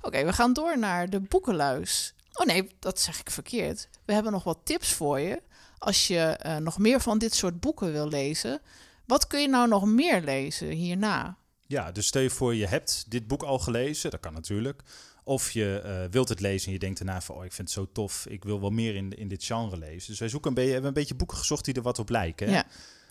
Oké, 0.00 0.24
we 0.24 0.32
gaan 0.32 0.52
door 0.52 0.78
naar 0.78 1.10
de 1.10 1.20
boekenluis. 1.20 2.14
Oh 2.32 2.46
nee, 2.46 2.70
dat 2.78 3.00
zeg 3.00 3.20
ik 3.20 3.30
verkeerd. 3.30 3.88
We 4.04 4.12
hebben 4.12 4.32
nog 4.32 4.44
wat 4.44 4.58
tips 4.64 4.92
voor 4.92 5.18
je. 5.20 5.42
Als 5.78 6.06
je 6.06 6.38
nog 6.62 6.78
meer 6.78 7.00
van 7.00 7.18
dit 7.18 7.34
soort 7.34 7.60
boeken 7.60 7.92
wil 7.92 8.08
lezen. 8.08 8.60
Wat 9.06 9.26
kun 9.26 9.40
je 9.40 9.48
nou 9.48 9.68
nog 9.68 9.84
meer 9.84 10.20
lezen 10.22 10.68
hierna? 10.68 11.36
Ja, 11.66 11.92
dus 11.92 12.06
stel 12.06 12.22
je 12.22 12.30
voor, 12.30 12.54
je 12.54 12.66
hebt 12.66 13.04
dit 13.10 13.26
boek 13.26 13.42
al 13.42 13.58
gelezen, 13.58 14.10
dat 14.10 14.20
kan 14.20 14.32
natuurlijk. 14.32 14.82
Of 15.24 15.50
je 15.50 15.80
eh, 15.80 16.10
wilt 16.10 16.28
het 16.28 16.40
lezen 16.40 16.66
en 16.66 16.72
je 16.72 16.78
denkt 16.78 16.98
daarna 17.04 17.20
van, 17.20 17.36
oh, 17.36 17.44
ik 17.44 17.52
vind 17.52 17.68
het 17.68 17.76
zo 17.78 17.88
tof, 17.92 18.26
ik 18.28 18.44
wil 18.44 18.60
wel 18.60 18.70
meer 18.70 18.94
in, 18.94 19.12
in 19.18 19.28
dit 19.28 19.44
genre 19.44 19.76
lezen. 19.78 20.08
Dus 20.10 20.18
wij 20.18 20.28
zoeken 20.28 20.48
een 20.48 20.54
beetje, 20.54 20.70
hebben 20.72 20.88
een 20.88 20.94
beetje 20.94 21.14
boeken 21.14 21.36
gezocht 21.36 21.64
die 21.64 21.74
er 21.74 21.82
wat 21.82 21.98
op 21.98 22.08
lijken. 22.08 22.50
Ja. 22.50 22.64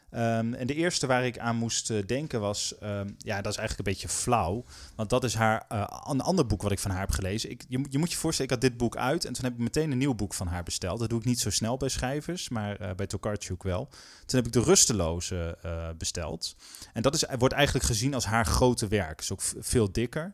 Ehm, 0.10 0.53
en 0.53 0.67
de 0.67 0.74
eerste 0.75 1.08
waar 1.08 1.25
ik 1.25 1.38
aan 1.39 1.55
moest 1.55 1.89
eh, 1.89 1.98
denken 2.05 2.39
was, 2.39 2.77
ehm, 2.79 3.10
ja, 3.17 3.41
dat 3.41 3.51
is 3.51 3.58
eigenlijk 3.58 3.77
een 3.88 3.93
beetje 3.93 4.08
flauw. 4.10 4.65
Want 4.96 5.10
dat 5.10 5.24
is 5.24 5.34
haar, 5.34 5.65
eh, 5.70 6.01
een 6.08 6.22
ander 6.22 6.46
boek 6.46 6.62
wat 6.62 6.72
ik 6.72 6.79
van 6.79 6.91
haar 6.91 7.00
heb 7.00 7.12
gelezen. 7.12 7.50
Ik, 7.50 7.63
je, 7.67 7.77
moet- 7.77 7.91
je 7.91 7.98
moet 7.98 8.12
je 8.12 8.17
voorstellen, 8.17 8.51
ik 8.51 8.62
had 8.62 8.70
dit 8.70 8.79
boek 8.79 8.98
uit 8.98 9.25
en 9.25 9.34
toen 9.34 9.43
heb 9.43 9.53
ik 9.53 9.60
meteen 9.60 9.91
een 9.91 9.98
nieuw 9.98 10.13
boek 10.15 10.34
van 10.34 10.48
haar 10.48 10.63
besteld. 10.63 11.00
Dat 11.00 11.10
doe 11.10 11.20
ik 11.20 11.25
niet 11.25 11.39
zo 11.39 11.50
snel 11.50 11.77
bij 11.77 11.89
schrijvers, 11.89 12.50
maar 12.50 12.75
eh, 12.75 12.96
bij 12.96 13.08
Tokarczuk 13.08 13.63
wel. 13.63 13.88
Toen 14.25 14.38
heb 14.39 14.46
ik 14.46 14.51
De 14.53 14.62
Rusteloze 14.63 15.58
besteld. 15.98 16.55
En 16.93 17.01
dat 17.01 17.15
is, 17.15 17.24
wordt 17.38 17.53
eigenlijk 17.53 17.86
gezien 17.86 18.13
als 18.13 18.25
haar 18.25 18.46
grote 18.46 18.88
werk. 18.88 19.20
Is 19.22 19.32
ook 19.32 19.41
veel 19.60 19.91
dikker. 19.91 20.34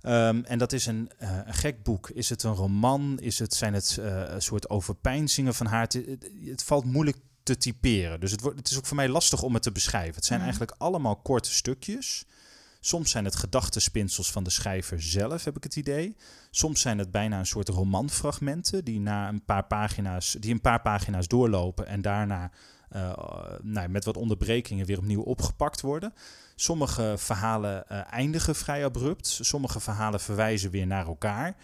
Ehm, 0.00 0.42
en 0.44 0.58
dat 0.58 0.72
is 0.72 0.86
een, 0.86 1.10
eh, 1.18 1.38
een 1.44 1.54
gek 1.54 1.82
boek. 1.82 2.10
Is 2.10 2.28
het 2.28 2.42
een 2.42 2.54
roman? 2.54 3.18
Is 3.20 3.38
het, 3.38 3.54
zijn 3.54 3.74
het 3.74 3.98
eh, 4.00 4.22
een 4.28 4.42
soort 4.42 4.68
overpeinzingen 4.70 5.54
van 5.54 5.66
haar? 5.66 5.88
Het, 6.44 6.62
valt 6.64 6.84
moeilijk 6.84 7.16
te 7.42 7.56
typeren. 7.56 8.20
Dus 8.20 8.30
het, 8.30 8.40
wordt, 8.40 8.58
het 8.58 8.70
is 8.70 8.78
ook 8.78 8.86
voor 8.86 8.96
mij 8.96 9.08
lastig 9.08 9.42
om 9.42 9.54
het 9.54 9.62
te 9.62 9.72
beschrijven. 9.72 10.14
Het 10.14 10.24
zijn 10.24 10.38
Mhm. 10.38 10.48
eigenlijk 10.48 10.80
allemaal 10.80 11.16
korte 11.16 11.54
stukjes. 11.54 12.24
Soms 12.80 13.10
zijn 13.10 13.24
het 13.24 13.36
gedachtenspinsels 13.36 14.30
van 14.30 14.44
de 14.44 14.50
schrijver 14.50 15.02
zelf, 15.02 15.44
heb 15.44 15.56
ik 15.56 15.62
het 15.64 15.76
idee. 15.76 16.16
Soms 16.50 16.80
zijn 16.80 16.98
het 16.98 17.10
bijna 17.10 17.38
een 17.38 17.46
soort 17.46 17.68
romanfragmenten 17.68 18.84
die 18.84 19.00
na 19.00 19.28
een 19.28 19.44
paar 19.44 19.64
pagina's, 19.64 20.36
die 20.40 20.52
een 20.52 20.60
paar 20.60 20.80
pagina's 20.80 21.28
doorlopen 21.28 21.86
en 21.86 22.02
daarna 22.02 22.50
eh, 22.88 23.12
nou, 23.62 23.88
met 23.88 24.04
wat 24.04 24.16
onderbrekingen 24.16 24.86
weer 24.86 24.98
opnieuw 24.98 25.22
opgepakt 25.22 25.80
worden. 25.80 26.12
Sommige 26.54 27.14
verhalen 27.16 27.88
eh, 27.88 28.12
eindigen 28.12 28.54
vrij 28.54 28.84
abrupt. 28.84 29.26
Sommige 29.26 29.80
verhalen 29.80 30.20
verwijzen 30.20 30.70
weer 30.70 30.86
naar 30.86 31.06
elkaar. 31.06 31.56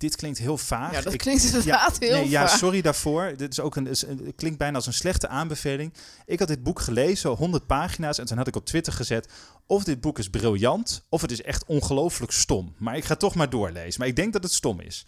Dit 0.00 0.16
klinkt 0.16 0.38
heel 0.38 0.58
vaag. 0.58 0.92
Ja, 0.92 1.00
dat 1.00 1.12
Ik- 1.12 1.18
klinkt 1.18 1.42
heel 1.42 1.98
nee, 1.98 2.28
ja, 2.28 2.48
vaag. 2.48 2.58
sorry 2.58 2.80
daarvoor. 2.80 3.32
Dit 3.36 3.52
is 3.52 3.60
ook 3.60 3.76
een, 3.76 3.86
is 3.86 4.06
een- 4.06 4.22
het 4.24 4.34
klinkt 4.36 4.58
bijna 4.58 4.76
als 4.76 4.86
een 4.86 4.92
slechte 4.92 5.28
aanbeveling. 5.28 5.92
Ik 6.26 6.38
had 6.38 6.48
dit 6.48 6.62
boek 6.62 6.80
gelezen, 6.80 7.30
100 7.30 7.66
pagina's, 7.66 8.18
en 8.18 8.26
toen 8.26 8.36
had 8.36 8.46
ik 8.46 8.56
op 8.56 8.66
Twitter 8.66 8.92
gezet: 8.92 9.28
of 9.66 9.84
dit 9.84 10.00
boek 10.00 10.18
is 10.18 10.28
briljant, 10.30 11.02
of 11.08 11.20
het 11.20 11.30
is 11.30 11.42
echt 11.42 11.64
ongelooflijk 11.64 12.32
stom. 12.32 12.74
Maar 12.78 12.96
ik 12.96 13.04
ga 13.04 13.14
toch 13.16 13.34
maar 13.34 13.50
doorlezen. 13.50 13.94
Maar 14.00 14.08
ik 14.08 14.16
denk 14.16 14.32
dat 14.32 14.42
het 14.42 14.52
stom 14.52 14.80
is. 14.80 15.06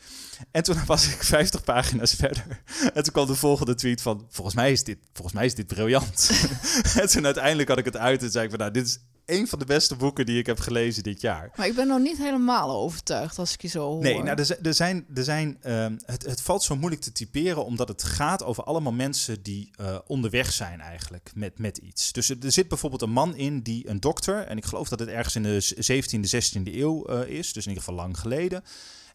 En 0.50 0.62
toen 0.62 0.76
was 0.86 1.06
ik 1.08 1.22
50 1.22 1.64
pagina's 1.64 2.14
verder. 2.14 2.62
En 2.94 3.02
toen 3.02 3.12
kwam 3.12 3.26
de 3.26 3.34
volgende 3.34 3.74
tweet 3.74 4.02
van: 4.02 4.26
volgens 4.30 4.56
mij 4.56 4.72
is 4.72 4.84
dit, 4.84 4.98
volgens 5.12 5.36
mij 5.36 5.46
is 5.46 5.54
dit 5.54 5.66
briljant. 5.66 6.30
en 7.00 7.08
toen 7.08 7.24
uiteindelijk 7.24 7.68
had 7.68 7.78
ik 7.78 7.84
het 7.84 7.96
uit 7.96 8.22
en 8.22 8.30
zei 8.30 8.44
ik 8.44 8.50
van: 8.50 8.58
nou, 8.58 8.70
dit 8.70 8.86
is 8.86 8.98
een 9.32 9.48
van 9.48 9.58
de 9.58 9.64
beste 9.64 9.96
boeken 9.96 10.26
die 10.26 10.38
ik 10.38 10.46
heb 10.46 10.58
gelezen 10.60 11.02
dit 11.02 11.20
jaar. 11.20 11.50
Maar 11.56 11.66
ik 11.66 11.74
ben 11.74 11.86
nog 11.86 11.98
niet 12.00 12.18
helemaal 12.18 12.70
overtuigd 12.70 13.38
als 13.38 13.52
ik 13.52 13.62
je 13.62 13.68
zo 13.68 13.88
hoor. 13.88 14.02
Nee, 14.02 14.22
nou, 14.22 14.40
er, 14.40 14.58
er 14.62 14.74
zijn, 14.74 15.06
er 15.14 15.24
zijn, 15.24 15.58
ehm, 15.62 15.96
het, 16.06 16.22
het 16.26 16.40
valt 16.40 16.62
zo 16.62 16.76
moeilijk 16.76 17.02
te 17.02 17.12
typeren 17.12 17.64
omdat 17.64 17.88
het 17.88 18.02
gaat 18.02 18.44
over 18.44 18.64
allemaal 18.64 18.92
mensen 18.92 19.42
die 19.42 19.70
eh, 19.76 19.98
onderweg 20.06 20.52
zijn 20.52 20.80
eigenlijk 20.80 21.30
met, 21.34 21.58
met 21.58 21.78
iets. 21.78 22.12
Dus 22.12 22.28
er, 22.28 22.36
er 22.44 22.52
zit 22.52 22.68
bijvoorbeeld 22.68 23.02
een 23.02 23.10
man 23.10 23.36
in 23.36 23.60
die 23.60 23.88
een 23.88 24.00
dokter, 24.00 24.38
en 24.46 24.56
ik 24.56 24.64
geloof 24.64 24.88
dat 24.88 24.98
het 24.98 25.08
ergens 25.08 25.36
in 25.36 25.42
de 25.42 25.60
z- 25.60 25.72
17e, 25.74 26.58
16e 26.58 26.74
eeuw 26.74 27.04
eh, 27.06 27.28
is, 27.38 27.52
dus 27.52 27.64
in 27.64 27.70
ieder 27.70 27.84
geval 27.84 28.00
lang 28.00 28.18
geleden. 28.18 28.62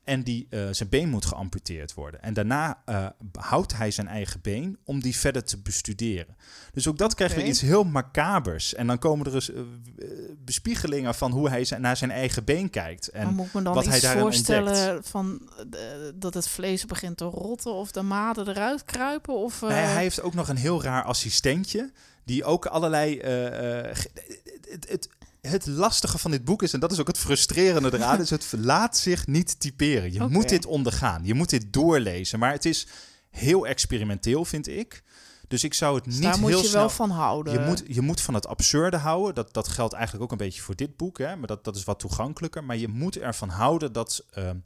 En 0.08 0.24
die 0.24 0.48
eh, 0.50 0.60
zijn 0.72 0.90
been 0.90 1.10
moet 1.10 1.26
geamputeerd 1.26 1.94
worden. 1.94 2.22
En 2.24 2.34
daarna 2.34 2.82
eh, 2.86 3.06
houdt 3.40 3.78
hij 3.78 3.92
zijn 3.92 4.08
eigen 4.08 4.42
been 4.42 4.78
om 4.84 5.02
die 5.02 5.16
verder 5.18 5.44
te 5.44 5.58
bestuderen. 5.58 6.36
Dus 6.74 6.88
ook 6.88 6.98
dat 6.98 7.14
krijgt 7.16 7.34
weer 7.34 7.44
Oké. 7.44 7.52
iets 7.52 7.62
heel 7.62 7.84
macabers. 7.84 8.74
En 8.74 8.88
dan 8.88 9.00
komen 9.00 9.26
er 9.26 9.34
eens 9.34 9.52
eh, 9.52 9.62
bespiegelingen 10.46 11.16
van 11.16 11.32
hoe 11.32 11.50
hij 11.50 11.64
zijn- 11.66 11.82
naar 11.82 11.98
zijn 11.98 12.12
eigen 12.12 12.44
been 12.44 12.70
kijkt. 12.70 13.08
En 13.08 13.24
maar 13.26 13.34
moet 13.34 13.54
me 13.54 13.62
dan 13.62 13.74
wat 13.74 13.86
hij 13.86 13.94
iets 13.94 14.04
daarin 14.04 14.22
voorstellen 14.22 15.04
van 15.04 15.50
dat 16.16 16.34
het 16.34 16.48
vlees 16.48 16.86
begint 16.86 17.18
te 17.18 17.26
rotten 17.26 17.74
of 17.74 17.92
de 17.92 18.02
maden 18.02 18.48
eruit 18.48 18.86
kruipen? 18.86 19.34
Of, 19.34 19.62
Nee, 19.62 19.72
hij 19.72 20.02
heeft 20.02 20.22
ook 20.22 20.34
nog 20.34 20.48
een 20.50 20.58
heel 20.58 20.84
raar 20.84 21.04
assistentje. 21.04 21.92
Die 22.26 22.44
ook 22.44 22.66
allerlei. 22.66 23.20
het, 24.88 25.10
het 25.48 25.66
lastige 25.66 26.18
van 26.18 26.32
dit 26.32 26.46
boek 26.46 26.64
is, 26.64 26.74
en 26.74 26.80
dat 26.80 26.92
is 26.92 27.00
ook 27.00 27.08
het 27.08 27.18
frustrerende 27.18 27.94
eraan, 27.94 28.22
is 28.22 28.30
het 28.30 28.54
laat 28.58 28.98
zich 28.98 29.28
niet 29.28 29.60
typeren. 29.60 30.14
Je 30.14 30.28
moet 30.30 30.50
dit 30.50 30.66
ondergaan. 30.66 31.26
Je 31.26 31.34
moet 31.34 31.50
dit 31.50 31.74
doorlezen. 31.74 32.40
Maar 32.40 32.52
het 32.52 32.66
is 32.66 32.88
heel 33.30 33.68
experimenteel, 33.68 34.46
vind 34.46 34.68
ik. 34.68 35.04
Dus 35.48 35.64
ik 35.64 35.74
zou 35.74 35.96
het 35.96 36.04
dus 36.04 36.14
niet 36.14 36.24
daar 36.24 36.40
moet 36.40 36.50
je 36.50 36.58
snel... 36.58 36.72
wel 36.72 36.90
van 36.90 37.10
houden. 37.10 37.54
Je 37.54 37.60
moet, 37.60 37.84
je 37.88 38.02
moet 38.02 38.22
van 38.22 38.34
het 38.34 38.48
absurde 38.48 38.98
houden. 38.98 39.36
Dat, 39.36 39.54
dat 39.54 39.68
geldt 39.68 39.94
eigenlijk 39.94 40.24
ook 40.24 40.32
een 40.32 40.46
beetje 40.46 40.62
voor 40.62 40.76
dit 40.76 40.98
boek. 40.98 41.18
Hè? 41.18 41.36
Maar 41.36 41.48
dat, 41.48 41.64
dat 41.64 41.76
is 41.76 41.84
wat 41.84 42.00
toegankelijker. 42.00 42.64
Maar 42.64 42.78
je 42.78 42.88
moet 42.88 43.18
ervan 43.18 43.50
houden 43.50 43.92
dat 43.92 44.26
ehm, 44.32 44.58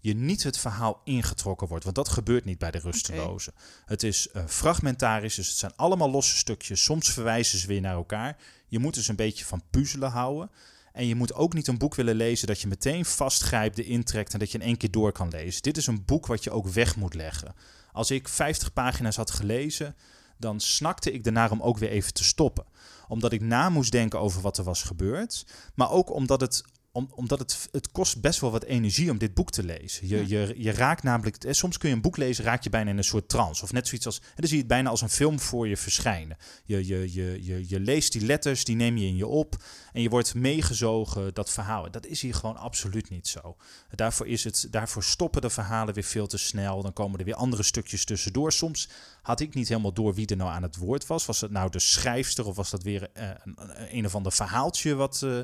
je 0.00 0.14
niet 0.14 0.42
het 0.42 0.58
verhaal 0.58 1.00
ingetrokken 1.04 1.68
wordt. 1.68 1.84
Want 1.84 1.96
dat 1.96 2.08
gebeurt 2.08 2.44
niet 2.44 2.58
bij 2.58 2.70
de 2.70 2.78
rustelozen. 2.78 3.52
Het 3.84 4.02
is 4.02 4.30
eh, 4.30 4.46
fragmentarisch. 4.46 5.34
Dus 5.34 5.48
het 5.48 5.56
zijn 5.56 5.76
allemaal 5.76 6.10
losse 6.10 6.36
stukjes. 6.36 6.82
Soms 6.82 7.12
verwijzen 7.12 7.58
ze 7.58 7.66
weer 7.66 7.80
naar 7.80 7.94
elkaar. 7.94 8.36
Je 8.68 8.78
moet 8.78 8.94
dus 8.94 9.08
een 9.08 9.16
beetje 9.16 9.44
van 9.44 9.62
puzzelen 9.70 10.10
houden. 10.10 10.50
En 10.92 11.06
je 11.06 11.14
moet 11.14 11.34
ook 11.34 11.54
niet 11.54 11.66
een 11.66 11.78
boek 11.78 11.94
willen 11.94 12.14
lezen 12.14 12.46
dat 12.46 12.60
je 12.60 12.68
meteen 12.68 13.04
vastgrijpt, 13.04 13.76
de 13.76 13.84
intrekt 13.84 14.32
en 14.32 14.38
dat 14.38 14.52
je 14.52 14.58
in 14.58 14.64
één 14.64 14.76
keer 14.76 14.90
door 14.90 15.12
kan 15.12 15.28
lezen. 15.28 15.62
Dit 15.62 15.76
is 15.76 15.86
een 15.86 16.04
boek 16.04 16.26
wat 16.26 16.44
je 16.44 16.50
ook 16.50 16.66
weg 16.66 16.96
moet 16.96 17.14
leggen. 17.14 17.54
Als 17.92 18.10
ik 18.10 18.28
50 18.28 18.72
pagina's 18.72 19.16
had 19.16 19.30
gelezen, 19.30 19.96
dan 20.38 20.60
snakte 20.60 21.12
ik 21.12 21.26
ernaar 21.26 21.50
om 21.50 21.62
ook 21.62 21.78
weer 21.78 21.90
even 21.90 22.12
te 22.12 22.24
stoppen. 22.24 22.64
Omdat 23.08 23.32
ik 23.32 23.40
na 23.40 23.68
moest 23.68 23.92
denken 23.92 24.20
over 24.20 24.40
wat 24.40 24.58
er 24.58 24.64
was 24.64 24.82
gebeurd. 24.82 25.46
Maar 25.74 25.90
ook 25.90 26.12
omdat 26.14 26.40
het, 26.40 26.64
om, 26.92 27.10
omdat 27.14 27.38
het, 27.38 27.68
het 27.72 27.90
kost 27.90 28.20
best 28.20 28.40
wel 28.40 28.50
wat 28.50 28.64
energie 28.64 29.10
om 29.10 29.18
dit 29.18 29.34
boek 29.34 29.50
te 29.50 29.62
lezen. 29.62 30.08
Je, 30.08 30.28
je, 30.28 30.54
je 30.56 30.70
raakt 30.72 31.02
namelijk, 31.02 31.44
eh, 31.44 31.52
soms 31.52 31.78
kun 31.78 31.88
je 31.88 31.94
een 31.94 32.00
boek 32.00 32.16
lezen, 32.16 32.44
raak 32.44 32.62
je 32.62 32.70
bijna 32.70 32.90
in 32.90 32.96
een 32.96 33.04
soort 33.04 33.28
trance. 33.28 33.62
Of 33.62 33.72
net 33.72 33.86
zoiets 33.86 34.06
als, 34.06 34.18
en 34.18 34.24
dan 34.36 34.46
zie 34.46 34.56
je 34.56 34.62
het 34.62 34.72
bijna 34.72 34.90
als 34.90 35.00
een 35.00 35.10
film 35.10 35.40
voor 35.40 35.68
je 35.68 35.76
verschijnen. 35.76 36.36
Je, 36.64 36.86
je, 36.86 37.12
je, 37.12 37.44
je, 37.44 37.68
je 37.68 37.80
leest 37.80 38.12
die 38.12 38.24
letters, 38.24 38.64
die 38.64 38.76
neem 38.76 38.96
je 38.96 39.06
in 39.06 39.16
je 39.16 39.26
op. 39.26 39.56
En 39.92 40.02
je 40.02 40.08
wordt 40.08 40.34
meegezogen, 40.34 41.34
dat 41.34 41.50
verhaal. 41.50 41.90
Dat 41.90 42.06
is 42.06 42.20
hier 42.20 42.34
gewoon 42.34 42.56
absoluut 42.56 43.10
niet 43.10 43.28
zo. 43.28 43.56
Daarvoor, 43.90 44.26
is 44.26 44.44
het, 44.44 44.66
daarvoor 44.70 45.04
stoppen 45.04 45.42
de 45.42 45.50
verhalen 45.50 45.94
weer 45.94 46.04
veel 46.04 46.26
te 46.26 46.38
snel. 46.38 46.82
Dan 46.82 46.92
komen 46.92 47.18
er 47.18 47.24
weer 47.24 47.34
andere 47.34 47.62
stukjes 47.62 48.04
tussendoor. 48.04 48.52
Soms 48.52 48.88
had 49.22 49.40
ik 49.40 49.54
niet 49.54 49.68
helemaal 49.68 49.92
door 49.92 50.14
wie 50.14 50.26
er 50.26 50.36
nou 50.36 50.50
aan 50.50 50.62
het 50.62 50.76
woord 50.76 51.06
was. 51.06 51.26
Was 51.26 51.40
het 51.40 51.50
nou 51.50 51.70
de 51.70 51.78
schrijfster 51.78 52.46
of 52.46 52.56
was 52.56 52.70
dat 52.70 52.82
weer 52.82 53.10
eh, 53.12 53.28
een, 53.44 53.54
een, 53.56 53.96
een 53.96 54.06
of 54.06 54.14
ander 54.14 54.32
verhaaltje 54.32 54.94
wat, 54.94 55.22
eh, 55.22 55.40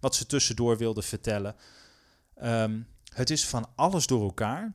wat 0.00 0.14
ze 0.14 0.26
tussendoor 0.26 0.76
wilde 0.76 1.02
vertellen? 1.02 1.56
Ehm, 2.34 2.80
het 3.14 3.30
is 3.30 3.46
van 3.46 3.68
alles 3.74 4.06
door 4.06 4.22
elkaar. 4.22 4.72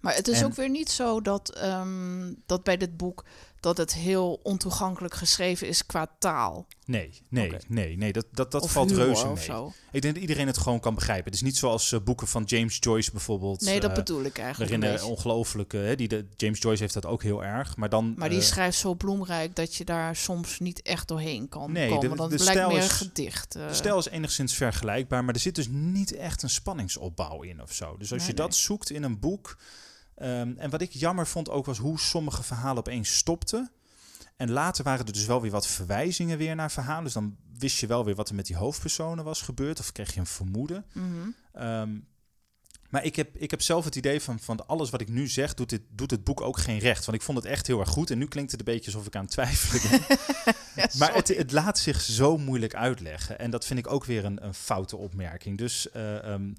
Maar 0.00 0.14
het 0.14 0.28
is 0.28 0.44
ook 0.44 0.54
weer 0.54 0.70
niet 0.70 0.90
zo 0.90 1.20
dat, 1.20 1.54
ehm, 1.54 2.34
dat 2.46 2.64
bij 2.64 2.76
dit 2.76 2.96
boek 2.96 3.24
dat 3.60 3.76
het 3.76 3.94
heel 3.94 4.40
ontoegankelijk 4.42 5.14
geschreven 5.14 5.68
is 5.68 5.86
qua 5.86 6.16
taal. 6.18 6.66
Nee, 6.84 7.22
nee, 7.28 7.52
nee, 7.68 7.96
nee. 7.96 8.12
Dat, 8.12 8.26
dat, 8.30 8.50
dat 8.50 8.70
valt 8.70 8.90
reuze 8.90 9.26
mee. 9.26 9.44
Zo. 9.44 9.72
Ik 9.92 10.02
denk 10.02 10.14
dat 10.14 10.22
iedereen 10.22 10.46
het 10.46 10.58
gewoon 10.58 10.80
kan 10.80 10.94
begrijpen. 10.94 11.24
Het 11.24 11.34
is 11.34 11.42
niet 11.42 11.56
zoals 11.56 11.92
uh, 11.92 12.00
boeken 12.00 12.26
van 12.26 12.42
James 12.42 12.76
Joyce 12.80 13.10
bijvoorbeeld. 13.10 13.60
Nee, 13.60 13.80
dat 13.80 13.90
uh, 13.90 13.96
bedoel 13.96 14.22
ik 14.22 14.38
eigenlijk. 14.38 14.82
Waarin 14.82 15.02
ongelooflijke, 15.02 15.92
die 15.96 16.08
de, 16.08 16.26
James 16.36 16.60
Joyce 16.60 16.82
heeft 16.82 16.94
dat 16.94 17.06
ook 17.06 17.22
heel 17.22 17.44
erg. 17.44 17.76
Maar, 17.76 17.88
dan, 17.88 18.14
maar 18.16 18.28
die 18.28 18.38
uh, 18.38 18.44
schrijft 18.44 18.78
zo 18.78 18.94
bloemrijk 18.94 19.54
dat 19.54 19.74
je 19.74 19.84
daar 19.84 20.16
soms 20.16 20.58
niet 20.58 20.82
echt 20.82 21.08
doorheen 21.08 21.48
kan 21.48 21.72
nee, 21.72 21.88
komen. 21.88 22.10
De, 22.10 22.16
dan 22.16 22.28
de 22.28 22.36
blijkt 22.36 22.68
meer 22.68 22.76
is, 22.76 22.90
gedicht. 22.90 23.52
De 23.52 23.74
stijl 23.74 23.98
is 23.98 24.08
enigszins 24.08 24.54
vergelijkbaar, 24.54 25.24
maar 25.24 25.34
er 25.34 25.40
zit 25.40 25.54
dus 25.54 25.68
niet 25.70 26.12
echt 26.12 26.42
een 26.42 26.50
spanningsopbouw 26.50 27.42
in 27.42 27.62
of 27.62 27.72
zo. 27.72 27.96
Dus 27.96 28.12
als 28.12 28.20
nee, 28.20 28.30
je 28.30 28.36
dat 28.36 28.54
zoekt 28.54 28.90
in 28.90 29.02
een 29.02 29.18
boek 29.20 29.56
Um, 30.22 30.58
en 30.58 30.70
wat 30.70 30.80
ik 30.80 30.92
jammer 30.92 31.26
vond 31.26 31.50
ook 31.50 31.66
was 31.66 31.78
hoe 31.78 32.00
sommige 32.00 32.42
verhalen 32.42 32.78
opeens 32.78 33.16
stopten. 33.16 33.70
En 34.36 34.50
later 34.50 34.84
waren 34.84 35.06
er 35.06 35.12
dus 35.12 35.26
wel 35.26 35.40
weer 35.40 35.50
wat 35.50 35.66
verwijzingen 35.66 36.38
weer 36.38 36.54
naar 36.54 36.70
verhalen. 36.70 37.04
Dus 37.04 37.12
dan 37.12 37.36
wist 37.58 37.78
je 37.78 37.86
wel 37.86 38.04
weer 38.04 38.14
wat 38.14 38.28
er 38.28 38.34
met 38.34 38.46
die 38.46 38.56
hoofdpersonen 38.56 39.24
was 39.24 39.42
gebeurd. 39.42 39.80
Of 39.80 39.92
kreeg 39.92 40.14
je 40.14 40.20
een 40.20 40.26
vermoeden. 40.26 40.84
Mm 40.92 41.02
-hmm. 41.02 41.62
um, 41.62 42.06
maar 42.90 43.04
ik 43.04 43.16
heb, 43.16 43.36
ik 43.36 43.50
heb 43.50 43.62
zelf 43.62 43.84
het 43.84 43.96
idee 43.96 44.20
van, 44.20 44.38
van 44.40 44.66
alles 44.66 44.90
wat 44.90 45.00
ik 45.00 45.08
nu 45.08 45.28
zeg, 45.28 45.54
doet, 45.54 45.68
dit, 45.68 45.80
doet 45.88 46.10
het 46.10 46.24
boek 46.24 46.40
ook 46.40 46.58
geen 46.58 46.78
recht. 46.78 47.04
Want 47.04 47.18
ik 47.18 47.24
vond 47.24 47.38
het 47.38 47.46
echt 47.46 47.66
heel 47.66 47.80
erg 47.80 47.88
goed. 47.88 48.10
En 48.10 48.18
nu 48.18 48.26
klinkt 48.26 48.50
het 48.50 48.60
een 48.60 48.74
beetje 48.74 48.92
alsof 48.92 49.06
ik 49.06 49.16
aan 49.16 49.22
het 49.22 49.30
twijfelen 49.30 49.90
ben. 49.90 50.16
ja, 50.82 50.88
maar 50.98 51.14
het, 51.14 51.28
het, 51.28 51.52
laat 51.52 51.78
zich 51.78 52.00
zo 52.00 52.38
moeilijk 52.38 52.74
uitleggen. 52.74 53.38
En 53.38 53.50
dat 53.50 53.64
vind 53.64 53.78
ik 53.78 53.90
ook 53.90 54.04
weer 54.04 54.24
een, 54.24 54.44
een 54.44 54.54
foute 54.54 54.96
opmerking. 54.96 55.58
Dus 55.58 55.88
uh, 55.96 56.32
um, 56.32 56.56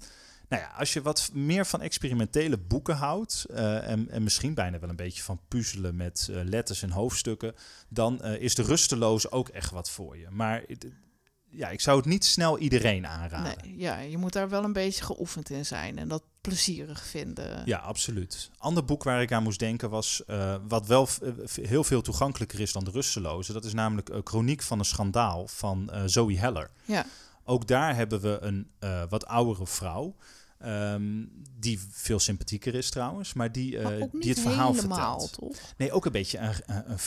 nou 0.48 0.62
ja, 0.62 0.68
als 0.78 0.92
je 0.92 1.02
wat 1.02 1.30
meer 1.32 1.66
van 1.66 1.80
experimentele 1.80 2.58
boeken 2.58 2.96
houdt, 2.96 3.46
uh, 3.50 3.88
en, 3.88 4.10
en, 4.10 4.22
misschien 4.22 4.54
bijna 4.54 4.78
wel 4.78 4.88
een 4.88 4.96
beetje 4.96 5.22
van 5.22 5.40
puzzelen 5.48 5.96
met 5.96 6.28
uh, 6.30 6.40
letters 6.44 6.82
en 6.82 6.90
hoofdstukken, 6.90 7.54
dan 7.88 8.20
uh, 8.22 8.40
is 8.40 8.54
de 8.54 8.62
rusteloos 8.62 9.30
ook 9.30 9.48
echt 9.48 9.70
wat 9.70 9.90
voor 9.90 10.16
je. 10.16 10.26
Maar 10.30 10.64
ja, 11.50 11.68
ik 11.68 11.80
zou 11.80 11.96
het 11.96 12.06
niet 12.06 12.24
snel 12.24 12.58
iedereen 12.58 13.06
aanraden. 13.06 13.56
Nee, 13.64 13.78
ja, 13.78 13.98
je 13.98 14.18
moet 14.18 14.32
daar 14.32 14.48
wel 14.48 14.64
een 14.64 14.72
beetje 14.72 15.04
geoefend 15.04 15.50
in 15.50 15.66
zijn 15.66 15.98
en 15.98 16.08
dat 16.08 16.22
plezierig 16.40 17.06
vinden. 17.06 17.62
Ja, 17.64 17.78
absoluut. 17.78 18.50
Ander 18.58 18.84
boek 18.84 19.02
waar 19.02 19.22
ik 19.22 19.32
aan 19.32 19.42
moest 19.42 19.58
denken 19.58 19.90
was, 19.90 20.22
wat 20.68 20.86
wel 20.86 21.08
heel 21.62 21.84
veel 21.84 22.02
toegankelijker 22.02 22.60
is 22.60 22.72
dan 22.72 22.84
de 22.84 22.90
rusteloze. 22.90 23.52
Dat 23.52 23.64
is 23.64 23.72
namelijk 23.72 24.10
Chroniek 24.24 24.62
van 24.62 24.78
een 24.78 24.84
schandaal 24.84 25.46
van 25.46 25.90
Zoe 26.06 26.38
Heller. 26.38 26.70
Ja. 26.84 27.06
Ook 27.44 27.66
daar 27.66 27.94
hebben 27.94 28.20
we 28.20 28.38
een 28.40 28.70
wat 29.08 29.26
oudere 29.26 29.66
vrouw. 29.66 30.14
Um, 30.64 31.30
die 31.58 31.80
veel 31.90 32.18
sympathieker 32.18 32.74
is 32.74 32.90
trouwens, 32.90 33.32
maar 33.32 33.52
die, 33.52 33.76
uh, 33.76 34.02
die 34.12 34.30
het 34.30 34.40
verhaal 34.40 34.74
helemaal, 34.74 35.20
vertelt. 35.20 35.52
Toch? 35.52 35.74
Nee, 35.76 35.92
ook 35.92 36.06
een 36.06 36.12
beetje 36.12 36.38
een, 36.38 36.54
een, 36.66 36.90
een 36.90 36.98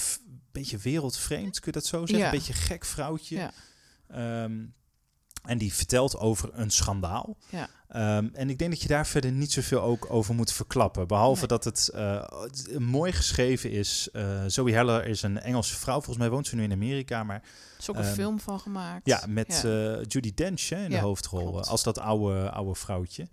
beetje 0.52 0.78
wereldvreemd, 0.78 1.60
kun 1.60 1.72
je 1.72 1.80
dat 1.80 1.86
zo 1.86 2.00
zeggen? 2.00 2.18
Ja. 2.18 2.26
Een 2.26 2.38
beetje 2.38 2.54
gek 2.54 2.86
vrouwtje. 2.86 3.36
Ja. 3.36 4.44
Um, 4.44 4.74
en 5.44 5.58
die 5.58 5.74
vertelt 5.74 6.18
over 6.18 6.50
een 6.54 6.72
schandaal. 6.72 7.38
Ja. 7.50 7.70
Um, 8.18 8.32
en 8.34 8.50
ik 8.50 8.58
denk 8.58 8.72
dat 8.72 8.82
je 8.82 8.88
daar 8.88 9.08
verder 9.08 9.32
niet 9.32 9.52
zoveel 9.52 9.82
ook 9.82 10.08
over 10.10 10.36
moet 10.36 10.52
verklappen. 10.52 11.08
Behalve 11.08 11.40
nee. 11.40 11.48
dat 11.48 11.64
het 11.64 11.92
uh, 11.96 12.24
mooi 12.78 13.12
geschreven 13.12 13.72
is. 13.72 14.10
Uh, 14.14 14.44
Zoe 14.48 14.72
Heller 14.72 15.06
is 15.06 15.22
een 15.22 15.40
Engelse 15.40 15.76
vrouw. 15.76 15.96
Volgens 15.96 16.18
mij 16.18 16.30
woont 16.30 16.48
ze 16.48 16.56
nu 16.56 16.64
in 16.64 16.72
Amerika. 16.72 17.24
Maar, 17.24 17.36
er 17.36 17.80
is 17.80 17.90
ook 17.90 17.96
een 17.96 18.06
um, 18.06 18.14
film 18.14 18.40
van 18.40 18.60
gemaakt. 18.60 19.06
Ja, 19.06 19.24
met 19.28 19.62
ja. 19.64 19.98
Uh, 19.98 20.04
Judy 20.08 20.34
Dench 20.34 20.70
hè, 20.70 20.84
in 20.84 20.92
ja, 20.92 21.00
de 21.00 21.06
hoofdrol. 21.06 21.64
Als 21.64 21.84
dat 21.84 22.00
oude, 22.00 22.52
oude 22.52 22.76
vrouwtje. 22.76 23.28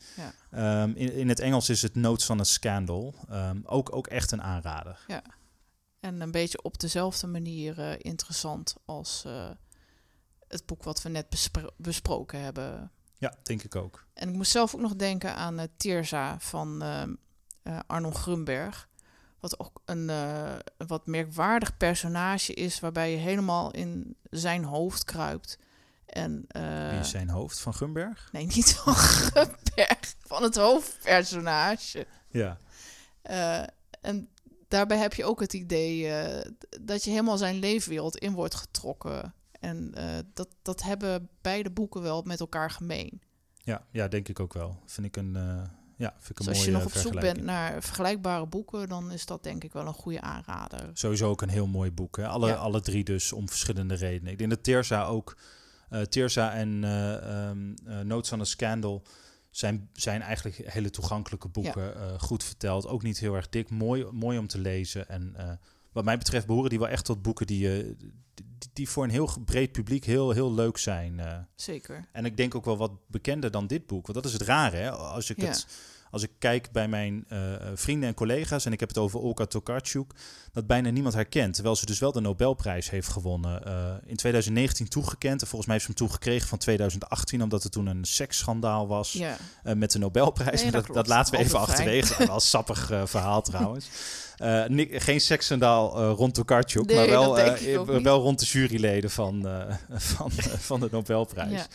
Ja. 0.50 0.82
Um, 0.82 0.92
in, 0.96 1.12
in 1.12 1.28
het 1.28 1.40
Engels 1.40 1.68
is 1.68 1.82
het 1.82 1.94
Notes 1.94 2.24
van 2.26 2.38
een 2.38 2.46
Scandal. 2.46 3.14
ook, 3.64 3.96
ook 3.96 4.06
echt 4.06 4.32
een 4.32 4.42
aanrader. 4.42 4.98
Ja. 5.06 5.22
En 6.00 6.20
een 6.20 6.30
beetje 6.30 6.62
op 6.62 6.80
dezelfde 6.80 7.26
manier 7.26 8.04
interessant 8.04 8.74
als 8.84 9.24
het 10.48 10.66
boek 10.66 10.82
wat 10.82 11.02
we 11.02 11.08
net 11.08 11.28
bespro 11.28 11.68
besproken 11.76 12.40
hebben. 12.40 12.92
Ja, 13.18 13.34
denk 13.42 13.62
ik 13.62 13.76
ook. 13.76 14.06
En 14.14 14.28
ik 14.28 14.34
moest 14.34 14.50
zelf 14.50 14.74
ook 14.74 14.80
nog 14.80 14.96
denken 14.96 15.34
aan 15.34 15.60
uh, 15.60 15.64
Tirza 15.76 16.38
van 16.40 16.82
uh, 16.82 17.02
uh, 17.62 17.78
Arnold 17.86 18.16
Grunberg. 18.16 18.88
Wat 19.40 19.60
ook 19.60 19.80
een 19.84 20.10
wat 20.86 21.06
merkwaardig 21.06 21.76
personage 21.76 22.54
is, 22.54 22.80
waarbij 22.80 23.10
je 23.10 23.16
helemaal 23.16 23.70
in 23.70 24.16
zijn 24.30 24.64
hoofd 24.64 25.04
kruipt. 25.04 25.58
En, 26.06 26.44
Wie 26.90 26.98
is 26.98 27.10
zijn 27.10 27.28
hoofd? 27.28 27.60
Van 27.60 27.74
Grunberg? 27.74 28.28
Nee, 28.32 28.46
niet 28.46 28.74
van 28.74 28.94
Grunberg. 29.14 30.14
Van 30.20 30.42
het 30.42 30.56
hoofdpersonage. 30.56 32.06
Ja. 32.28 32.58
en 34.00 34.28
daarbij 34.68 34.98
heb 34.98 35.14
je 35.14 35.24
ook 35.24 35.40
het 35.40 35.52
idee 35.52 36.12
dat 36.80 37.04
je 37.04 37.10
helemaal 37.10 37.38
zijn 37.38 37.58
leefwereld 37.58 38.16
in 38.16 38.32
wordt 38.32 38.54
getrokken. 38.54 39.34
En 39.58 39.92
uh, 39.98 40.18
dat, 40.34 40.48
dat 40.62 40.82
hebben 40.82 41.28
beide 41.40 41.70
boeken 41.70 42.02
wel 42.02 42.22
met 42.22 42.40
elkaar 42.40 42.70
gemeen. 42.70 43.22
Ja, 43.54 43.86
ja 43.90 44.08
denk 44.08 44.28
ik 44.28 44.40
ook 44.40 44.52
wel. 44.52 44.82
Vind 44.86 45.06
ik 45.06 45.16
een, 45.16 45.34
uh, 45.36 45.62
ja, 45.96 46.14
vind 46.18 46.30
ik 46.30 46.36
dus 46.36 46.46
een 46.46 46.52
als 46.52 46.64
je 46.64 46.70
nog 46.70 46.84
op 46.84 46.92
zoek 46.92 47.20
bent 47.20 47.42
naar 47.42 47.82
vergelijkbare 47.82 48.46
boeken, 48.46 48.88
dan 48.88 49.12
is 49.12 49.26
dat 49.26 49.42
denk 49.42 49.64
ik 49.64 49.72
wel 49.72 49.86
een 49.86 49.92
goede 49.92 50.20
aanrader. 50.20 50.90
Sowieso 50.92 51.30
ook 51.30 51.42
een 51.42 51.48
heel 51.48 51.66
mooi 51.66 51.92
boek. 51.92 52.16
Hè? 52.16 52.26
Alle, 52.26 52.48
ja. 52.48 52.54
alle 52.54 52.80
drie 52.80 53.04
dus 53.04 53.32
om 53.32 53.48
verschillende 53.48 53.94
redenen. 53.94 54.32
Ik 54.32 54.38
denk 54.38 54.50
dat 54.50 54.62
Teersa 54.62 55.04
ook, 55.04 55.36
uh, 55.90 56.00
Teersa 56.00 56.52
en 56.52 56.84
um, 56.84 57.74
Notes 58.06 58.32
on 58.32 58.40
a 58.40 58.44
Scandal 58.44 59.02
zijn, 59.50 59.88
zijn 59.92 60.22
eigenlijk 60.22 60.56
hele 60.72 60.90
toegankelijke 60.90 61.48
boeken. 61.48 61.82
Ja. 61.82 62.18
goed 62.18 62.44
verteld, 62.44 62.86
ook 62.86 63.02
niet 63.02 63.18
heel 63.18 63.34
erg 63.34 63.48
dik, 63.48 63.70
mooi, 63.70 64.06
mooi 64.10 64.38
om 64.38 64.46
te 64.46 64.58
lezen 64.58 65.08
en 65.08 65.58
wat 65.92 66.04
mij 66.04 66.18
betreft 66.18 66.46
behoren 66.46 66.70
die 66.70 66.78
wel 66.78 66.88
echt 66.88 67.04
tot 67.04 67.22
boeken 67.22 67.46
die, 67.46 67.84
uh, 67.84 67.94
die, 68.34 68.70
die, 68.72 68.88
voor 68.88 69.04
een 69.04 69.10
heel 69.10 69.30
breed 69.44 69.72
publiek 69.72 70.04
heel, 70.04 70.30
heel 70.30 70.54
leuk 70.54 70.78
zijn. 70.78 71.18
Uh. 71.18 71.38
Zeker. 71.54 72.08
En 72.12 72.24
ik 72.24 72.36
denk 72.36 72.54
ook 72.54 72.64
wel 72.64 72.76
wat 72.76 72.92
bekender 73.06 73.50
dan 73.50 73.66
dit 73.66 73.86
boek. 73.86 74.06
Want 74.06 74.18
dat 74.18 74.26
is 74.26 74.32
het 74.32 74.42
rare, 74.42 74.76
hè? 74.76 74.90
Als 74.90 75.30
ik, 75.30 75.40
ja. 75.40 75.46
het, 75.46 75.66
als 76.10 76.22
ik 76.22 76.30
kijk 76.38 76.72
bij 76.72 76.88
mijn 76.88 77.24
uh, 77.32 77.38
vrienden 77.74 78.08
en 78.08 78.14
collega's... 78.14 78.64
en 78.64 78.72
ik 78.72 78.80
heb 78.80 78.88
het 78.88 78.98
over 78.98 79.20
Olga 79.20 79.46
Tokarczuk... 79.46 80.12
dat 80.52 80.66
bijna 80.66 80.90
niemand 80.90 81.14
haar 81.14 81.24
kent. 81.24 81.54
Terwijl 81.54 81.76
ze 81.76 81.86
dus 81.86 81.98
wel 81.98 82.12
de 82.12 82.20
Nobelprijs 82.20 82.90
heeft 82.90 83.08
gewonnen. 83.08 83.62
in 84.06 84.16
2019 84.16 84.88
toegekend. 84.88 85.40
En 85.40 85.46
volgens 85.46 85.66
mij 85.66 85.74
heeft 85.74 85.86
ze 85.86 85.92
hem 85.96 86.06
toegekregen 86.06 86.48
van 86.48 86.58
2018... 86.58 87.42
omdat 87.42 87.64
er 87.64 87.70
toen 87.70 87.86
een 87.86 88.04
seksschandaal 88.04 88.88
was 88.88 89.12
ja. 89.12 89.36
met 89.74 89.92
de 89.92 89.98
Nobelprijs. 89.98 90.62
Nee, 90.62 90.70
dat, 90.70 90.86
dat, 90.86 90.94
dat, 90.94 91.06
laten 91.06 91.34
we 91.34 91.38
even 91.38 91.58
achterwege. 91.58 92.14
Dat 92.18 92.28
was 92.28 92.50
sappig 92.50 92.92
verhaal 93.04 93.42
trouwens. 93.50 93.88
Geen 94.90 95.20
seksendaal 95.20 96.02
uh, 96.02 96.16
rond 96.16 96.34
Tokarczuk, 96.34 96.86
nee, 96.86 96.96
maar 96.96 97.08
wel, 97.08 98.02
wel 98.02 98.20
rond 98.20 98.38
de 98.38 98.46
juryleden 98.46 99.10
van, 99.10 99.48
van, 99.90 100.30
van 100.58 100.80
de 100.80 100.88
Nobelprijs. 100.90 101.52
Ja. 101.52 101.66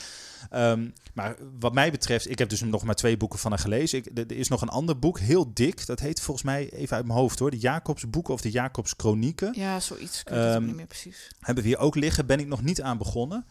Um, 0.51 0.93
maar 1.13 1.35
wat 1.59 1.73
mij 1.73 1.91
betreft, 1.91 2.29
ik 2.29 2.39
heb 2.39 2.49
dus 2.49 2.61
nog 2.61 2.83
maar 2.83 2.95
twee 2.95 3.17
boeken 3.17 3.39
van 3.39 3.51
haar 3.51 3.59
gelezen. 3.59 3.97
Ik, 3.97 4.17
er 4.17 4.31
is 4.31 4.47
nog 4.47 4.61
een 4.61 4.69
ander 4.69 4.99
boek, 4.99 5.19
heel 5.19 5.53
dik. 5.53 5.85
Dat 5.85 5.99
heet 5.99 6.21
volgens 6.21 6.45
mij, 6.45 6.69
even 6.69 6.95
uit 6.95 7.05
mijn 7.05 7.19
hoofd 7.19 7.39
hoor, 7.39 7.51
de 7.51 7.57
Jacobsboeken 7.57 8.33
of 8.33 8.41
de 8.41 8.51
Jacobs 8.51 8.93
Chronieken. 8.97 9.53
Ja, 9.55 9.79
zoiets. 9.79 10.19
Ik 10.19 10.29
weet 10.29 10.55
um, 10.55 10.65
niet 10.65 10.75
meer 10.75 10.87
precies. 10.87 11.31
Hebben 11.39 11.63
we 11.63 11.69
hier 11.69 11.79
ook 11.79 11.95
liggen, 11.95 12.25
ben 12.25 12.39
ik 12.39 12.47
nog 12.47 12.61
niet 12.63 12.81
aan 12.81 12.97
begonnen. 12.97 13.45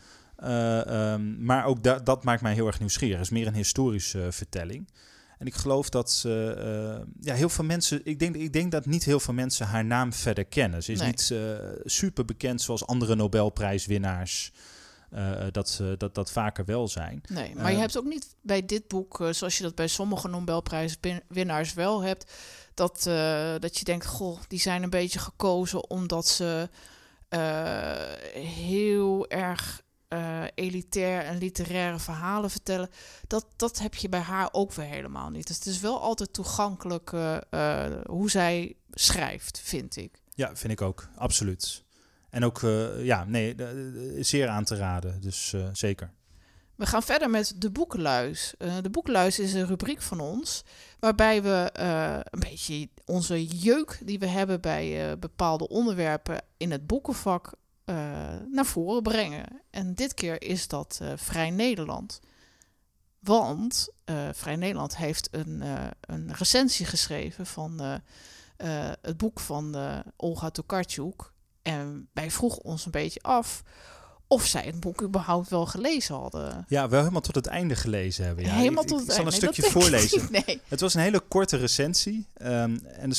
Um, 0.45 1.45
maar 1.45 1.65
ook 1.65 1.83
da 1.83 1.99
dat 1.99 2.25
maakt 2.25 2.43
mij 2.43 2.55
heel 2.55 2.67
erg 2.67 2.79
nieuwsgierig. 2.79 3.17
Het 3.17 3.27
is 3.27 3.33
meer 3.33 3.47
een 3.47 3.55
historische 3.55 4.29
vertelling. 4.31 4.89
En 5.39 5.47
ik 5.47 5.55
geloof 5.55 5.89
dat 5.89 6.23
uh, 6.27 6.47
uh, 6.47 6.99
ja, 7.21 7.35
heel 7.35 7.49
veel 7.49 7.65
mensen. 7.65 8.01
Ik 8.05 8.19
denk, 8.19 8.37
ik 8.37 8.53
denk 8.53 8.73
dat 8.73 8.87
niet 8.87 9.05
heel 9.05 9.21
veel 9.21 9.35
mensen 9.35 9.67
haar 9.67 9.85
naam 9.85 10.13
verder 10.13 10.45
kennen. 10.45 10.83
Ze 10.83 10.93
is 10.93 10.99
nee. 10.99 11.09
niet 11.09 11.35
super 11.85 12.25
bekend 12.25 12.61
zoals 12.63 12.87
andere 12.87 13.15
Nobelprijswinnaars. 13.15 14.53
Dat, 15.51 15.83
dat 15.99 16.15
dat 16.15 16.33
vaker 16.33 16.65
wel 16.65 16.89
zijn. 16.89 17.23
Nee, 17.29 17.55
maar 17.55 17.73
je 17.73 17.79
hebt 17.79 17.99
ook 17.99 18.05
niet 18.05 18.37
bij 18.41 18.67
dit 18.67 18.89
boek, 18.89 19.29
zoals 19.31 19.57
je 19.57 19.63
dat 19.63 19.75
bij 19.75 19.89
sommige 19.89 20.29
Nobelprijswinnaars 20.29 21.75
wel 21.75 22.03
hebt, 22.03 22.33
dat, 22.75 23.03
dat 23.61 23.79
je 23.79 23.85
denkt: 23.85 24.07
goh, 24.07 24.41
die 24.49 24.61
zijn 24.61 24.83
een 24.83 24.91
beetje 24.91 25.19
gekozen 25.19 25.91
omdat 25.91 26.29
ze 26.29 26.69
heel 28.35 29.29
erg 29.29 29.83
uh, 30.13 30.45
elitair 30.55 31.25
en 31.25 31.39
literaire 31.39 31.99
verhalen 31.99 32.51
vertellen. 32.51 32.89
Dat, 33.27 33.47
dat 33.57 33.79
heb 33.79 33.95
je 33.95 34.09
bij 34.09 34.21
haar 34.21 34.49
ook 34.53 34.73
weer 34.73 34.87
helemaal 34.87 35.31
niet. 35.31 35.47
Dus 35.47 35.57
het 35.57 35.67
is 35.67 35.81
wel 35.81 36.01
altijd 36.01 36.33
toegankelijk 36.33 37.13
uh, 37.13 37.37
uh, 37.51 37.87
hoe 38.07 38.31
zij 38.31 38.77
schrijft, 38.91 39.61
vind 39.61 39.97
ik. 39.97 40.21
Ja, 40.35 40.57
vind 40.57 40.73
ik 40.73 40.81
ook. 40.81 41.09
Absoluut. 41.17 41.85
En 42.33 42.45
ook, 42.45 42.61
ja, 42.99 43.25
nee, 43.25 43.55
zeer 44.21 44.49
aan 44.49 44.65
te 44.65 44.77
raden. 44.77 45.21
Dus 45.21 45.55
zeker. 45.73 46.11
We 46.75 46.87
gaan 46.87 47.03
verder 47.03 47.31
met 47.31 47.55
de 47.57 47.71
boekenluis. 47.71 48.55
de 48.83 48.91
boekenluis 48.91 49.39
is 49.39 49.55
een 49.55 49.67
rubriek 49.67 50.03
van 50.03 50.21
ons 50.21 50.65
waarbij 50.99 51.43
we 51.43 51.71
een 52.31 52.41
beetje 52.41 52.89
onze 53.05 53.47
jeuk 53.47 54.01
die 54.05 54.19
we 54.19 54.27
hebben 54.27 54.61
bij 54.61 55.19
bepaalde 55.19 55.69
onderwerpen 55.69 56.43
in 56.57 56.71
het 56.71 56.87
boekenvak 56.87 57.53
naar 58.51 58.67
voren 58.67 59.03
brengen. 59.03 59.63
En 59.71 59.95
dit 59.95 60.15
keer 60.15 60.43
is 60.43 60.69
dat 60.69 61.01
Vrij 61.17 61.51
Nederland. 61.51 62.21
want 63.21 63.89
Vrij 64.33 64.57
Nederland 64.57 64.97
heeft 64.97 65.29
een, 65.31 65.63
een 66.01 66.35
recensie 66.35 66.87
geschreven 66.87 67.47
van 67.47 68.01
het 69.01 69.17
boek 69.17 69.41
van 69.41 69.77
Olga 70.17 70.51
Tokarczuk. 70.51 71.32
En 71.63 72.09
wij 72.13 72.31
vroegen 72.31 72.63
ons 72.63 72.85
een 72.85 72.91
beetje 72.91 73.23
af 73.23 73.63
of 74.33 74.47
zij 74.47 74.63
het 74.65 74.81
boek 74.81 75.03
überhaupt 75.03 75.49
wel 75.49 75.67
gelezen 75.67 76.15
hadden. 76.15 76.65
Ja, 76.69 76.89
wel 76.89 77.01
helemaal 77.01 77.21
tot 77.21 77.35
het 77.35 77.47
einde 77.47 77.77
gelezen 77.77 78.25
hebben. 78.25 78.45
Ja. 78.45 78.55
Helemaal 78.55 78.85
tot 78.85 79.01
het 79.01 79.09
ik, 79.09 79.15
zal 79.15 79.27
een 79.27 79.33
stukje 79.33 79.63
voorlezen. 79.63 80.29
Nee. 80.47 80.61
Het 80.69 80.81
was 80.81 80.95
een 80.95 81.01
hele 81.01 81.21
korte 81.21 81.57
recensie. 81.57 82.27
Um, 82.43 82.85
en 82.85 83.13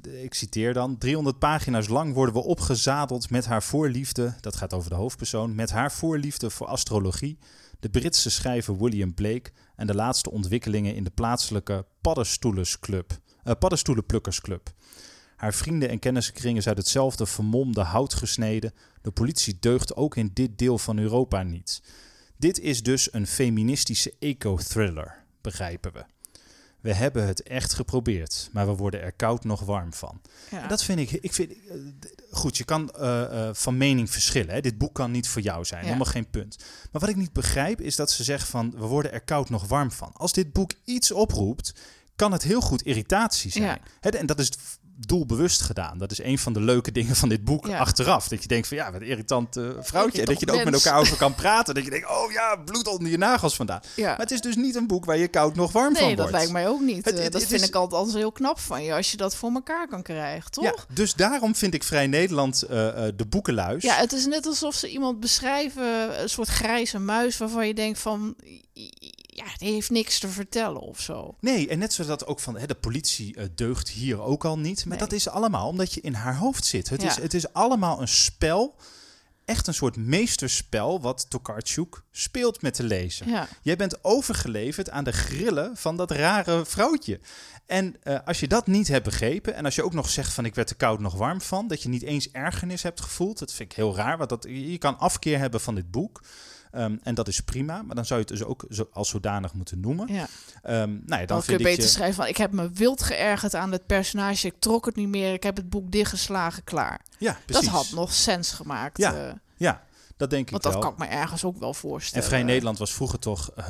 de, 0.00 0.22
ik 0.22 0.34
citeer 0.34 0.74
dan: 0.74 0.98
300 0.98 1.38
pagina's 1.38 1.88
lang 1.88 2.14
worden 2.14 2.34
we 2.34 2.40
opgezadeld 2.40 3.30
met 3.30 3.44
haar 3.44 3.62
voorliefde. 3.62 4.34
Dat 4.40 4.56
gaat 4.56 4.72
over 4.72 4.90
de 4.90 4.96
hoofdpersoon. 4.96 5.54
Met 5.54 5.70
haar 5.70 5.92
voorliefde 5.92 6.50
voor 6.50 6.66
astrologie. 6.66 7.38
De 7.80 7.88
Britse 7.88 8.30
schrijver 8.30 8.78
William 8.78 9.14
Blake. 9.14 9.50
En 9.76 9.86
de 9.86 9.94
laatste 9.94 10.30
ontwikkelingen 10.30 10.94
in 10.94 11.04
de 11.04 11.10
plaatselijke 11.10 11.86
paddenstoelenclub, 12.00 13.12
uh, 13.44 13.52
paddenstoelenplukkersclub. 13.58 14.70
Haar 15.42 15.54
vrienden 15.54 15.88
en 15.88 15.98
kennissenkringen 15.98 16.58
is 16.58 16.68
uit 16.68 16.76
hetzelfde 16.76 17.26
vermomde 17.26 17.80
hout 17.80 18.14
gesneden. 18.14 18.72
De 19.00 19.10
politie 19.10 19.56
deugt 19.60 19.96
ook 19.96 20.16
in 20.16 20.30
dit 20.34 20.58
deel 20.58 20.78
van 20.78 20.98
Europa 20.98 21.42
niet. 21.42 21.82
Dit 22.36 22.58
is 22.58 22.82
dus 22.82 23.12
een 23.12 23.26
feministische 23.26 24.14
eco-thriller, 24.18 25.24
begrijpen 25.40 25.92
we. 25.92 26.04
We 26.80 26.94
hebben 26.94 27.26
het 27.26 27.42
echt 27.42 27.74
geprobeerd, 27.74 28.48
maar 28.52 28.66
we 28.66 28.74
worden 28.74 29.02
er 29.02 29.12
koud 29.12 29.44
nog 29.44 29.60
warm 29.60 29.92
van. 29.92 30.20
Ja. 30.50 30.66
Dat 30.66 30.84
vind 30.84 30.98
ik, 30.98 31.10
ik 31.10 31.32
vind, 31.32 31.52
eh, 31.52 31.76
goed, 32.30 32.56
je 32.56 32.64
kan 32.64 32.92
uh, 32.98 33.02
uh, 33.32 33.48
van 33.52 33.76
mening 33.76 34.10
verschillen. 34.10 34.54
Hè? 34.54 34.60
Dit 34.60 34.78
boek 34.78 34.94
kan 34.94 35.10
niet 35.10 35.28
voor 35.28 35.42
jou 35.42 35.64
zijn, 35.64 35.80
ja. 35.80 35.86
helemaal 35.86 36.12
geen 36.12 36.30
punt. 36.30 36.56
Maar 36.92 37.00
wat 37.00 37.10
ik 37.10 37.16
niet 37.16 37.32
begrijp 37.32 37.80
is 37.80 37.96
dat 37.96 38.10
ze 38.10 38.24
zeggen 38.24 38.48
van, 38.48 38.70
we 38.76 38.86
worden 38.86 39.12
er 39.12 39.22
koud 39.22 39.50
nog 39.50 39.66
warm 39.66 39.90
van. 39.90 40.10
Als 40.12 40.32
dit 40.32 40.52
boek 40.52 40.72
iets 40.84 41.12
oproept, 41.12 41.74
kan 42.16 42.32
het 42.32 42.42
heel 42.42 42.60
goed 42.60 42.82
irritatie 42.82 43.50
zijn. 43.50 43.64
Ja. 43.64 43.78
Hè? 44.00 44.10
En 44.10 44.26
dat 44.26 44.38
is 44.38 44.52
doelbewust 45.06 45.60
gedaan. 45.60 45.98
Dat 45.98 46.10
is 46.10 46.22
een 46.22 46.38
van 46.38 46.52
de 46.52 46.60
leuke 46.60 46.92
dingen 46.92 47.16
van 47.16 47.28
dit 47.28 47.44
boek 47.44 47.68
achteraf. 47.68 48.28
Dat 48.28 48.42
je 48.42 48.48
denkt 48.48 48.68
van 48.68 48.76
ja, 48.76 48.92
wat 48.92 49.00
een 49.00 49.06
irritant 49.06 49.56
uh, 49.56 49.68
vrouwtje. 49.80 50.20
En 50.20 50.24
dat 50.24 50.40
je 50.40 50.46
er 50.46 50.54
ook 50.54 50.64
met 50.64 50.74
elkaar 50.74 50.98
over 50.98 51.16
kan 51.16 51.34
praten. 51.34 51.74
Dat 51.74 51.84
je 51.84 51.90
denkt, 51.90 52.08
oh 52.08 52.32
ja, 52.32 52.56
bloed 52.56 52.86
onder 52.88 53.10
je 53.10 53.18
nagels 53.18 53.56
vandaan. 53.56 53.80
Ja. 53.96 54.08
Maar 54.08 54.18
het 54.18 54.30
is 54.30 54.40
dus 54.40 54.56
niet 54.56 54.74
een 54.74 54.86
boek 54.86 55.04
waar 55.04 55.18
je 55.18 55.28
koud 55.28 55.54
nog 55.54 55.72
warm 55.72 55.94
van 55.94 56.04
wordt. 56.04 56.16
Nee, 56.16 56.26
dat 56.26 56.30
lijkt 56.30 56.52
mij 56.52 56.68
ook 56.68 56.80
niet. 56.80 57.04
Het, 57.04 57.18
eh, 57.18 57.30
dat 57.30 57.44
vind 57.44 57.62
ik 57.62 57.74
altijd, 57.74 58.00
altijd 58.00 58.16
heel 58.16 58.32
knap 58.32 58.60
van 58.60 58.82
je, 58.82 58.94
als 58.94 59.10
je 59.10 59.16
dat 59.16 59.36
voor 59.36 59.50
elkaar 59.52 59.88
kan 59.88 60.02
krijgen, 60.02 60.50
toch? 60.50 60.64
Ja, 60.64 60.74
dus 60.88 61.14
daarom 61.14 61.54
vind 61.54 61.74
ik 61.74 61.84
Vrij 61.84 62.06
Nederland 62.06 62.64
uh, 62.64 62.70
de 63.16 63.26
boekenluis. 63.28 63.82
Ja, 63.82 63.94
het 63.94 64.12
is 64.12 64.26
net 64.26 64.46
alsof 64.46 64.74
ze 64.74 64.88
iemand 64.88 65.20
beschrijven, 65.20 66.22
een 66.22 66.28
soort 66.28 66.48
grijze 66.48 66.98
muis, 66.98 67.38
waarvan 67.38 67.66
je 67.66 67.74
denkt 67.74 67.98
van 67.98 68.36
ja, 69.44 69.56
die 69.56 69.72
heeft 69.72 69.90
niks 69.90 70.18
te 70.18 70.28
vertellen 70.28 70.80
of 70.80 71.00
zo. 71.00 71.36
Nee, 71.40 71.68
en 71.68 71.78
net 71.78 71.92
zoals 71.92 72.10
dat 72.10 72.26
ook 72.26 72.40
van 72.40 72.58
hè, 72.58 72.66
de 72.66 72.74
politie 72.74 73.36
uh, 73.36 73.44
deugt 73.54 73.88
hier 73.88 74.20
ook 74.20 74.44
al 74.44 74.58
niet. 74.58 74.86
Maar 74.86 74.98
dat 74.98 75.12
is 75.12 75.28
allemaal 75.28 75.68
omdat 75.68 75.92
je 75.92 76.00
in 76.00 76.14
haar 76.14 76.36
hoofd 76.36 76.64
zit. 76.64 76.88
Het, 76.88 77.02
is, 77.02 77.16
het 77.16 77.34
is 77.34 77.52
allemaal 77.52 78.00
een 78.00 78.08
spel. 78.08 78.76
Echt 79.44 79.66
een 79.66 79.74
soort 79.74 79.96
meesterspel 79.96 81.00
wat 81.00 81.30
Tokarczuk 81.30 82.02
speelt 82.10 82.62
met 82.62 82.76
de 82.76 82.82
lezer. 82.82 83.28
Ja. 83.28 83.48
Jij 83.62 83.76
bent 83.76 84.04
overgeleverd 84.04 84.90
aan 84.90 85.04
de 85.04 85.12
grillen 85.12 85.76
van 85.76 85.96
dat 85.96 86.10
rare 86.10 86.64
vrouwtje. 86.66 87.20
En 87.66 87.96
uh, 88.04 88.18
als 88.24 88.40
je 88.40 88.48
dat 88.48 88.66
niet 88.66 88.88
hebt 88.88 89.04
begrepen 89.04 89.54
en 89.54 89.64
als 89.64 89.74
je 89.74 89.84
ook 89.84 89.92
nog 89.92 90.08
zegt 90.08 90.32
van 90.32 90.44
ik 90.44 90.54
werd 90.54 90.70
er 90.70 90.76
koud 90.76 91.00
nog 91.00 91.14
warm 91.14 91.40
van, 91.40 91.68
dat 91.68 91.82
je 91.82 91.88
niet 91.88 92.02
eens 92.02 92.30
ergernis 92.30 92.82
hebt 92.82 93.00
gevoeld, 93.00 93.38
dat 93.38 93.52
vind 93.52 93.70
ik 93.70 93.76
heel 93.76 93.96
raar, 93.96 94.18
want 94.18 94.30
dat, 94.30 94.46
je 94.48 94.78
kan 94.78 94.98
afkeer 94.98 95.38
hebben 95.38 95.60
van 95.60 95.74
dit 95.74 95.90
boek. 95.90 96.20
Um, 96.74 97.00
en 97.02 97.14
dat 97.14 97.28
is 97.28 97.40
prima, 97.40 97.82
maar 97.82 97.94
dan 97.94 98.06
zou 98.06 98.20
je 98.20 98.26
het 98.26 98.38
dus 98.38 98.46
ook 98.46 98.64
zo, 98.70 98.88
als 98.92 99.08
zodanig 99.08 99.54
moeten 99.54 99.80
noemen. 99.80 100.12
Ja. 100.12 100.26
Um, 100.82 101.02
nou 101.06 101.20
ja, 101.20 101.26
dan, 101.26 101.42
vind 101.42 101.58
kun 101.58 101.68
je 101.68 101.76
beter 101.76 101.90
schrijven 101.90 102.14
van 102.14 102.26
ik 102.26 102.36
heb 102.36 102.52
me 102.52 102.70
wild 102.70 103.02
geërgerd 103.02 103.54
aan 103.54 103.72
het 103.72 103.86
personage, 103.86 104.46
ik 104.46 104.54
trok 104.58 104.86
het 104.86 104.96
niet 104.96 105.08
meer, 105.08 105.32
ik 105.32 105.42
heb 105.42 105.56
het 105.56 105.70
boek 105.70 105.90
dichtgeslagen, 105.90 106.64
klaar. 106.64 107.00
Ja, 107.18 107.38
precies. 107.44 107.64
Dat 107.64 107.74
had 107.74 107.90
nog 107.90 108.12
sens 108.12 108.52
gemaakt. 108.52 108.98
Ja, 108.98 109.26
uh, 109.26 109.32
ja. 109.56 109.82
Dat 110.16 110.30
denk 110.30 110.50
Want 110.50 110.64
ik 110.64 110.72
dat 110.72 110.80
kan 110.80 110.92
ik 110.92 110.98
me 110.98 111.06
ergens 111.06 111.44
ook 111.44 111.58
wel 111.58 111.74
voorstellen. 111.74 112.24
En 112.24 112.30
Vrij 112.30 112.42
Nederland 112.42 112.78
was 112.78 112.92
vroeger 112.92 113.18
toch 113.18 113.50
uh, 113.56 113.68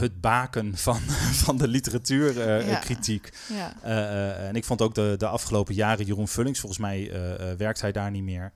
het 0.00 0.20
baken 0.20 0.76
van, 0.76 1.00
van 1.44 1.58
de 1.58 1.68
literatuurkritiek. 1.68 3.32
Uh, 3.50 3.58
ja. 3.58 3.74
ja. 3.82 4.32
en 4.32 4.56
ik 4.56 4.64
vond 4.64 4.82
ook 4.82 4.94
de, 4.94 5.14
de 5.18 5.26
afgelopen 5.26 5.74
jaren 5.74 6.06
Jeroen 6.06 6.28
Vullings, 6.28 6.60
volgens 6.60 6.80
mij 6.80 7.12
werkt 7.56 7.80
hij 7.80 7.92
daar 7.92 8.10
niet 8.10 8.22
meer. 8.22 8.52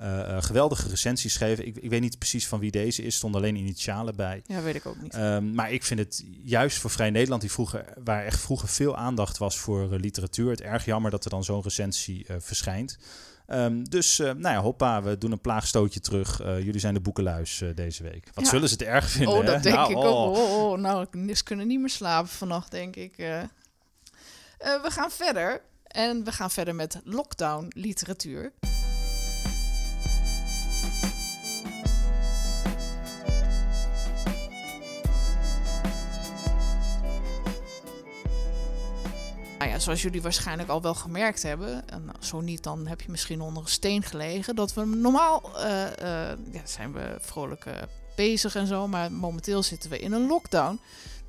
Uh, 0.00 0.42
geweldige 0.42 0.88
recensies 0.88 1.32
schreven. 1.32 1.66
Ik, 1.66 1.76
ik, 1.76 1.90
weet 1.90 2.00
niet 2.00 2.18
precies 2.18 2.46
van 2.46 2.60
wie 2.60 2.70
deze 2.70 3.02
is, 3.02 3.14
stond 3.14 3.36
alleen 3.36 3.56
initialen 3.56 4.16
bij. 4.16 4.42
Ja, 4.46 4.62
weet 4.62 4.74
ik 4.74 4.86
ook 4.86 5.02
niet. 5.02 5.14
Um, 5.16 5.54
maar 5.54 5.72
ik 5.72 5.84
vind 5.84 6.00
het 6.00 6.24
juist 6.42 6.78
voor 6.78 6.90
Vrij 6.90 7.10
Nederland, 7.10 7.40
die 7.40 7.52
vroeger, 7.52 7.84
waar 8.04 8.24
echt 8.24 8.40
vroeger 8.40 8.68
veel 8.68 8.96
aandacht 8.96 9.38
was 9.38 9.58
voor 9.58 9.92
uh, 9.92 9.98
literatuur, 9.98 10.50
het 10.50 10.60
erg 10.60 10.84
jammer 10.84 11.10
dat 11.10 11.24
er 11.24 11.30
dan 11.30 11.44
zo'n 11.44 11.62
recensie 11.62 12.26
uh, 12.30 12.36
verschijnt. 12.38 12.98
Um, 13.46 13.88
dus, 13.88 14.16
nou 14.16 14.40
ja, 14.40 14.60
hoppa, 14.60 15.02
we 15.02 15.18
doen 15.18 15.32
een 15.32 15.40
plaagstootje 15.40 16.00
terug. 16.00 16.38
jullie 16.38 16.80
zijn 16.80 16.94
de 16.94 17.00
boekenluis 17.00 17.62
deze 17.74 18.02
week. 18.02 18.30
Wat 18.34 18.44
ja. 18.44 18.50
zullen 18.50 18.68
ze 18.68 18.74
het 18.74 18.82
erg 18.82 19.10
vinden? 19.10 19.34
Oh, 19.34 19.46
dat 19.46 19.62
denk 19.62 19.74
nou, 19.74 19.90
ik 19.90 19.96
oh. 19.96 20.04
ook. 20.04 20.36
Oh, 20.36 20.70
oh, 20.70 20.78
nou, 20.78 21.06
ze 21.34 21.42
kunnen 21.42 21.66
niet 21.66 21.80
meer 21.80 21.90
slapen 21.90 22.30
vannacht, 22.30 22.70
denk 22.70 22.96
ik. 22.96 23.16
we 24.58 24.88
gaan 24.88 25.10
verder. 25.10 25.60
En 25.84 26.24
we 26.24 26.32
gaan 26.32 26.50
verder 26.50 26.74
met 26.74 27.00
lockdown 27.04 27.66
literatuur. 27.68 28.52
Nou 39.64 39.76
ja, 39.76 39.82
zoals 39.82 40.02
jullie 40.02 40.22
waarschijnlijk 40.22 40.68
al 40.68 40.82
wel 40.82 40.94
gemerkt 40.94 41.42
hebben, 41.42 41.88
en 41.88 42.10
zo 42.20 42.40
niet, 42.40 42.62
dan 42.62 42.86
heb 42.86 43.00
je 43.00 43.10
misschien 43.10 43.40
onder 43.40 43.62
een 43.62 43.68
steen 43.68 44.02
gelegen, 44.02 44.56
dat 44.56 44.74
we 44.74 44.84
normaal 44.84 45.50
uh, 45.56 45.62
uh, 45.62 46.28
ja, 46.52 46.60
zijn 46.64 46.92
we 46.92 47.16
vrolijk 47.20 47.64
uh, 47.64 47.72
bezig 48.16 48.54
en 48.54 48.66
zo, 48.66 48.88
maar 48.88 49.12
momenteel 49.12 49.62
zitten 49.62 49.90
we 49.90 49.98
in 49.98 50.12
een 50.12 50.26
lockdown. 50.26 50.80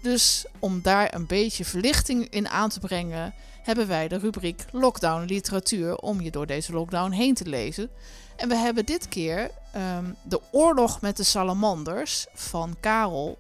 Dus 0.02 0.46
om 0.60 0.82
daar 0.82 1.14
een 1.14 1.26
beetje 1.26 1.66
verlichting 1.66 2.30
in 2.30 2.48
aan 2.48 2.70
te 2.70 2.80
brengen, 2.80 3.34
hebben 3.64 3.88
wij 3.88 4.08
de 4.08 4.18
rubriek 4.18 4.66
Lockdown 4.72 5.26
Literatuur 5.26 5.96
om 5.96 6.22
je 6.22 6.32
door 6.32 6.46
deze 6.46 6.74
lockdown 6.74 7.12
heen 7.12 7.34
te 7.34 7.46
lezen. 7.46 7.90
En 8.36 8.50
we 8.50 8.56
hebben 8.56 8.86
dit 8.86 9.08
keer 9.08 9.52
um, 9.76 10.16
De 10.24 10.42
Oorlog 10.52 11.02
met 11.02 11.18
de 11.18 11.24
Salamanders 11.24 12.26
van 12.34 12.76
Karel 12.80 13.38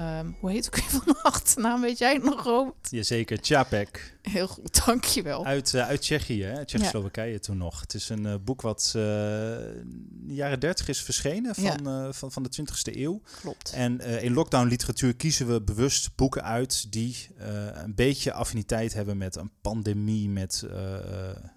Um, 0.00 0.36
hoe 0.40 0.50
heet 0.50 0.66
ook 0.66 0.76
even 0.76 0.90
van 1.02 1.12
de 1.12 1.22
achternaam? 1.22 1.80
Weet 1.80 1.98
jij 1.98 2.18
nog, 2.18 2.42
Robert? 2.42 2.90
Jazeker, 2.90 3.38
Čapek. 3.40 4.16
Heel 4.22 4.46
goed, 4.46 4.84
dankjewel. 4.86 5.44
Uit, 5.46 5.72
uh, 5.72 5.86
uit 5.86 6.00
Tsjechië, 6.00 6.42
hè? 6.42 6.64
Tsjechoslowakije 6.64 7.32
ja. 7.32 7.38
toen 7.38 7.56
nog. 7.56 7.80
Het 7.80 7.94
is 7.94 8.08
een 8.08 8.24
uh, 8.24 8.34
boek 8.44 8.60
wat 8.60 8.92
uh, 8.96 9.02
in 9.02 10.26
de 10.26 10.34
jaren 10.34 10.60
30 10.60 10.88
is 10.88 11.02
verschenen 11.02 11.54
van, 11.54 11.80
ja. 11.84 12.12
van, 12.12 12.32
van 12.32 12.42
de 12.42 12.50
20e 12.60 12.96
eeuw. 12.96 13.20
Klopt. 13.40 13.72
En 13.72 14.00
in 14.00 14.32
lockdown 14.32 14.68
literatuur 14.68 15.16
kiezen 15.16 15.46
we 15.46 15.62
bewust 15.62 16.16
boeken 16.16 16.44
uit 16.44 16.92
die 16.92 17.28
een 17.74 17.94
beetje 17.94 18.32
affiniteit 18.32 18.92
hebben 18.92 19.16
met 19.16 19.36
een 19.36 19.50
pandemie, 19.60 20.28
met 20.28 20.66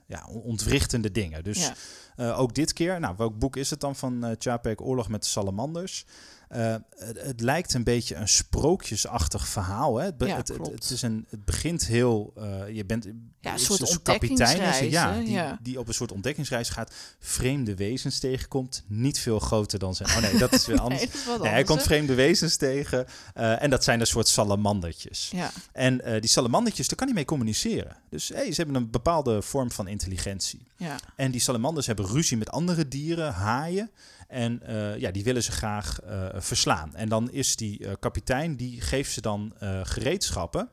ja, 0.07 0.27
ontwrichtende 0.27 1.11
dingen. 1.11 1.43
Dus 1.43 1.71
ja. 2.15 2.31
ook 2.31 2.55
dit 2.55 2.73
keer, 2.73 2.99
nou, 2.99 3.15
welk 3.17 3.39
boek 3.39 3.55
is 3.55 3.69
het 3.69 3.79
dan 3.79 3.95
van 3.95 4.35
Čapek, 4.39 4.81
Oorlog 4.81 5.09
met 5.09 5.21
de 5.21 5.27
Salamanders? 5.27 6.05
Uh, 6.55 6.75
het, 6.89 7.21
het, 7.21 7.41
lijkt 7.41 7.73
een 7.73 7.83
beetje 7.83 8.15
een 8.15 8.27
sprookjesachtig 8.27 9.47
verhaal. 9.47 9.97
Hè? 9.97 10.05
Het, 10.05 10.15
ja, 10.17 10.35
het, 10.35 10.47
het, 10.47 10.89
is 10.89 11.01
een, 11.01 11.25
het 11.29 11.45
begint 11.45 11.85
heel. 11.85 12.33
Uh, 12.37 12.75
je 12.75 12.85
bent 12.85 13.07
ja, 13.39 13.53
een 13.53 13.59
soort 13.59 13.91
een 13.91 14.01
kapitein 14.01 14.89
ja, 14.89 15.19
die, 15.19 15.31
ja. 15.31 15.59
die 15.61 15.79
op 15.79 15.87
een 15.87 15.93
soort 15.93 16.11
ontdekkingsreis 16.11 16.69
gaat, 16.69 16.93
vreemde 17.19 17.75
wezens 17.75 18.19
tegenkomt. 18.19 18.83
Niet 18.87 19.19
veel 19.19 19.39
groter 19.39 19.79
dan 19.79 19.95
zijn. 19.95 20.09
Oh 20.09 20.21
nee, 20.21 20.37
dat 20.37 20.53
is 20.53 20.65
weer 20.65 20.79
anders. 20.87 21.01
nee, 21.01 21.11
is 21.11 21.39
nee, 21.41 21.51
hij 21.51 21.63
komt 21.63 21.81
vreemde 21.81 22.13
wezens 22.13 22.55
tegen. 22.55 23.05
Uh, 23.37 23.63
en 23.63 23.69
dat 23.69 23.83
zijn 23.83 23.99
een 23.99 24.07
soort 24.07 24.27
salamandertjes. 24.27 25.29
Ja. 25.33 25.51
En 25.71 26.01
die 26.21 26.29
salamandertjes, 26.29 26.87
daar 26.87 26.97
kan 26.97 27.07
hij 27.07 27.15
mee 27.15 27.25
communiceren. 27.25 27.95
Dus 28.09 28.27
hey, 28.27 28.51
ze 28.51 28.61
hebben 28.61 28.75
een 28.75 28.89
bepaalde 28.89 29.41
vorm 29.41 29.71
van 29.71 29.87
intelligentie. 29.87 30.67
Ja. 30.77 30.95
En 31.15 31.31
die 31.31 31.41
salamanders 31.41 31.87
hebben 31.87 32.05
ruzie 32.05 32.37
met 32.37 32.49
andere 32.49 32.87
dieren, 32.87 33.33
haaien. 33.33 33.91
En 34.27 34.61
uh, 34.69 34.97
ja, 34.97 35.11
die 35.11 35.23
willen 35.23 35.43
ze 35.43 35.51
graag 35.51 35.99
uh, 36.03 36.27
verslaan. 36.35 36.95
En 36.95 37.09
dan 37.09 37.31
is 37.31 37.55
die 37.55 37.79
uh, 37.79 37.91
kapitein, 37.99 38.55
die 38.55 38.81
geeft 38.81 39.11
ze 39.11 39.21
dan 39.21 39.53
gereedschappen. 39.83 40.69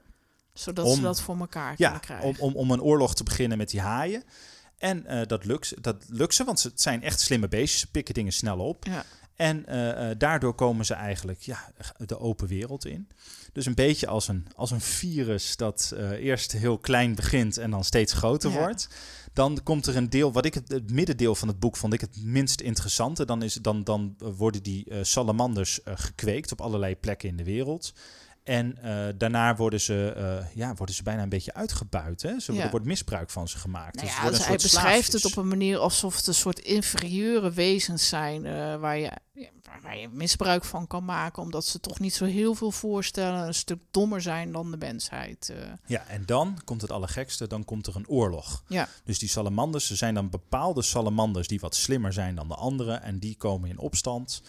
Zodat 0.53 0.87
om, 0.87 0.95
ze 0.95 1.01
dat 1.01 1.21
voor 1.21 1.39
elkaar 1.39 1.75
ja, 1.77 1.99
krijgen. 1.99 2.29
Om, 2.29 2.37
om, 2.39 2.55
om 2.55 2.71
een 2.71 2.83
oorlog 2.83 3.15
te 3.15 3.25
beginnen 3.25 3.59
met 3.59 3.71
die 3.71 3.81
haaien. 3.81 4.25
En 4.79 5.27
dat, 5.27 5.45
lukt, 5.45 5.83
dat 5.83 6.05
lukt 6.09 6.35
ze, 6.35 6.45
want 6.45 6.63
het 6.63 6.81
zijn 6.81 7.03
echt 7.03 7.21
slimme 7.21 7.49
beestjes. 7.49 7.81
Ze 7.81 7.91
pikken 7.91 8.15
dingen 8.15 8.33
snel 8.33 8.59
op. 8.59 8.85
Ja. 8.85 9.05
En 9.37 9.65
daardoor 10.19 10.55
komen 10.55 10.85
ze 10.85 10.95
eigenlijk 10.95 11.41
ja, 11.41 11.73
de 11.97 12.19
open 12.19 12.49
wereld 12.49 12.87
in. 12.87 13.09
Dus 13.53 13.67
een 13.67 13.75
beetje 13.75 14.07
als 14.07 14.29
een, 14.29 14.47
als 14.55 14.71
een 14.71 14.81
virus 14.81 15.57
dat 15.57 15.95
eerst 16.19 16.53
heel 16.53 16.79
klein 16.79 17.15
begint 17.15 17.57
en 17.57 17.71
dan 17.71 17.85
steeds 17.85 18.13
groter 18.13 18.51
ja. 18.51 18.59
wordt. 18.59 18.89
Dan 19.33 19.63
komt 19.63 19.87
er 19.87 19.97
een 19.97 20.11
deel, 20.11 20.33
wat 20.33 20.45
ik 20.45 20.55
het, 20.55 20.69
het, 20.69 20.91
middendeel 20.91 21.35
van 21.35 21.49
het 21.49 21.59
boek 21.59 21.77
vond 21.77 21.93
ik 21.93 22.01
het 22.01 22.17
minst 22.23 22.61
interessante. 22.61 23.25
Dan, 23.25 23.43
is, 23.43 23.55
dan, 23.55 23.85
dan 23.85 24.15
worden 24.19 24.63
die 24.63 24.91
uh, 24.91 24.99
salamanders 25.03 25.81
gekweekt 25.85 26.53
op 26.53 26.61
allerlei 26.61 26.97
plekken 26.97 27.29
in 27.29 27.37
de 27.37 27.45
wereld. 27.45 27.93
En 28.45 28.79
uh, 28.85 29.07
daarna 29.17 29.57
worden 29.57 29.81
ze, 29.81 30.15
uh, 30.17 30.57
ja, 30.57 30.75
worden 30.75 30.95
ze 30.95 31.03
bijna 31.03 31.23
een 31.23 31.29
beetje 31.29 31.55
uitgebuit. 31.55 32.23
Hè? 32.23 32.41
Ze, 32.41 32.61
Er 32.61 32.71
wordt 32.71 32.87
misbruik 32.87 33.31
van 33.31 33.49
ze 33.49 33.59
gemaakt. 33.59 33.95
Nou 33.95 34.07
ja, 34.07 34.29
dus, 34.29 34.37
dus 34.37 34.47
hij 34.47 34.57
beschrijft 34.57 35.13
het 35.13 35.25
op 35.25 35.37
een 35.37 35.49
manier 35.49 35.79
alsof 35.79 36.17
het 36.17 36.27
een 36.27 36.35
soort 36.35 36.59
inferieure 36.59 37.53
wezens 37.53 38.09
zijn... 38.09 38.45
Uh, 38.45 38.77
waar, 38.77 38.99
je, 38.99 39.11
waar 39.83 39.99
je 39.99 40.09
misbruik 40.09 40.65
van 40.65 40.87
kan 40.87 41.05
maken... 41.05 41.43
omdat 41.43 41.67
ze 41.67 41.81
toch 41.81 41.99
niet 41.99 42.15
zo 42.15 42.25
heel 42.25 42.55
veel 42.55 42.71
voorstellen... 42.71 43.47
een 43.47 43.55
stuk 43.55 43.83
dommer 43.91 44.23
zijn 44.23 44.53
dan 44.53 44.71
de 44.71 44.77
mensheid. 44.77 45.53
Ja, 45.87 46.07
en 46.07 46.23
dan 46.27 46.59
komt 46.65 46.81
het 46.81 46.93
allergekste, 46.93 47.47
dan 47.47 47.65
komt 47.65 47.87
er 47.87 47.97
een 47.97 48.09
oorlog. 48.09 48.65
Ja. 48.69 48.89
Dus 49.05 49.19
die 49.19 49.29
salamanders, 49.29 49.91
er 49.91 49.97
zijn 49.97 50.15
dan 50.15 50.31
bepaalde 50.31 50.83
salamanders... 50.83 51.49
die 51.49 51.61
wat 51.61 51.75
slimmer 51.75 52.13
zijn 52.13 52.35
dan 52.35 52.49
de 52.49 52.55
anderen... 52.55 53.03
en 53.03 53.19
die 53.19 53.37
komen 53.37 53.71
in 53.71 53.79
opstand... 53.79 54.43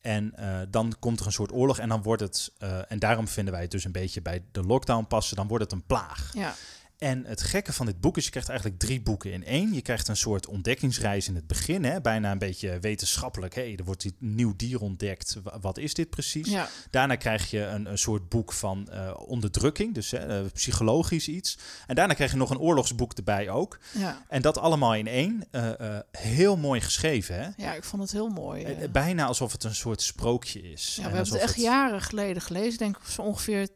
En 0.00 0.34
uh, 0.38 0.58
dan 0.68 0.94
komt 0.98 1.20
er 1.20 1.26
een 1.26 1.32
soort 1.32 1.52
oorlog 1.52 1.78
en 1.78 1.88
dan 1.88 2.02
wordt 2.02 2.22
het, 2.22 2.52
uh, 2.62 2.92
en 2.92 2.98
daarom 2.98 3.28
vinden 3.28 3.52
wij 3.52 3.62
het 3.62 3.70
dus 3.70 3.84
een 3.84 3.92
beetje 3.92 4.22
bij 4.22 4.44
de 4.52 4.62
lockdown 4.62 5.06
passen, 5.06 5.36
dan 5.36 5.48
wordt 5.48 5.64
het 5.64 5.72
een 5.72 5.86
plaag. 5.86 6.30
Ja. 6.32 6.54
En 6.98 7.24
het 7.26 7.42
gekke 7.42 7.72
van 7.72 7.86
dit 7.86 8.00
boek 8.00 8.16
is, 8.16 8.24
je 8.24 8.30
krijgt 8.30 8.48
eigenlijk 8.48 8.78
drie 8.80 9.00
boeken 9.00 9.32
in 9.32 9.44
één. 9.44 9.74
Je 9.74 9.82
krijgt 9.82 10.08
een 10.08 10.16
soort 10.16 10.46
ontdekkingsreis 10.46 11.28
in 11.28 11.34
het 11.34 11.46
begin, 11.46 11.84
hè? 11.84 12.00
bijna 12.00 12.32
een 12.32 12.38
beetje 12.38 12.78
wetenschappelijk. 12.78 13.54
Hé, 13.54 13.74
er 13.76 13.84
wordt 13.84 14.04
een 14.04 14.14
nieuw 14.18 14.56
dier 14.56 14.80
ontdekt. 14.80 15.36
Wat 15.60 15.78
is 15.78 15.94
dit 15.94 16.10
precies? 16.10 16.48
Ja. 16.48 16.68
Daarna 16.90 17.16
krijg 17.16 17.50
je 17.50 17.60
een, 17.64 17.86
een 17.86 17.98
soort 17.98 18.28
boek 18.28 18.52
van 18.52 18.88
uh, 18.90 19.14
onderdrukking, 19.16 19.94
dus 19.94 20.12
uh, 20.12 20.40
psychologisch 20.52 21.28
iets. 21.28 21.58
En 21.86 21.94
daarna 21.94 22.14
krijg 22.14 22.30
je 22.30 22.36
nog 22.36 22.50
een 22.50 22.58
oorlogsboek 22.58 23.12
erbij 23.12 23.50
ook. 23.50 23.78
Ja. 23.92 24.24
En 24.28 24.42
dat 24.42 24.58
allemaal 24.58 24.94
in 24.94 25.06
één. 25.06 25.44
Uh, 25.52 25.98
heel 26.10 26.56
mooi 26.56 26.80
geschreven, 26.80 27.34
hè? 27.34 27.48
Ja, 27.56 27.74
ik 27.74 27.84
vond 27.84 28.02
het 28.02 28.12
heel 28.12 28.28
mooi. 28.28 28.88
bijna 28.92 29.26
alsof 29.26 29.52
het 29.52 29.64
een 29.64 29.74
soort 29.74 30.02
sprookje 30.02 30.60
is. 30.60 30.94
Ja, 30.96 31.08
we 31.08 31.14
hebben 31.14 31.32
het 31.32 31.42
echt 31.42 31.54
het... 31.54 31.64
jaren 31.64 32.02
geleden 32.02 32.42
gelezen, 32.42 32.78
denk 32.78 32.96
ik 32.96 33.06
zo 33.06 33.22
ongeveer 33.22 33.68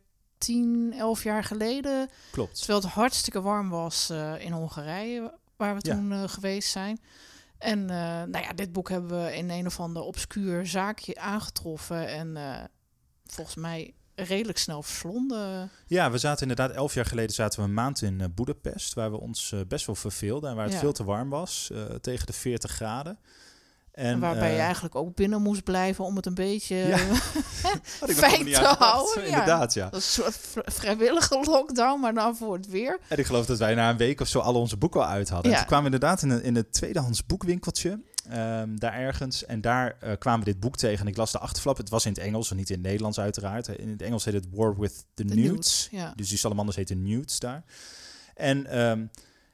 10, 0.42 0.92
11 0.96 1.22
jaar 1.22 1.44
geleden. 1.44 2.08
Klopt. 2.30 2.58
Terwijl 2.58 2.80
het 2.80 2.90
hartstikke 2.90 3.40
warm 3.40 3.68
was 3.68 4.10
uh, 4.10 4.44
in 4.44 4.52
Hongarije, 4.52 5.32
waar 5.56 5.74
we 5.74 5.80
toen 5.80 6.12
uh, 6.12 6.22
geweest 6.26 6.70
zijn. 6.70 7.00
En 7.58 7.80
uh, 7.80 7.86
nou 8.22 8.38
ja, 8.38 8.52
dit 8.52 8.72
boek 8.72 8.88
hebben 8.88 9.24
we 9.24 9.36
in 9.36 9.50
een 9.50 9.66
of 9.66 9.80
ander 9.80 10.02
obscuur 10.02 10.66
zaakje 10.66 11.18
aangetroffen. 11.18 12.08
En 12.08 12.36
volgens 13.26 13.56
mij 13.56 13.94
redelijk 14.14 14.58
snel 14.58 14.82
verslonden. 14.82 15.70
Ja, 15.86 16.10
we 16.10 16.18
zaten 16.18 16.48
inderdaad 16.48 16.76
elf 16.76 16.94
jaar 16.94 17.06
geleden 17.06 17.34
zaten 17.34 17.60
we 17.60 17.64
een 17.66 17.74
maand 17.74 18.02
in 18.02 18.20
uh, 18.20 18.26
Boedapest, 18.34 18.94
waar 18.94 19.10
we 19.10 19.20
ons 19.20 19.50
uh, 19.52 19.60
best 19.68 19.86
wel 19.86 19.94
verveelden 19.94 20.50
en 20.50 20.56
waar 20.56 20.64
het 20.64 20.74
ja. 20.74 20.80
veel 20.80 20.92
te 20.92 21.04
warm 21.04 21.28
was, 21.28 21.68
uh, 21.72 21.84
tegen 21.84 22.26
de 22.26 22.32
40 22.32 22.70
graden. 22.70 23.18
En, 23.92 24.20
Waarbij 24.20 24.50
uh, 24.50 24.56
je 24.56 24.62
eigenlijk 24.62 24.94
ook 24.94 25.14
binnen 25.14 25.42
moest 25.42 25.64
blijven 25.64 26.04
om 26.04 26.16
het 26.16 26.26
een 26.26 26.34
beetje 26.34 26.76
ja. 26.76 26.98
fijn 28.24 28.44
te 28.44 28.74
houden. 28.78 29.24
Inderdaad, 29.24 29.74
ja. 29.74 29.88
Dat 29.88 30.00
is 30.00 30.16
een 30.16 30.32
soort 30.32 30.74
vrijwillige 30.74 31.40
lockdown, 31.44 32.00
maar 32.00 32.14
dan 32.14 32.36
voor 32.36 32.56
het 32.56 32.66
weer. 32.66 32.98
En 33.08 33.18
ik 33.18 33.26
geloof 33.26 33.46
dat 33.46 33.58
wij 33.58 33.74
na 33.74 33.90
een 33.90 33.96
week 33.96 34.20
of 34.20 34.28
zo 34.28 34.38
al 34.38 34.54
onze 34.54 34.76
boeken 34.76 35.00
al 35.00 35.06
uit 35.06 35.28
hadden. 35.28 35.50
Ja. 35.50 35.56
En 35.56 35.62
toen 35.62 35.72
kwamen 35.72 35.90
we 35.90 35.94
inderdaad 35.94 36.22
in 36.22 36.30
een, 36.30 36.42
in 36.42 36.54
het 36.54 36.72
tweedehands 36.72 37.26
boekwinkeltje. 37.26 38.00
Um, 38.32 38.78
daar 38.78 38.94
ergens. 38.94 39.44
En 39.44 39.60
daar 39.60 39.96
uh, 40.04 40.10
kwamen 40.18 40.44
we 40.44 40.52
dit 40.52 40.60
boek 40.60 40.76
tegen. 40.76 41.00
En 41.00 41.06
ik 41.06 41.16
las 41.16 41.32
de 41.32 41.38
achterflap. 41.38 41.76
Het 41.76 41.88
was 41.88 42.06
in 42.06 42.12
het 42.12 42.20
Engels 42.20 42.50
en 42.50 42.56
niet 42.56 42.70
in 42.70 42.76
het 42.76 42.84
Nederlands 42.84 43.20
uiteraard. 43.20 43.68
In 43.68 43.90
het 43.90 44.02
Engels 44.02 44.24
heet 44.24 44.34
het 44.34 44.46
War 44.52 44.78
with 44.78 45.04
the, 45.14 45.24
the 45.24 45.34
Newts. 45.34 45.88
Ja. 45.90 46.12
Dus 46.16 46.28
die 46.28 46.38
salamanders 46.38 46.76
heten 46.76 47.02
Newts 47.02 47.38
daar. 47.38 47.64
En... 48.34 48.80
Um, 48.80 49.10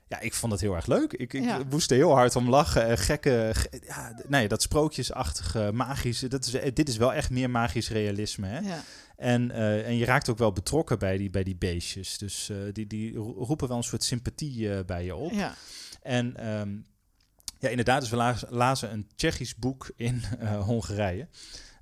ja, 0.09 0.21
ik 0.21 0.35
vond 0.35 0.53
het 0.53 0.61
heel 0.61 0.75
erg 0.75 0.87
leuk. 0.87 1.13
Ik, 1.13 1.33
ik 1.33 1.45
ja. 1.45 1.61
moest 1.71 1.91
er 1.91 1.97
heel 1.97 2.15
hard 2.15 2.37
om 2.37 2.49
lachen. 2.49 2.99
gekke, 2.99 3.51
ge, 3.53 3.81
ja, 3.87 4.15
nee, 4.27 4.49
dat 4.49 4.63
sprookjesachtige, 4.63 5.71
magische. 5.75 6.29
Dat 6.29 6.47
is, 6.47 6.73
dit 6.75 6.89
is 6.89 6.97
wel 6.97 7.13
echt 7.13 7.31
meer 7.31 7.51
magisch 7.51 7.91
realisme. 7.91 8.47
Hè? 8.47 8.59
Ja. 8.59 8.83
En, 9.17 9.51
uh, 9.51 9.87
en 9.87 9.97
je 9.97 10.05
raakt 10.05 10.29
ook 10.29 10.39
wel 10.39 10.53
betrokken 10.53 10.99
bij 10.99 11.17
die, 11.17 11.31
bij 11.31 11.43
die 11.43 11.57
beestjes. 11.57 12.19
Dus 12.19 12.49
uh, 12.49 12.57
die, 12.73 12.87
die 12.87 13.17
roepen 13.17 13.69
wel 13.69 13.77
een 13.77 13.83
soort 13.83 14.05
sympathie 14.05 14.59
uh, 14.59 14.79
bij 14.87 15.05
je 15.05 15.15
op. 15.15 15.33
Ja. 15.33 15.55
En 16.03 16.49
um, 16.49 16.87
ja, 17.59 17.69
inderdaad, 17.69 18.01
dus 18.01 18.11
we 18.11 18.47
lazen 18.49 18.93
een 18.93 19.09
Tsjechisch 19.17 19.57
boek 19.57 19.91
in 19.97 20.23
Hongarije. 20.67 21.29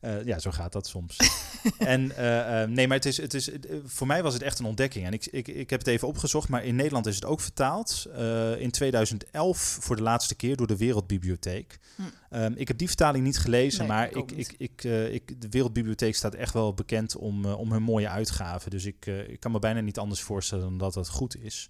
Uh, 0.01 0.25
ja, 0.25 0.39
zo 0.39 0.51
gaat 0.51 0.73
dat 0.73 0.87
soms. 0.87 1.17
en 1.79 2.03
uh, 2.03 2.19
uh, 2.19 2.63
nee, 2.69 2.87
maar 2.87 2.97
het 2.97 3.07
is, 3.07 3.17
het 3.17 3.35
is, 3.35 3.51
voor 3.85 4.07
mij 4.07 4.23
was 4.23 4.35
het 4.35 4.43
echt 4.43 4.59
een 4.59 4.65
ontdekking. 4.65 5.07
En 5.07 5.13
ik, 5.13 5.27
ik, 5.27 5.49
ik 5.49 5.71
heb 5.71 5.79
het 5.79 5.89
even 5.89 6.09
opgezocht, 6.09 6.49
maar 6.49 6.65
in 6.65 6.77
Nederland 6.77 7.07
is 7.07 7.15
het 7.15 7.25
ook 7.25 7.41
vertaald. 7.41 8.07
in 8.59 8.71
2011 8.71 9.79
voor 9.81 9.97
de 9.97 10.03
laatste 10.03 10.35
keer 10.35 10.57
door 10.57 10.67
de 10.67 10.77
Wereldbibliotheek. 10.77 11.79
Hm. 11.95 12.03
Um, 12.37 12.55
ik 12.57 12.69
heb 12.69 12.79
die 12.79 12.87
vertaling 12.87 13.25
niet 13.25 13.39
gelezen, 13.39 13.79
nee, 13.79 13.89
maar 13.89 14.11
ik, 14.11 14.33
ik, 14.33 14.55
ik, 14.59 14.85
ik, 14.85 14.85
ik, 15.13 15.41
de 15.41 15.49
Wereldbibliotheek 15.49 16.15
staat 16.15 16.35
echt 16.35 16.53
wel 16.53 16.75
bekend 16.75 17.17
om, 17.17 17.45
om 17.45 17.73
hun 17.73 17.83
mooie 17.83 18.09
uitgaven. 18.09 18.71
Dus 18.71 18.85
ik, 18.85 19.07
ik 19.07 19.41
kan 19.41 19.53
me 19.53 19.59
bijna 19.59 19.81
niet 19.81 19.99
anders 19.99 20.21
voorstellen 20.21 20.65
dan 20.65 20.79
dat 20.79 20.95
het 20.95 21.09
goed 21.09 21.37
is. 21.43 21.69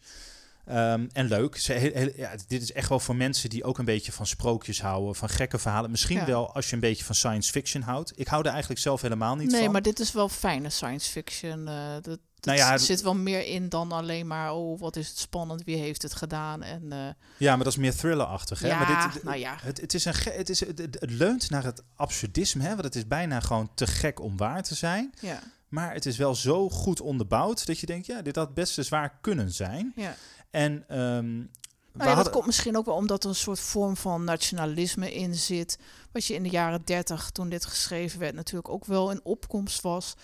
Um, 0.71 1.09
en 1.13 1.27
leuk. 1.27 1.57
Ze, 1.57 1.73
he, 1.73 1.91
he, 1.95 2.13
ja, 2.17 2.35
dit 2.47 2.63
is 2.63 2.73
echt 2.73 2.89
wel 2.89 3.01
voor 3.01 3.17
mensen 3.17 3.51
die 3.51 3.65
ook 3.65 3.79
een 3.79 3.85
beetje 3.85 4.13
van 4.13 4.27
sprookjes 4.27 4.81
houden, 4.81 5.15
van 5.15 5.29
gekke 5.29 5.59
verhalen. 5.59 5.91
Misschien 5.91 6.19
ja. 6.19 6.27
wel 6.27 6.55
als 6.55 6.69
je 6.69 6.75
een 6.75 6.81
beetje 6.81 7.05
van 7.05 7.15
science 7.15 7.51
fiction 7.51 7.83
houdt. 7.83 8.13
Ik 8.17 8.27
hou 8.27 8.45
er 8.45 8.51
eigenlijk 8.51 8.81
zelf 8.81 9.01
helemaal 9.01 9.35
niet 9.35 9.43
nee, 9.43 9.51
van. 9.51 9.61
Nee, 9.61 9.69
maar 9.69 9.83
dit 9.83 10.01
is 10.01 10.13
wel 10.13 10.29
fijne 10.29 10.71
science 10.71 11.11
fiction. 11.11 11.69
Uh, 11.69 11.95
dat, 12.03 12.19
nou 12.41 12.59
ja, 12.59 12.73
er 12.73 12.79
zit 12.79 13.03
wel 13.03 13.15
meer 13.15 13.47
in 13.47 13.69
dan 13.69 13.93
alleen 13.93 14.27
maar, 14.27 14.55
oh, 14.55 14.81
wat 14.81 14.97
is 14.97 15.09
het 15.09 15.19
spannend, 15.19 15.65
wie 15.65 15.77
heeft 15.77 16.03
het 16.03 16.15
gedaan. 16.15 16.63
En, 16.63 16.83
uh, 16.93 17.09
ja, 17.37 17.55
maar 17.55 17.65
dat 17.65 17.73
is 17.73 17.79
meer 17.79 17.97
thrillerachtig. 17.97 18.61
Hè? 18.61 18.69
Ja, 18.69 18.79
maar 18.79 19.13
dit, 19.13 19.23
nou 19.23 19.37
ja. 19.37 19.57
Het, 19.61 19.81
het, 19.81 19.95
is 19.95 20.05
een 20.05 20.15
het, 20.17 20.49
is, 20.49 20.61
het, 20.61 20.79
het, 20.79 21.11
leunt 21.11 21.51
naar 21.51 21.65
het 21.65 21.83
absurdisme, 21.97 22.63
hè? 22.63 22.69
want 22.69 22.85
het 22.85 22.95
is 22.95 23.07
bijna 23.07 23.41
gewoon 23.41 23.71
te 23.75 23.87
gek 23.87 24.21
om 24.21 24.37
waar 24.37 24.63
te 24.63 24.75
zijn. 24.75 25.15
Ja. 25.21 25.43
Maar 25.69 25.93
het 25.93 26.07
is 26.07 26.17
wel 26.17 26.35
zo 26.35 26.71
goed 26.71 27.01
onderbouwd 27.01 27.67
dat 27.67 27.79
je 27.79 27.87
denkt, 27.87 28.07
ja, 28.07 28.23
dit 28.23 28.37
had 28.37 28.55
best 28.55 28.85
zwaar 28.85 29.19
kunnen 29.21 29.53
zijn. 29.53 29.93
Ja. 29.97 30.17
En 30.57 30.99
um, 31.01 31.51
nou 31.93 32.11
ja, 32.11 32.15
dat 32.15 32.31
komt 32.31 32.47
misschien 32.47 32.77
ook 32.77 32.85
wel 32.87 32.95
omdat 32.95 33.23
er 33.25 33.29
een 33.29 33.37
soort 33.37 33.61
vorm 33.61 33.97
van 33.97 34.25
nationalisme 34.25 35.15
in 35.15 35.35
zit. 35.35 35.79
Wat 36.13 36.25
je 36.25 36.35
in 36.35 36.43
de 36.43 36.49
jaren 36.49 36.83
dertig, 36.85 37.31
toen 37.31 37.49
dit 37.49 37.65
geschreven 37.65 38.19
werd, 38.19 38.35
natuurlijk 38.35 38.69
ook 38.69 38.85
wel 38.85 39.11
in 39.11 39.21
opkomst 39.25 39.81
was. 39.81 40.15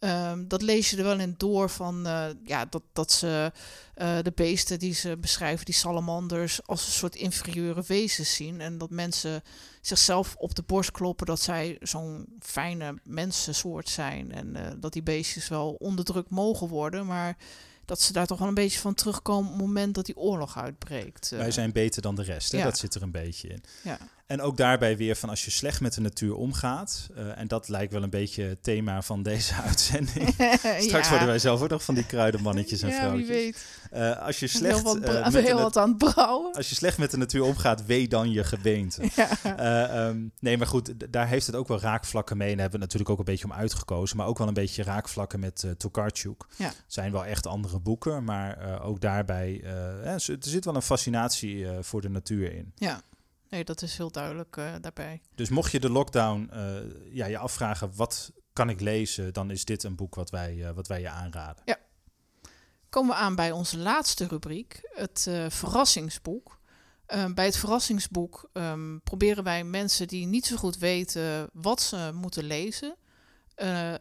Um, 0.00 0.48
dat 0.48 0.62
lees 0.62 0.90
je 0.90 0.96
er 0.96 1.04
wel 1.04 1.18
in 1.18 1.34
door 1.36 1.70
van 1.70 2.06
uh, 2.06 2.26
ja, 2.44 2.64
dat, 2.64 2.82
dat 2.92 3.12
ze 3.12 3.52
uh, 3.96 4.18
de 4.22 4.32
beesten 4.34 4.78
die 4.78 4.94
ze 4.94 5.16
beschrijven, 5.16 5.64
die 5.64 5.74
salamanders, 5.74 6.66
als 6.66 6.86
een 6.86 6.92
soort 6.92 7.14
inferieure 7.14 7.82
wezens 7.86 8.34
zien. 8.34 8.60
En 8.60 8.78
dat 8.78 8.90
mensen 8.90 9.42
zichzelf 9.80 10.34
op 10.38 10.54
de 10.54 10.62
borst 10.62 10.90
kloppen 10.90 11.26
dat 11.26 11.40
zij 11.40 11.76
zo'n 11.80 12.26
fijne 12.40 12.98
mensensoort 13.04 13.88
zijn. 13.88 14.32
En 14.32 14.56
uh, 14.56 14.66
dat 14.76 14.92
die 14.92 15.02
beestjes 15.02 15.48
wel 15.48 15.76
onderdrukt 15.78 16.30
mogen 16.30 16.68
worden. 16.68 17.06
Maar 17.06 17.36
dat 17.86 18.00
ze 18.00 18.12
daar 18.12 18.26
toch 18.26 18.38
wel 18.38 18.48
een 18.48 18.54
beetje 18.54 18.78
van 18.78 18.94
terugkomen 18.94 19.52
op 19.52 19.56
het 19.56 19.66
moment 19.66 19.94
dat 19.94 20.06
die 20.06 20.16
oorlog 20.16 20.58
uitbreekt. 20.58 21.30
Wij 21.30 21.50
zijn 21.50 21.72
beter 21.72 22.02
dan 22.02 22.14
de 22.14 22.22
rest, 22.22 22.52
hè? 22.52 22.58
Ja. 22.58 22.64
dat 22.64 22.78
zit 22.78 22.94
er 22.94 23.02
een 23.02 23.10
beetje 23.10 23.48
in. 23.48 23.62
Ja. 23.82 23.98
En 24.26 24.40
ook 24.40 24.56
daarbij 24.56 24.96
weer 24.96 25.16
van 25.16 25.28
als 25.28 25.44
je 25.44 25.50
slecht 25.50 25.80
met 25.80 25.94
de 25.94 26.00
natuur 26.00 26.34
omgaat, 26.34 27.08
uh, 27.16 27.38
en 27.38 27.48
dat 27.48 27.68
lijkt 27.68 27.92
wel 27.92 28.02
een 28.02 28.10
beetje 28.10 28.42
het 28.42 28.62
thema 28.62 29.02
van 29.02 29.22
deze 29.22 29.54
uitzending. 29.66 30.28
Straks 30.78 31.04
ja. 31.04 31.08
worden 31.08 31.26
wij 31.26 31.38
zelf 31.38 31.62
ook 31.62 31.68
nog 31.68 31.84
van 31.84 31.94
die 31.94 32.06
kruidenmannetjes 32.06 32.82
en 32.82 32.88
ja, 32.88 32.96
vrouwtjes. 32.96 33.28
wie 33.28 33.36
weet. 33.36 33.66
Uh, 33.94 34.22
als 34.22 34.38
je 34.38 34.46
slecht, 34.46 34.74
heel 34.74 34.84
wat, 34.84 34.96
uh, 34.96 35.28
met 35.28 35.44
heel 35.44 35.58
wat 35.58 35.76
aan 35.76 35.88
het 35.88 35.98
brouwen. 35.98 36.52
Als 36.52 36.68
je 36.68 36.74
slecht 36.74 36.98
met 36.98 37.10
de 37.10 37.16
natuur 37.16 37.42
omgaat, 37.42 37.86
wee 37.86 38.08
dan 38.08 38.30
je 38.30 38.44
gebeente. 38.44 39.04
Ja. 39.16 40.08
um, 40.08 40.32
nee, 40.40 40.58
maar 40.58 40.66
goed, 40.66 41.12
daar 41.12 41.28
heeft 41.28 41.46
het 41.46 41.56
ook 41.56 41.68
wel 41.68 41.80
raakvlakken 41.80 42.36
mee. 42.36 42.50
En 42.50 42.52
daar 42.52 42.62
hebben 42.62 42.80
we 42.80 42.84
natuurlijk 42.84 43.12
ook 43.12 43.18
een 43.18 43.32
beetje 43.32 43.44
om 43.44 43.52
uitgekozen. 43.52 44.16
Maar 44.16 44.26
ook 44.26 44.38
wel 44.38 44.48
een 44.48 44.54
beetje 44.54 44.82
raakvlakken 44.82 45.40
met 45.40 45.62
uh, 45.62 45.70
Tokarczuk. 45.70 46.44
Ja. 46.56 46.72
zijn 46.86 47.12
wel 47.12 47.24
echt 47.24 47.46
andere 47.46 47.80
boeken, 47.80 48.24
maar 48.24 48.80
ook 48.82 49.00
daarbij, 49.00 49.62
er 50.04 50.20
zit 50.38 50.64
wel 50.64 50.74
een 50.74 50.82
fascinatie 50.82 51.66
voor 51.80 52.00
de 52.00 52.08
natuur 52.08 52.52
in. 52.52 52.72
Ja. 52.74 53.02
Nee, 53.48 53.64
dat 53.64 53.82
is 53.82 53.96
heel 53.96 54.10
duidelijk 54.10 54.56
uh, 54.56 54.74
daarbij. 54.80 55.20
Dus 55.34 55.48
mocht 55.48 55.72
je 55.72 55.80
de 55.80 55.90
lockdown 55.90 56.50
uh, 56.54 56.76
ja, 57.14 57.26
je 57.26 57.38
afvragen, 57.38 57.96
wat 57.96 58.32
kan 58.52 58.68
ik 58.68 58.80
lezen? 58.80 59.32
Dan 59.32 59.50
is 59.50 59.64
dit 59.64 59.82
een 59.82 59.96
boek 59.96 60.14
wat 60.14 60.30
wij, 60.30 60.54
uh, 60.54 60.70
wat 60.70 60.86
wij 60.86 61.00
je 61.00 61.08
aanraden. 61.08 61.62
Ja. 61.64 61.78
Komen 62.88 63.10
we 63.10 63.22
aan 63.22 63.34
bij 63.34 63.50
onze 63.50 63.78
laatste 63.78 64.26
rubriek, 64.26 64.80
het 64.94 65.30
verrassingsboek. 65.48 66.60
Ehm, 67.06 67.34
bij 67.34 67.44
het 67.44 67.56
verrassingsboek 67.56 68.50
um, 68.52 69.00
proberen 69.04 69.44
wij 69.44 69.64
mensen 69.64 70.08
die 70.08 70.26
niet 70.26 70.46
zo 70.46 70.56
goed 70.56 70.78
weten 70.78 71.50
wat 71.52 71.80
ze 71.80 72.10
moeten 72.14 72.44
lezen, 72.44 72.96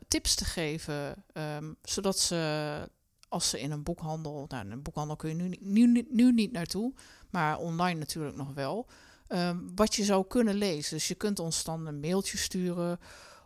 tips 0.08 0.36
te 0.36 0.46
geven. 0.46 1.26
Um, 1.34 1.76
zodat 1.82 2.20
ze, 2.20 2.90
als 3.30 3.50
ze 3.50 3.60
in 3.60 3.72
een 3.72 3.84
boekhandel, 3.84 4.46
nou 4.48 4.66
in 4.66 4.72
een 4.72 4.82
boekhandel 4.82 5.16
kun 5.16 5.30
je 5.30 5.36
nu, 5.36 5.58
nu, 5.60 6.08
nu 6.10 6.32
niet 6.32 6.52
naartoe, 6.52 6.94
maar 7.30 7.58
online 7.58 8.00
natuurlijk 8.00 8.36
nog 8.36 8.54
wel. 8.54 8.88
Um, 9.28 9.72
wat 9.76 9.96
je 9.96 10.04
zou 10.04 10.26
kunnen 10.28 10.56
lezen. 10.56 10.96
Dus 10.96 11.08
je 11.08 11.16
kunt 11.16 11.40
ons 11.40 11.64
dan 11.64 11.86
een 11.86 12.00
mailtje 12.00 12.38
sturen 12.38 13.00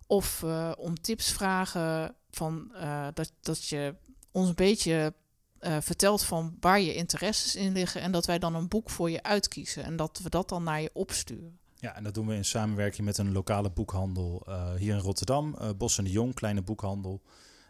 of 0.08 0.42
uh, 0.46 0.72
om 0.78 1.02
tips 1.02 1.32
vragen 1.32 2.16
van 2.32 2.72
uh, 2.74 3.08
dat, 3.14 3.32
dat 3.42 3.68
je 3.68 3.96
ons 4.32 4.48
een 4.48 4.56
beetje 4.56 5.14
uh, 5.62 5.78
vertelt 5.80 6.24
van 6.24 6.58
waar 6.60 6.80
je 6.80 6.96
interesses 6.96 7.56
in 7.56 7.72
liggen 7.72 8.02
en 8.02 8.12
dat 8.12 8.26
wij 8.26 8.40
dan 8.40 8.56
een 8.56 8.68
boek 8.68 8.90
voor 8.90 9.10
je 9.10 9.24
uitkiezen 9.24 9.84
en 9.84 9.96
dat 9.96 10.20
we 10.24 10.30
dat 10.30 10.50
dan 10.50 10.64
naar 10.64 10.82
je 10.82 10.90
opsturen. 10.94 11.60
Ja, 11.76 11.96
en 11.96 12.04
dat 12.04 12.14
doen 12.14 12.28
we 12.28 12.36
in 12.36 12.46
samenwerking 12.46 13.06
met 13.06 13.18
een 13.18 13.32
lokale 13.32 13.70
boekhandel 13.70 14.48
hier 14.78 14.94
in 14.94 15.00
Rotterdam, 15.00 15.58
Bos 15.78 15.98
en 15.98 16.04
de 16.04 16.12
Jong, 16.12 16.34
kleine 16.34 16.62
boekhandel. 16.62 17.22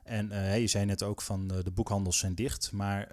En 0.10 0.60
je 0.62 0.68
zei 0.68 0.86
net 0.86 1.04
ook 1.04 1.22
van 1.22 1.48
de 1.48 1.72
boekhandels 1.74 2.18
zijn 2.18 2.36
dicht. 2.36 2.72
Maar 2.72 3.08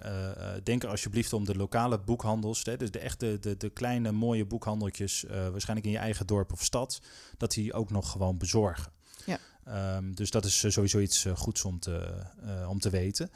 denk 0.63 0.83
er 0.83 0.89
alsjeblieft 0.89 1.33
om 1.33 1.45
de 1.45 1.55
lokale 1.55 1.99
boekhandels. 1.99 2.63
Hè, 2.63 2.77
dus 2.77 2.91
de 2.91 2.99
echte, 2.99 3.37
de, 3.39 3.57
de 3.57 3.69
kleine 3.69 4.11
mooie 4.11 4.45
boekhandeltjes. 4.45 5.25
waarschijnlijk 5.51 5.87
in 5.87 5.93
je 5.93 5.97
eigen 5.97 6.27
dorp 6.27 6.51
of 6.51 6.63
stad. 6.63 7.01
Dat 7.37 7.51
die 7.51 7.73
ook 7.73 7.91
nog 7.91 8.11
gewoon 8.11 8.37
bezorgen. 8.37 8.91
Ja. 9.25 9.39
Ehm, 9.65 10.13
dus 10.13 10.31
dat 10.31 10.45
is 10.45 10.71
sowieso 10.71 10.99
iets 10.99 11.25
goeds 11.35 11.63
om 11.63 11.79
te, 11.79 12.23
om 12.67 12.79
te 12.79 12.89
weten. 12.89 13.29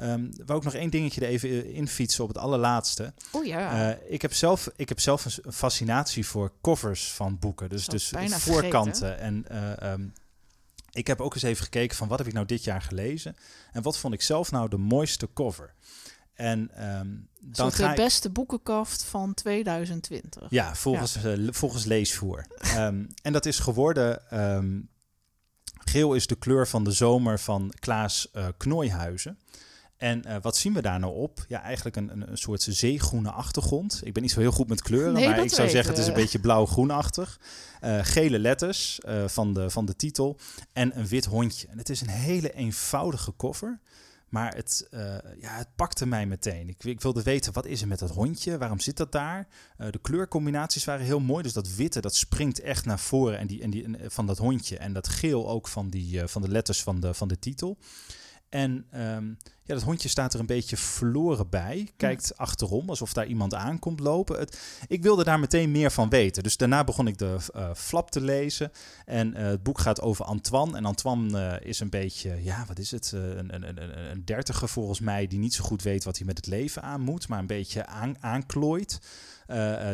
Um, 0.00 0.30
wou 0.46 0.58
ik 0.58 0.64
nog 0.64 0.74
één 0.74 0.90
dingetje 0.90 1.20
er 1.20 1.26
even 1.26 1.72
in 1.72 1.88
fietsen 1.88 2.22
op 2.22 2.28
het 2.28 2.38
allerlaatste. 2.38 3.12
Oh 3.32 3.44
ja. 3.44 3.90
Uh, 3.90 4.12
ik, 4.12 4.22
heb 4.22 4.32
zelf, 4.32 4.70
ik 4.76 4.88
heb 4.88 5.00
zelf 5.00 5.24
een 5.24 5.52
fascinatie 5.52 6.26
voor 6.26 6.52
covers 6.62 7.12
van 7.12 7.38
boeken. 7.38 7.68
Dus, 7.68 7.86
dus 7.86 8.12
voorkanten. 8.28 9.18
En 9.18 9.44
uh, 9.52 9.92
um, 9.92 10.12
ik 10.98 11.06
heb 11.06 11.20
ook 11.20 11.34
eens 11.34 11.42
even 11.42 11.64
gekeken 11.64 11.96
van 11.96 12.08
wat 12.08 12.18
heb 12.18 12.26
ik 12.26 12.32
nou 12.32 12.46
dit 12.46 12.64
jaar 12.64 12.82
gelezen. 12.82 13.36
En 13.72 13.82
wat 13.82 13.98
vond 13.98 14.14
ik 14.14 14.22
zelf 14.22 14.50
nou 14.50 14.68
de 14.68 14.76
mooiste 14.76 15.28
cover. 15.34 15.74
En 16.34 16.86
um, 16.98 17.28
dan 17.40 17.72
ga 17.72 17.88
de 17.88 18.02
beste 18.02 18.30
boekenkaft 18.30 19.04
van 19.04 19.34
2020. 19.34 20.46
Ja, 20.50 20.74
volgens, 20.74 21.14
ja. 21.14 21.36
Uh, 21.36 21.48
volgens 21.52 21.84
leesvoer. 21.84 22.46
um, 22.76 23.08
en 23.22 23.32
dat 23.32 23.46
is 23.46 23.58
geworden. 23.58 24.40
Um, 24.54 24.88
geel 25.84 26.14
is 26.14 26.26
de 26.26 26.36
kleur 26.36 26.68
van 26.68 26.84
de 26.84 26.92
zomer 26.92 27.38
van 27.38 27.72
Klaas 27.78 28.28
uh, 28.34 28.46
Knooihuizen. 28.56 29.38
En 29.98 30.22
uh, 30.26 30.36
wat 30.40 30.56
zien 30.56 30.74
we 30.74 30.82
daar 30.82 30.98
nou 30.98 31.14
op? 31.14 31.44
Ja, 31.48 31.62
eigenlijk 31.62 31.96
een, 31.96 32.12
een, 32.12 32.30
een, 32.30 32.38
soort 32.38 32.62
zeegroene 32.62 33.30
achtergrond. 33.30 34.00
Ik 34.04 34.12
ben 34.12 34.22
niet 34.22 34.32
zo 34.32 34.40
heel 34.40 34.50
goed 34.50 34.68
met 34.68 34.82
kleuren, 34.82 35.12
nee, 35.12 35.28
maar 35.28 35.42
ik 35.42 35.54
zou 35.54 35.68
zeggen 35.68 35.90
het 35.90 36.00
is 36.02 36.06
een 36.06 36.14
beetje 36.14 36.38
blauw-groenachtig. 36.38 37.40
Uh, 37.84 37.98
gele 38.02 38.38
letters 38.38 39.00
uh, 39.08 39.28
van, 39.28 39.54
de, 39.54 39.70
van 39.70 39.86
de 39.86 39.96
titel 39.96 40.38
en 40.72 40.98
een 40.98 41.06
wit 41.06 41.24
hondje. 41.24 41.68
En 41.68 41.78
het 41.78 41.88
is 41.88 42.00
een 42.00 42.08
hele 42.08 42.52
eenvoudige 42.52 43.36
cover. 43.36 43.80
Maar 44.28 44.54
het, 44.54 44.88
ja, 45.40 45.56
het 45.56 45.68
pakte 45.76 46.06
mij 46.06 46.26
meteen. 46.26 46.68
Ik, 46.68 46.84
ik, 46.84 47.00
wilde 47.00 47.22
weten, 47.22 47.52
wat 47.52 47.66
is 47.66 47.82
er 47.82 47.88
met 47.88 47.98
dat 47.98 48.10
hondje? 48.10 48.58
Waarom 48.58 48.80
zit 48.80 48.96
dat 48.96 49.12
daar? 49.12 49.48
de 49.76 49.98
kleurcombinaties 50.02 50.84
waren 50.84 51.04
heel 51.04 51.20
mooi. 51.20 51.42
Dus 51.42 51.52
dat 51.52 51.74
witte, 51.74 52.00
dat 52.00 52.14
springt 52.14 52.60
echt 52.60 52.84
naar 52.84 52.98
voren 52.98 53.38
en 53.38 53.46
die, 53.46 53.62
en 53.62 53.70
die, 53.70 53.96
van 54.06 54.26
dat 54.26 54.38
hondje. 54.38 54.78
En 54.78 54.92
dat 54.92 55.08
geel 55.08 55.48
ook 55.48 55.68
van, 55.68 55.90
die, 55.90 56.26
van 56.26 56.42
de 56.42 56.48
letters 56.48 56.82
van 56.82 57.00
de, 57.00 57.14
van 57.14 57.28
de 57.28 57.38
titel. 57.38 57.78
En 58.48 58.86
um, 58.94 59.36
ja, 59.68 59.74
dat 59.74 59.82
hondje 59.82 60.08
staat 60.08 60.34
er 60.34 60.40
een 60.40 60.46
beetje 60.46 60.76
verloren 60.76 61.48
bij. 61.48 61.88
Kijkt 61.96 62.36
achterom 62.36 62.88
alsof 62.88 63.12
daar 63.12 63.26
iemand 63.26 63.54
aankomt 63.54 64.00
lopen. 64.00 64.38
Het, 64.38 64.60
ik 64.86 65.02
wilde 65.02 65.24
daar 65.24 65.40
meteen 65.40 65.70
meer 65.70 65.90
van 65.90 66.08
weten. 66.08 66.42
Dus 66.42 66.56
daarna 66.56 66.84
begon 66.84 67.06
ik 67.06 67.18
de 67.18 67.36
uh, 67.56 67.70
flap 67.74 68.10
te 68.10 68.20
lezen. 68.20 68.72
En 69.04 69.36
uh, 69.36 69.46
het 69.46 69.62
boek 69.62 69.78
gaat 69.78 70.00
over 70.00 70.24
Antoine. 70.24 70.76
En 70.76 70.84
Antoine 70.84 71.58
uh, 71.60 71.68
is 71.68 71.80
een 71.80 71.90
beetje, 71.90 72.44
ja, 72.44 72.64
wat 72.66 72.78
is 72.78 72.90
het? 72.90 73.12
een, 73.12 73.54
een, 73.54 73.68
een, 73.68 74.10
een 74.10 74.24
dertiger 74.24 74.68
volgens 74.68 75.00
mij, 75.00 75.26
die 75.26 75.38
niet 75.38 75.54
zo 75.54 75.64
goed 75.64 75.82
weet 75.82 76.04
wat 76.04 76.16
hij 76.16 76.26
met 76.26 76.36
het 76.36 76.46
leven 76.46 76.82
aan 76.82 77.00
moet. 77.00 77.28
Maar 77.28 77.38
een 77.38 77.46
beetje 77.46 77.86
aan, 77.86 78.16
aanklooit. 78.20 79.00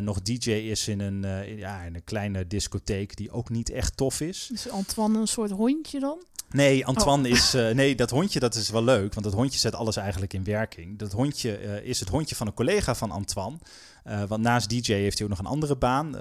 nog 0.01 0.23
DJ 0.23 0.51
is 0.51 0.89
in 0.89 1.01
een, 1.01 1.23
ja, 1.57 1.83
in 1.83 1.95
een 1.95 2.05
kleine 2.05 2.47
discotheek 2.47 3.17
die 3.17 3.31
ook 3.31 3.51
niet 3.51 3.71
echt 3.71 3.97
tof 3.97 4.21
is. 4.21 4.51
Is 4.53 4.71
Antoine 4.71 5.19
een 5.19 5.29
soort 5.29 5.51
hondje 5.51 6.01
dan? 6.01 6.19
Nee, 6.55 6.87
Antoine 6.87 7.29
oh. 7.29 7.35
is. 7.37 7.55
Uh, 7.55 7.71
nee, 7.71 7.95
dat 7.95 8.11
hondje 8.11 8.41
dat 8.41 8.55
is 8.55 8.71
wel 8.71 8.85
leuk, 8.85 9.15
want 9.15 9.27
dat 9.27 9.35
hondje 9.35 9.59
zet 9.59 9.75
alles 9.75 9.97
eigenlijk 9.97 10.33
in 10.33 10.45
werking. 10.45 10.99
Dat 10.99 11.13
hondje 11.13 11.63
uh, 11.63 11.85
is 11.85 12.01
het 12.01 12.09
hondje 12.09 12.35
van 12.35 12.47
een 12.47 12.55
collega 12.55 12.95
van 12.95 13.11
Antoine. 13.11 13.59
Uh, 14.07 14.23
want 14.23 14.43
naast 14.43 14.69
DJ 14.69 14.93
heeft 14.93 15.19
hij 15.19 15.27
ook 15.27 15.33
nog 15.33 15.45
een 15.45 15.53
andere 15.53 15.77
baan. 15.77 16.15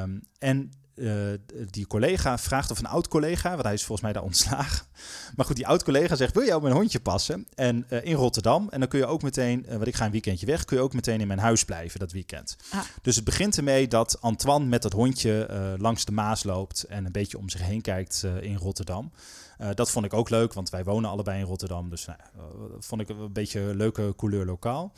Um, 0.00 0.22
en 0.38 0.70
uh, 0.94 1.22
die 1.70 1.86
collega 1.86 2.38
vraagt 2.38 2.70
of 2.70 2.78
een 2.78 2.86
oud 2.86 3.08
collega, 3.08 3.50
want 3.50 3.62
hij 3.62 3.72
is 3.72 3.84
volgens 3.84 4.00
mij 4.00 4.12
daar 4.12 4.22
ontslagen. 4.22 4.86
Maar 5.36 5.46
goed, 5.46 5.56
die 5.56 5.66
oud 5.66 5.84
collega 5.84 6.16
zegt: 6.16 6.34
Wil 6.34 6.44
jij 6.44 6.54
op 6.54 6.62
mijn 6.62 6.74
hondje 6.74 7.00
passen? 7.00 7.46
En 7.54 7.86
uh, 7.90 8.04
in 8.04 8.14
Rotterdam. 8.14 8.68
En 8.70 8.80
dan 8.80 8.88
kun 8.88 8.98
je 8.98 9.06
ook 9.06 9.22
meteen, 9.22 9.64
uh, 9.64 9.70
want 9.70 9.86
ik 9.86 9.94
ga 9.94 10.04
een 10.04 10.10
weekendje 10.10 10.46
weg, 10.46 10.64
kun 10.64 10.76
je 10.76 10.82
ook 10.82 10.92
meteen 10.92 11.20
in 11.20 11.26
mijn 11.26 11.38
huis 11.38 11.64
blijven 11.64 12.00
dat 12.00 12.12
weekend. 12.12 12.56
Ah. 12.70 12.80
Dus 13.02 13.16
het 13.16 13.24
begint 13.24 13.56
ermee 13.56 13.88
dat 13.88 14.20
Antoine 14.20 14.64
met 14.64 14.82
dat 14.82 14.92
hondje 14.92 15.48
langs 15.78 16.04
de 16.04 16.12
Maas 16.12 16.44
loopt 16.44 16.82
en 16.82 17.04
een 17.04 17.12
beetje 17.12 17.38
om 17.38 17.48
zich 17.48 17.62
heen 17.62 17.80
kijkt 17.80 18.26
in 18.40 18.56
Rotterdam. 18.56 19.12
dat 19.74 19.90
vond 19.90 20.04
ik 20.04 20.14
ook 20.14 20.30
leuk, 20.30 20.52
want 20.52 20.70
wij 20.70 20.84
wonen 20.84 21.10
allebei 21.10 21.38
in 21.40 21.46
Rotterdam. 21.46 21.90
Dus 21.90 22.06
nou, 22.06 22.18
vond 22.78 23.00
ik 23.00 23.08
een 23.08 23.32
beetje 23.32 23.60
een 23.60 23.76
leuke 23.76 24.14
couleur 24.16 24.44
lokaal. 24.44 24.92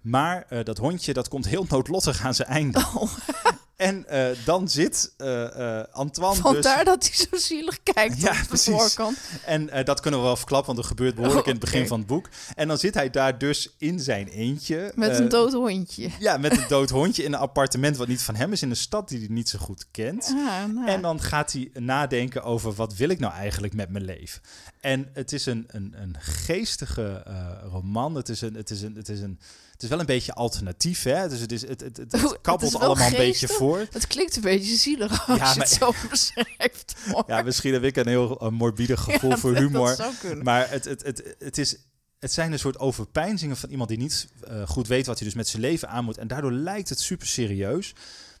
Maar 0.00 0.46
dat 0.64 0.78
hondje 0.78 1.12
dat 1.12 1.28
komt 1.28 1.48
heel 1.48 1.66
noodlottig 1.68 2.24
aan 2.24 2.34
zijn 2.34 2.48
einde. 2.48 2.78
Oh. 2.78 3.12
En 3.82 4.06
uh, 4.10 4.26
dan 4.44 4.68
zit 4.68 5.12
uh, 5.18 5.82
Antoine 5.90 6.40
Vandaar 6.40 6.84
dus... 6.84 6.84
dat 6.84 7.08
hij 7.08 7.26
zo 7.30 7.36
zielig 7.36 7.82
kijkt 7.82 8.20
ja, 8.20 8.30
op 8.30 8.50
de 8.50 8.56
voorkant. 8.56 9.18
En 9.44 9.84
dat 9.84 10.00
kunnen 10.00 10.20
we 10.20 10.26
wel 10.26 10.36
verklappen, 10.36 10.66
want 10.66 10.78
er 10.78 10.90
gebeurt 10.90 11.14
behoorlijk 11.14 11.46
in 11.46 11.52
het 11.52 11.60
begin 11.60 11.86
van 11.86 11.98
het 11.98 12.06
boek. 12.06 12.28
En 12.54 12.68
dan 12.68 12.78
zit 12.78 12.94
hij 12.94 13.10
daar 13.10 13.38
dus 13.38 13.74
in 13.78 14.00
zijn 14.00 14.28
eentje. 14.28 14.92
Met 14.94 15.18
een 15.18 15.28
dood 15.28 15.52
hondje. 15.52 16.10
Ja, 16.18 16.36
met 16.36 16.56
een 16.56 16.68
dood 16.68 16.90
hondje 16.90 17.22
in 17.22 17.32
een 17.32 17.38
appartement 17.38 17.96
wat 17.96 18.08
niet 18.08 18.22
van 18.22 18.34
hem 18.34 18.52
is. 18.52 18.62
In 18.62 18.70
een 18.70 18.76
stad 18.76 19.08
die 19.08 19.18
hij 19.18 19.28
niet 19.28 19.48
zo 19.48 19.58
goed 19.58 19.86
kent. 19.90 20.24
Ah, 20.24 20.74
nou. 20.74 20.88
En 20.88 21.02
dan 21.02 21.20
gaat 21.20 21.52
hij 21.52 21.70
nadenken 21.74 22.42
over 22.42 22.72
wat 22.72 22.94
wil 22.94 23.08
ik 23.08 23.18
nou 23.18 23.34
eigenlijk 23.34 23.74
met 23.74 23.90
mijn 23.90 24.04
leven. 24.04 24.40
En 24.80 25.08
het 25.12 25.32
is 25.32 25.46
een, 25.46 25.64
een, 25.66 25.94
een 25.96 26.16
geestige 26.18 27.24
roman. 27.70 28.14
Het 28.14 28.28
is 28.28 28.40
een... 28.40 28.54
Het 28.54 28.70
is 28.70 28.82
een, 28.82 28.94
het 28.94 29.08
is 29.08 29.20
een 29.20 29.38
is 29.82 29.88
wel 29.88 30.00
een 30.00 30.06
beetje 30.06 30.34
alternatief, 30.34 31.02
hè? 31.02 31.28
Dus 31.28 31.40
het, 31.40 31.52
is, 31.52 31.68
het, 31.68 31.80
het, 31.80 31.96
het, 31.96 32.40
kabbelt 32.42 32.74
allemaal 32.74 33.06
een 33.06 33.16
beetje 33.16 33.48
voor. 33.48 33.86
Het 33.90 34.06
klinkt 34.06 34.36
een 34.36 34.42
beetje 34.42 34.76
zielig 34.76 35.28
als 35.28 35.38
ja, 35.38 35.52
je 35.52 35.60
het 35.60 35.68
zo 35.68 35.92
beschrijft. 36.10 36.94
Ja, 37.26 37.42
misschien 37.42 37.72
heb 37.72 37.82
ik 37.82 37.96
een 37.96 38.08
heel 38.08 38.50
morbide 38.52 38.96
gevoel 39.06 39.36
voor 39.36 39.56
humor. 39.56 39.96
maar 40.42 40.70
het, 40.70 40.84
het, 40.84 41.02
het, 41.02 41.34
het 41.38 41.58
is 41.58 41.76
het 42.22 42.32
zijn 42.32 42.52
een 42.52 42.58
soort 42.58 42.78
overpeinzingen 42.78 43.56
van 43.56 43.70
iemand 43.70 43.88
die 43.88 43.98
niet 43.98 44.28
uh, 44.48 44.66
goed 44.66 44.86
weet 44.86 45.06
wat 45.06 45.18
hij 45.18 45.26
dus 45.26 45.36
met 45.36 45.48
zijn 45.48 45.62
leven 45.62 45.88
aan 45.88 46.04
moet. 46.04 46.18
En 46.18 46.28
daardoor 46.28 46.52
lijkt 46.52 46.88
het 46.88 47.00
super 47.00 47.26
serieus. 47.26 47.94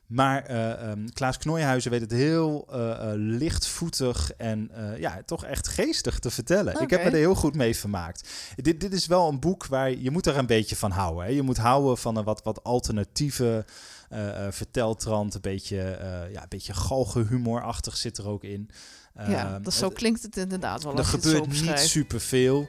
Maar 0.06 0.50
uh, 0.50 0.90
um, 0.90 1.12
Klaas 1.12 1.36
Knooihuizen 1.36 1.90
weet 1.90 2.00
het 2.00 2.10
heel 2.10 2.68
uh, 2.70 2.78
uh, 2.78 3.10
lichtvoetig 3.14 4.32
en 4.36 4.70
ja, 4.98 5.22
toch 5.26 5.44
echt 5.44 5.68
geestig 5.68 6.18
te 6.18 6.30
vertellen. 6.30 6.80
Ik 6.80 6.90
heb 6.90 7.04
me 7.04 7.10
er 7.10 7.16
heel 7.16 7.34
goed 7.34 7.54
mee 7.54 7.76
vermaakt. 7.76 8.30
Dit, 8.56 8.80
dit 8.80 8.92
is 8.92 9.06
wel 9.06 9.28
een 9.28 9.40
boek 9.40 9.66
waar 9.66 9.90
je 9.90 10.10
moet 10.10 10.26
er 10.26 10.36
een 10.36 10.46
beetje 10.46 10.76
van 10.76 10.90
houden. 10.90 11.24
Hè? 11.24 11.30
Je 11.30 11.42
moet 11.42 11.56
houden 11.56 11.98
van 11.98 12.16
een 12.16 12.24
wat, 12.24 12.42
wat 12.42 12.64
alternatieve 12.64 13.64
verteltrand. 14.50 15.34
Een 15.34 15.40
beetje, 15.40 15.98
ja, 16.32 16.42
een 16.42 16.48
beetje 16.48 16.74
galgenhumorachtig 16.74 17.96
zit 17.96 18.18
er 18.18 18.28
ook 18.28 18.44
in. 18.44 18.70
Ja, 19.28 19.58
dat 19.58 19.72
zo 19.72 19.88
klinkt 19.88 20.22
het 20.22 20.36
inderdaad 20.36 20.82
wel. 20.82 20.98
Er 20.98 21.04
gebeurt 21.04 21.46
niet 21.46 21.78
superveel. 21.78 22.68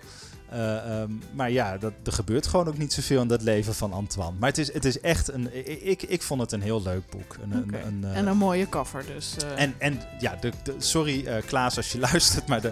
Uh, 0.54 1.02
um, 1.02 1.22
maar 1.34 1.52
ja, 1.52 1.78
dat, 1.78 1.94
er 2.04 2.12
gebeurt 2.12 2.48
gewoon 2.48 2.68
ook 2.68 2.78
niet 2.78 2.94
zoveel 2.94 3.22
in 3.22 3.28
dat 3.28 3.42
leven 3.42 3.76
van 3.76 3.94
Antoine. 3.94 4.36
Maar 4.40 4.50
het 4.50 4.58
is, 4.58 4.74
het 4.74 4.86
is 4.86 5.00
echt 5.00 5.32
een. 5.32 5.50
Ik, 5.90 6.04
ik 6.04 6.22
vond 6.22 6.42
het 6.42 6.52
een 6.52 6.62
heel 6.62 6.82
leuk 6.82 7.10
boek. 7.10 7.38
Een, 7.42 7.64
okay. 7.64 7.82
een, 7.82 7.88
een, 7.88 8.02
uh, 8.04 8.18
en 8.18 8.28
een 8.28 8.38
mooie 8.38 8.70
cover, 8.70 9.06
dus. 9.06 9.36
Uh... 9.44 9.62
En, 9.62 9.76
en 9.78 10.00
ja, 10.20 10.36
de, 10.36 10.52
de, 10.64 10.76
sorry 10.78 11.42
Klaas 11.46 11.78
als 11.78 11.92
je 11.92 12.00
luistert, 12.12 12.48
maar 12.48 12.62
de, 12.62 12.72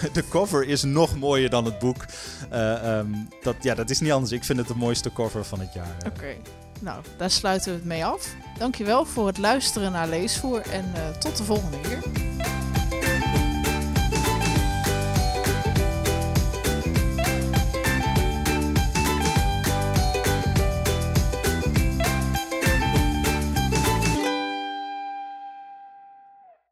de, 0.00 0.10
de, 0.12 0.28
cover 0.28 0.68
is 0.68 0.82
nog 0.82 1.18
mooier 1.18 1.50
dan 1.50 1.64
het 1.64 1.78
boek. 1.78 2.04
Um, 2.52 3.28
dat, 3.42 3.56
ja, 3.60 3.74
dat 3.74 3.90
is 3.90 4.00
niet 4.00 4.12
anders. 4.12 4.32
Ik 4.32 4.44
vind 4.44 4.58
het 4.58 4.68
de 4.68 4.76
mooiste 4.76 5.12
cover 5.12 5.44
van 5.44 5.60
het 5.60 5.72
jaar. 5.72 5.96
Oké. 6.06 6.36
Nou, 6.80 7.02
daar 7.16 7.30
sluiten 7.30 7.70
we 7.70 7.76
het 7.76 7.86
mee 7.86 8.04
af. 8.04 8.34
Dankjewel 8.58 9.04
voor 9.04 9.26
het 9.26 9.38
luisteren 9.38 9.92
naar 9.92 10.08
Leesvoer 10.08 10.60
en 10.60 10.84
tot 11.18 11.36
de 11.36 11.44
volgende 11.44 11.80
keer. 11.80 12.02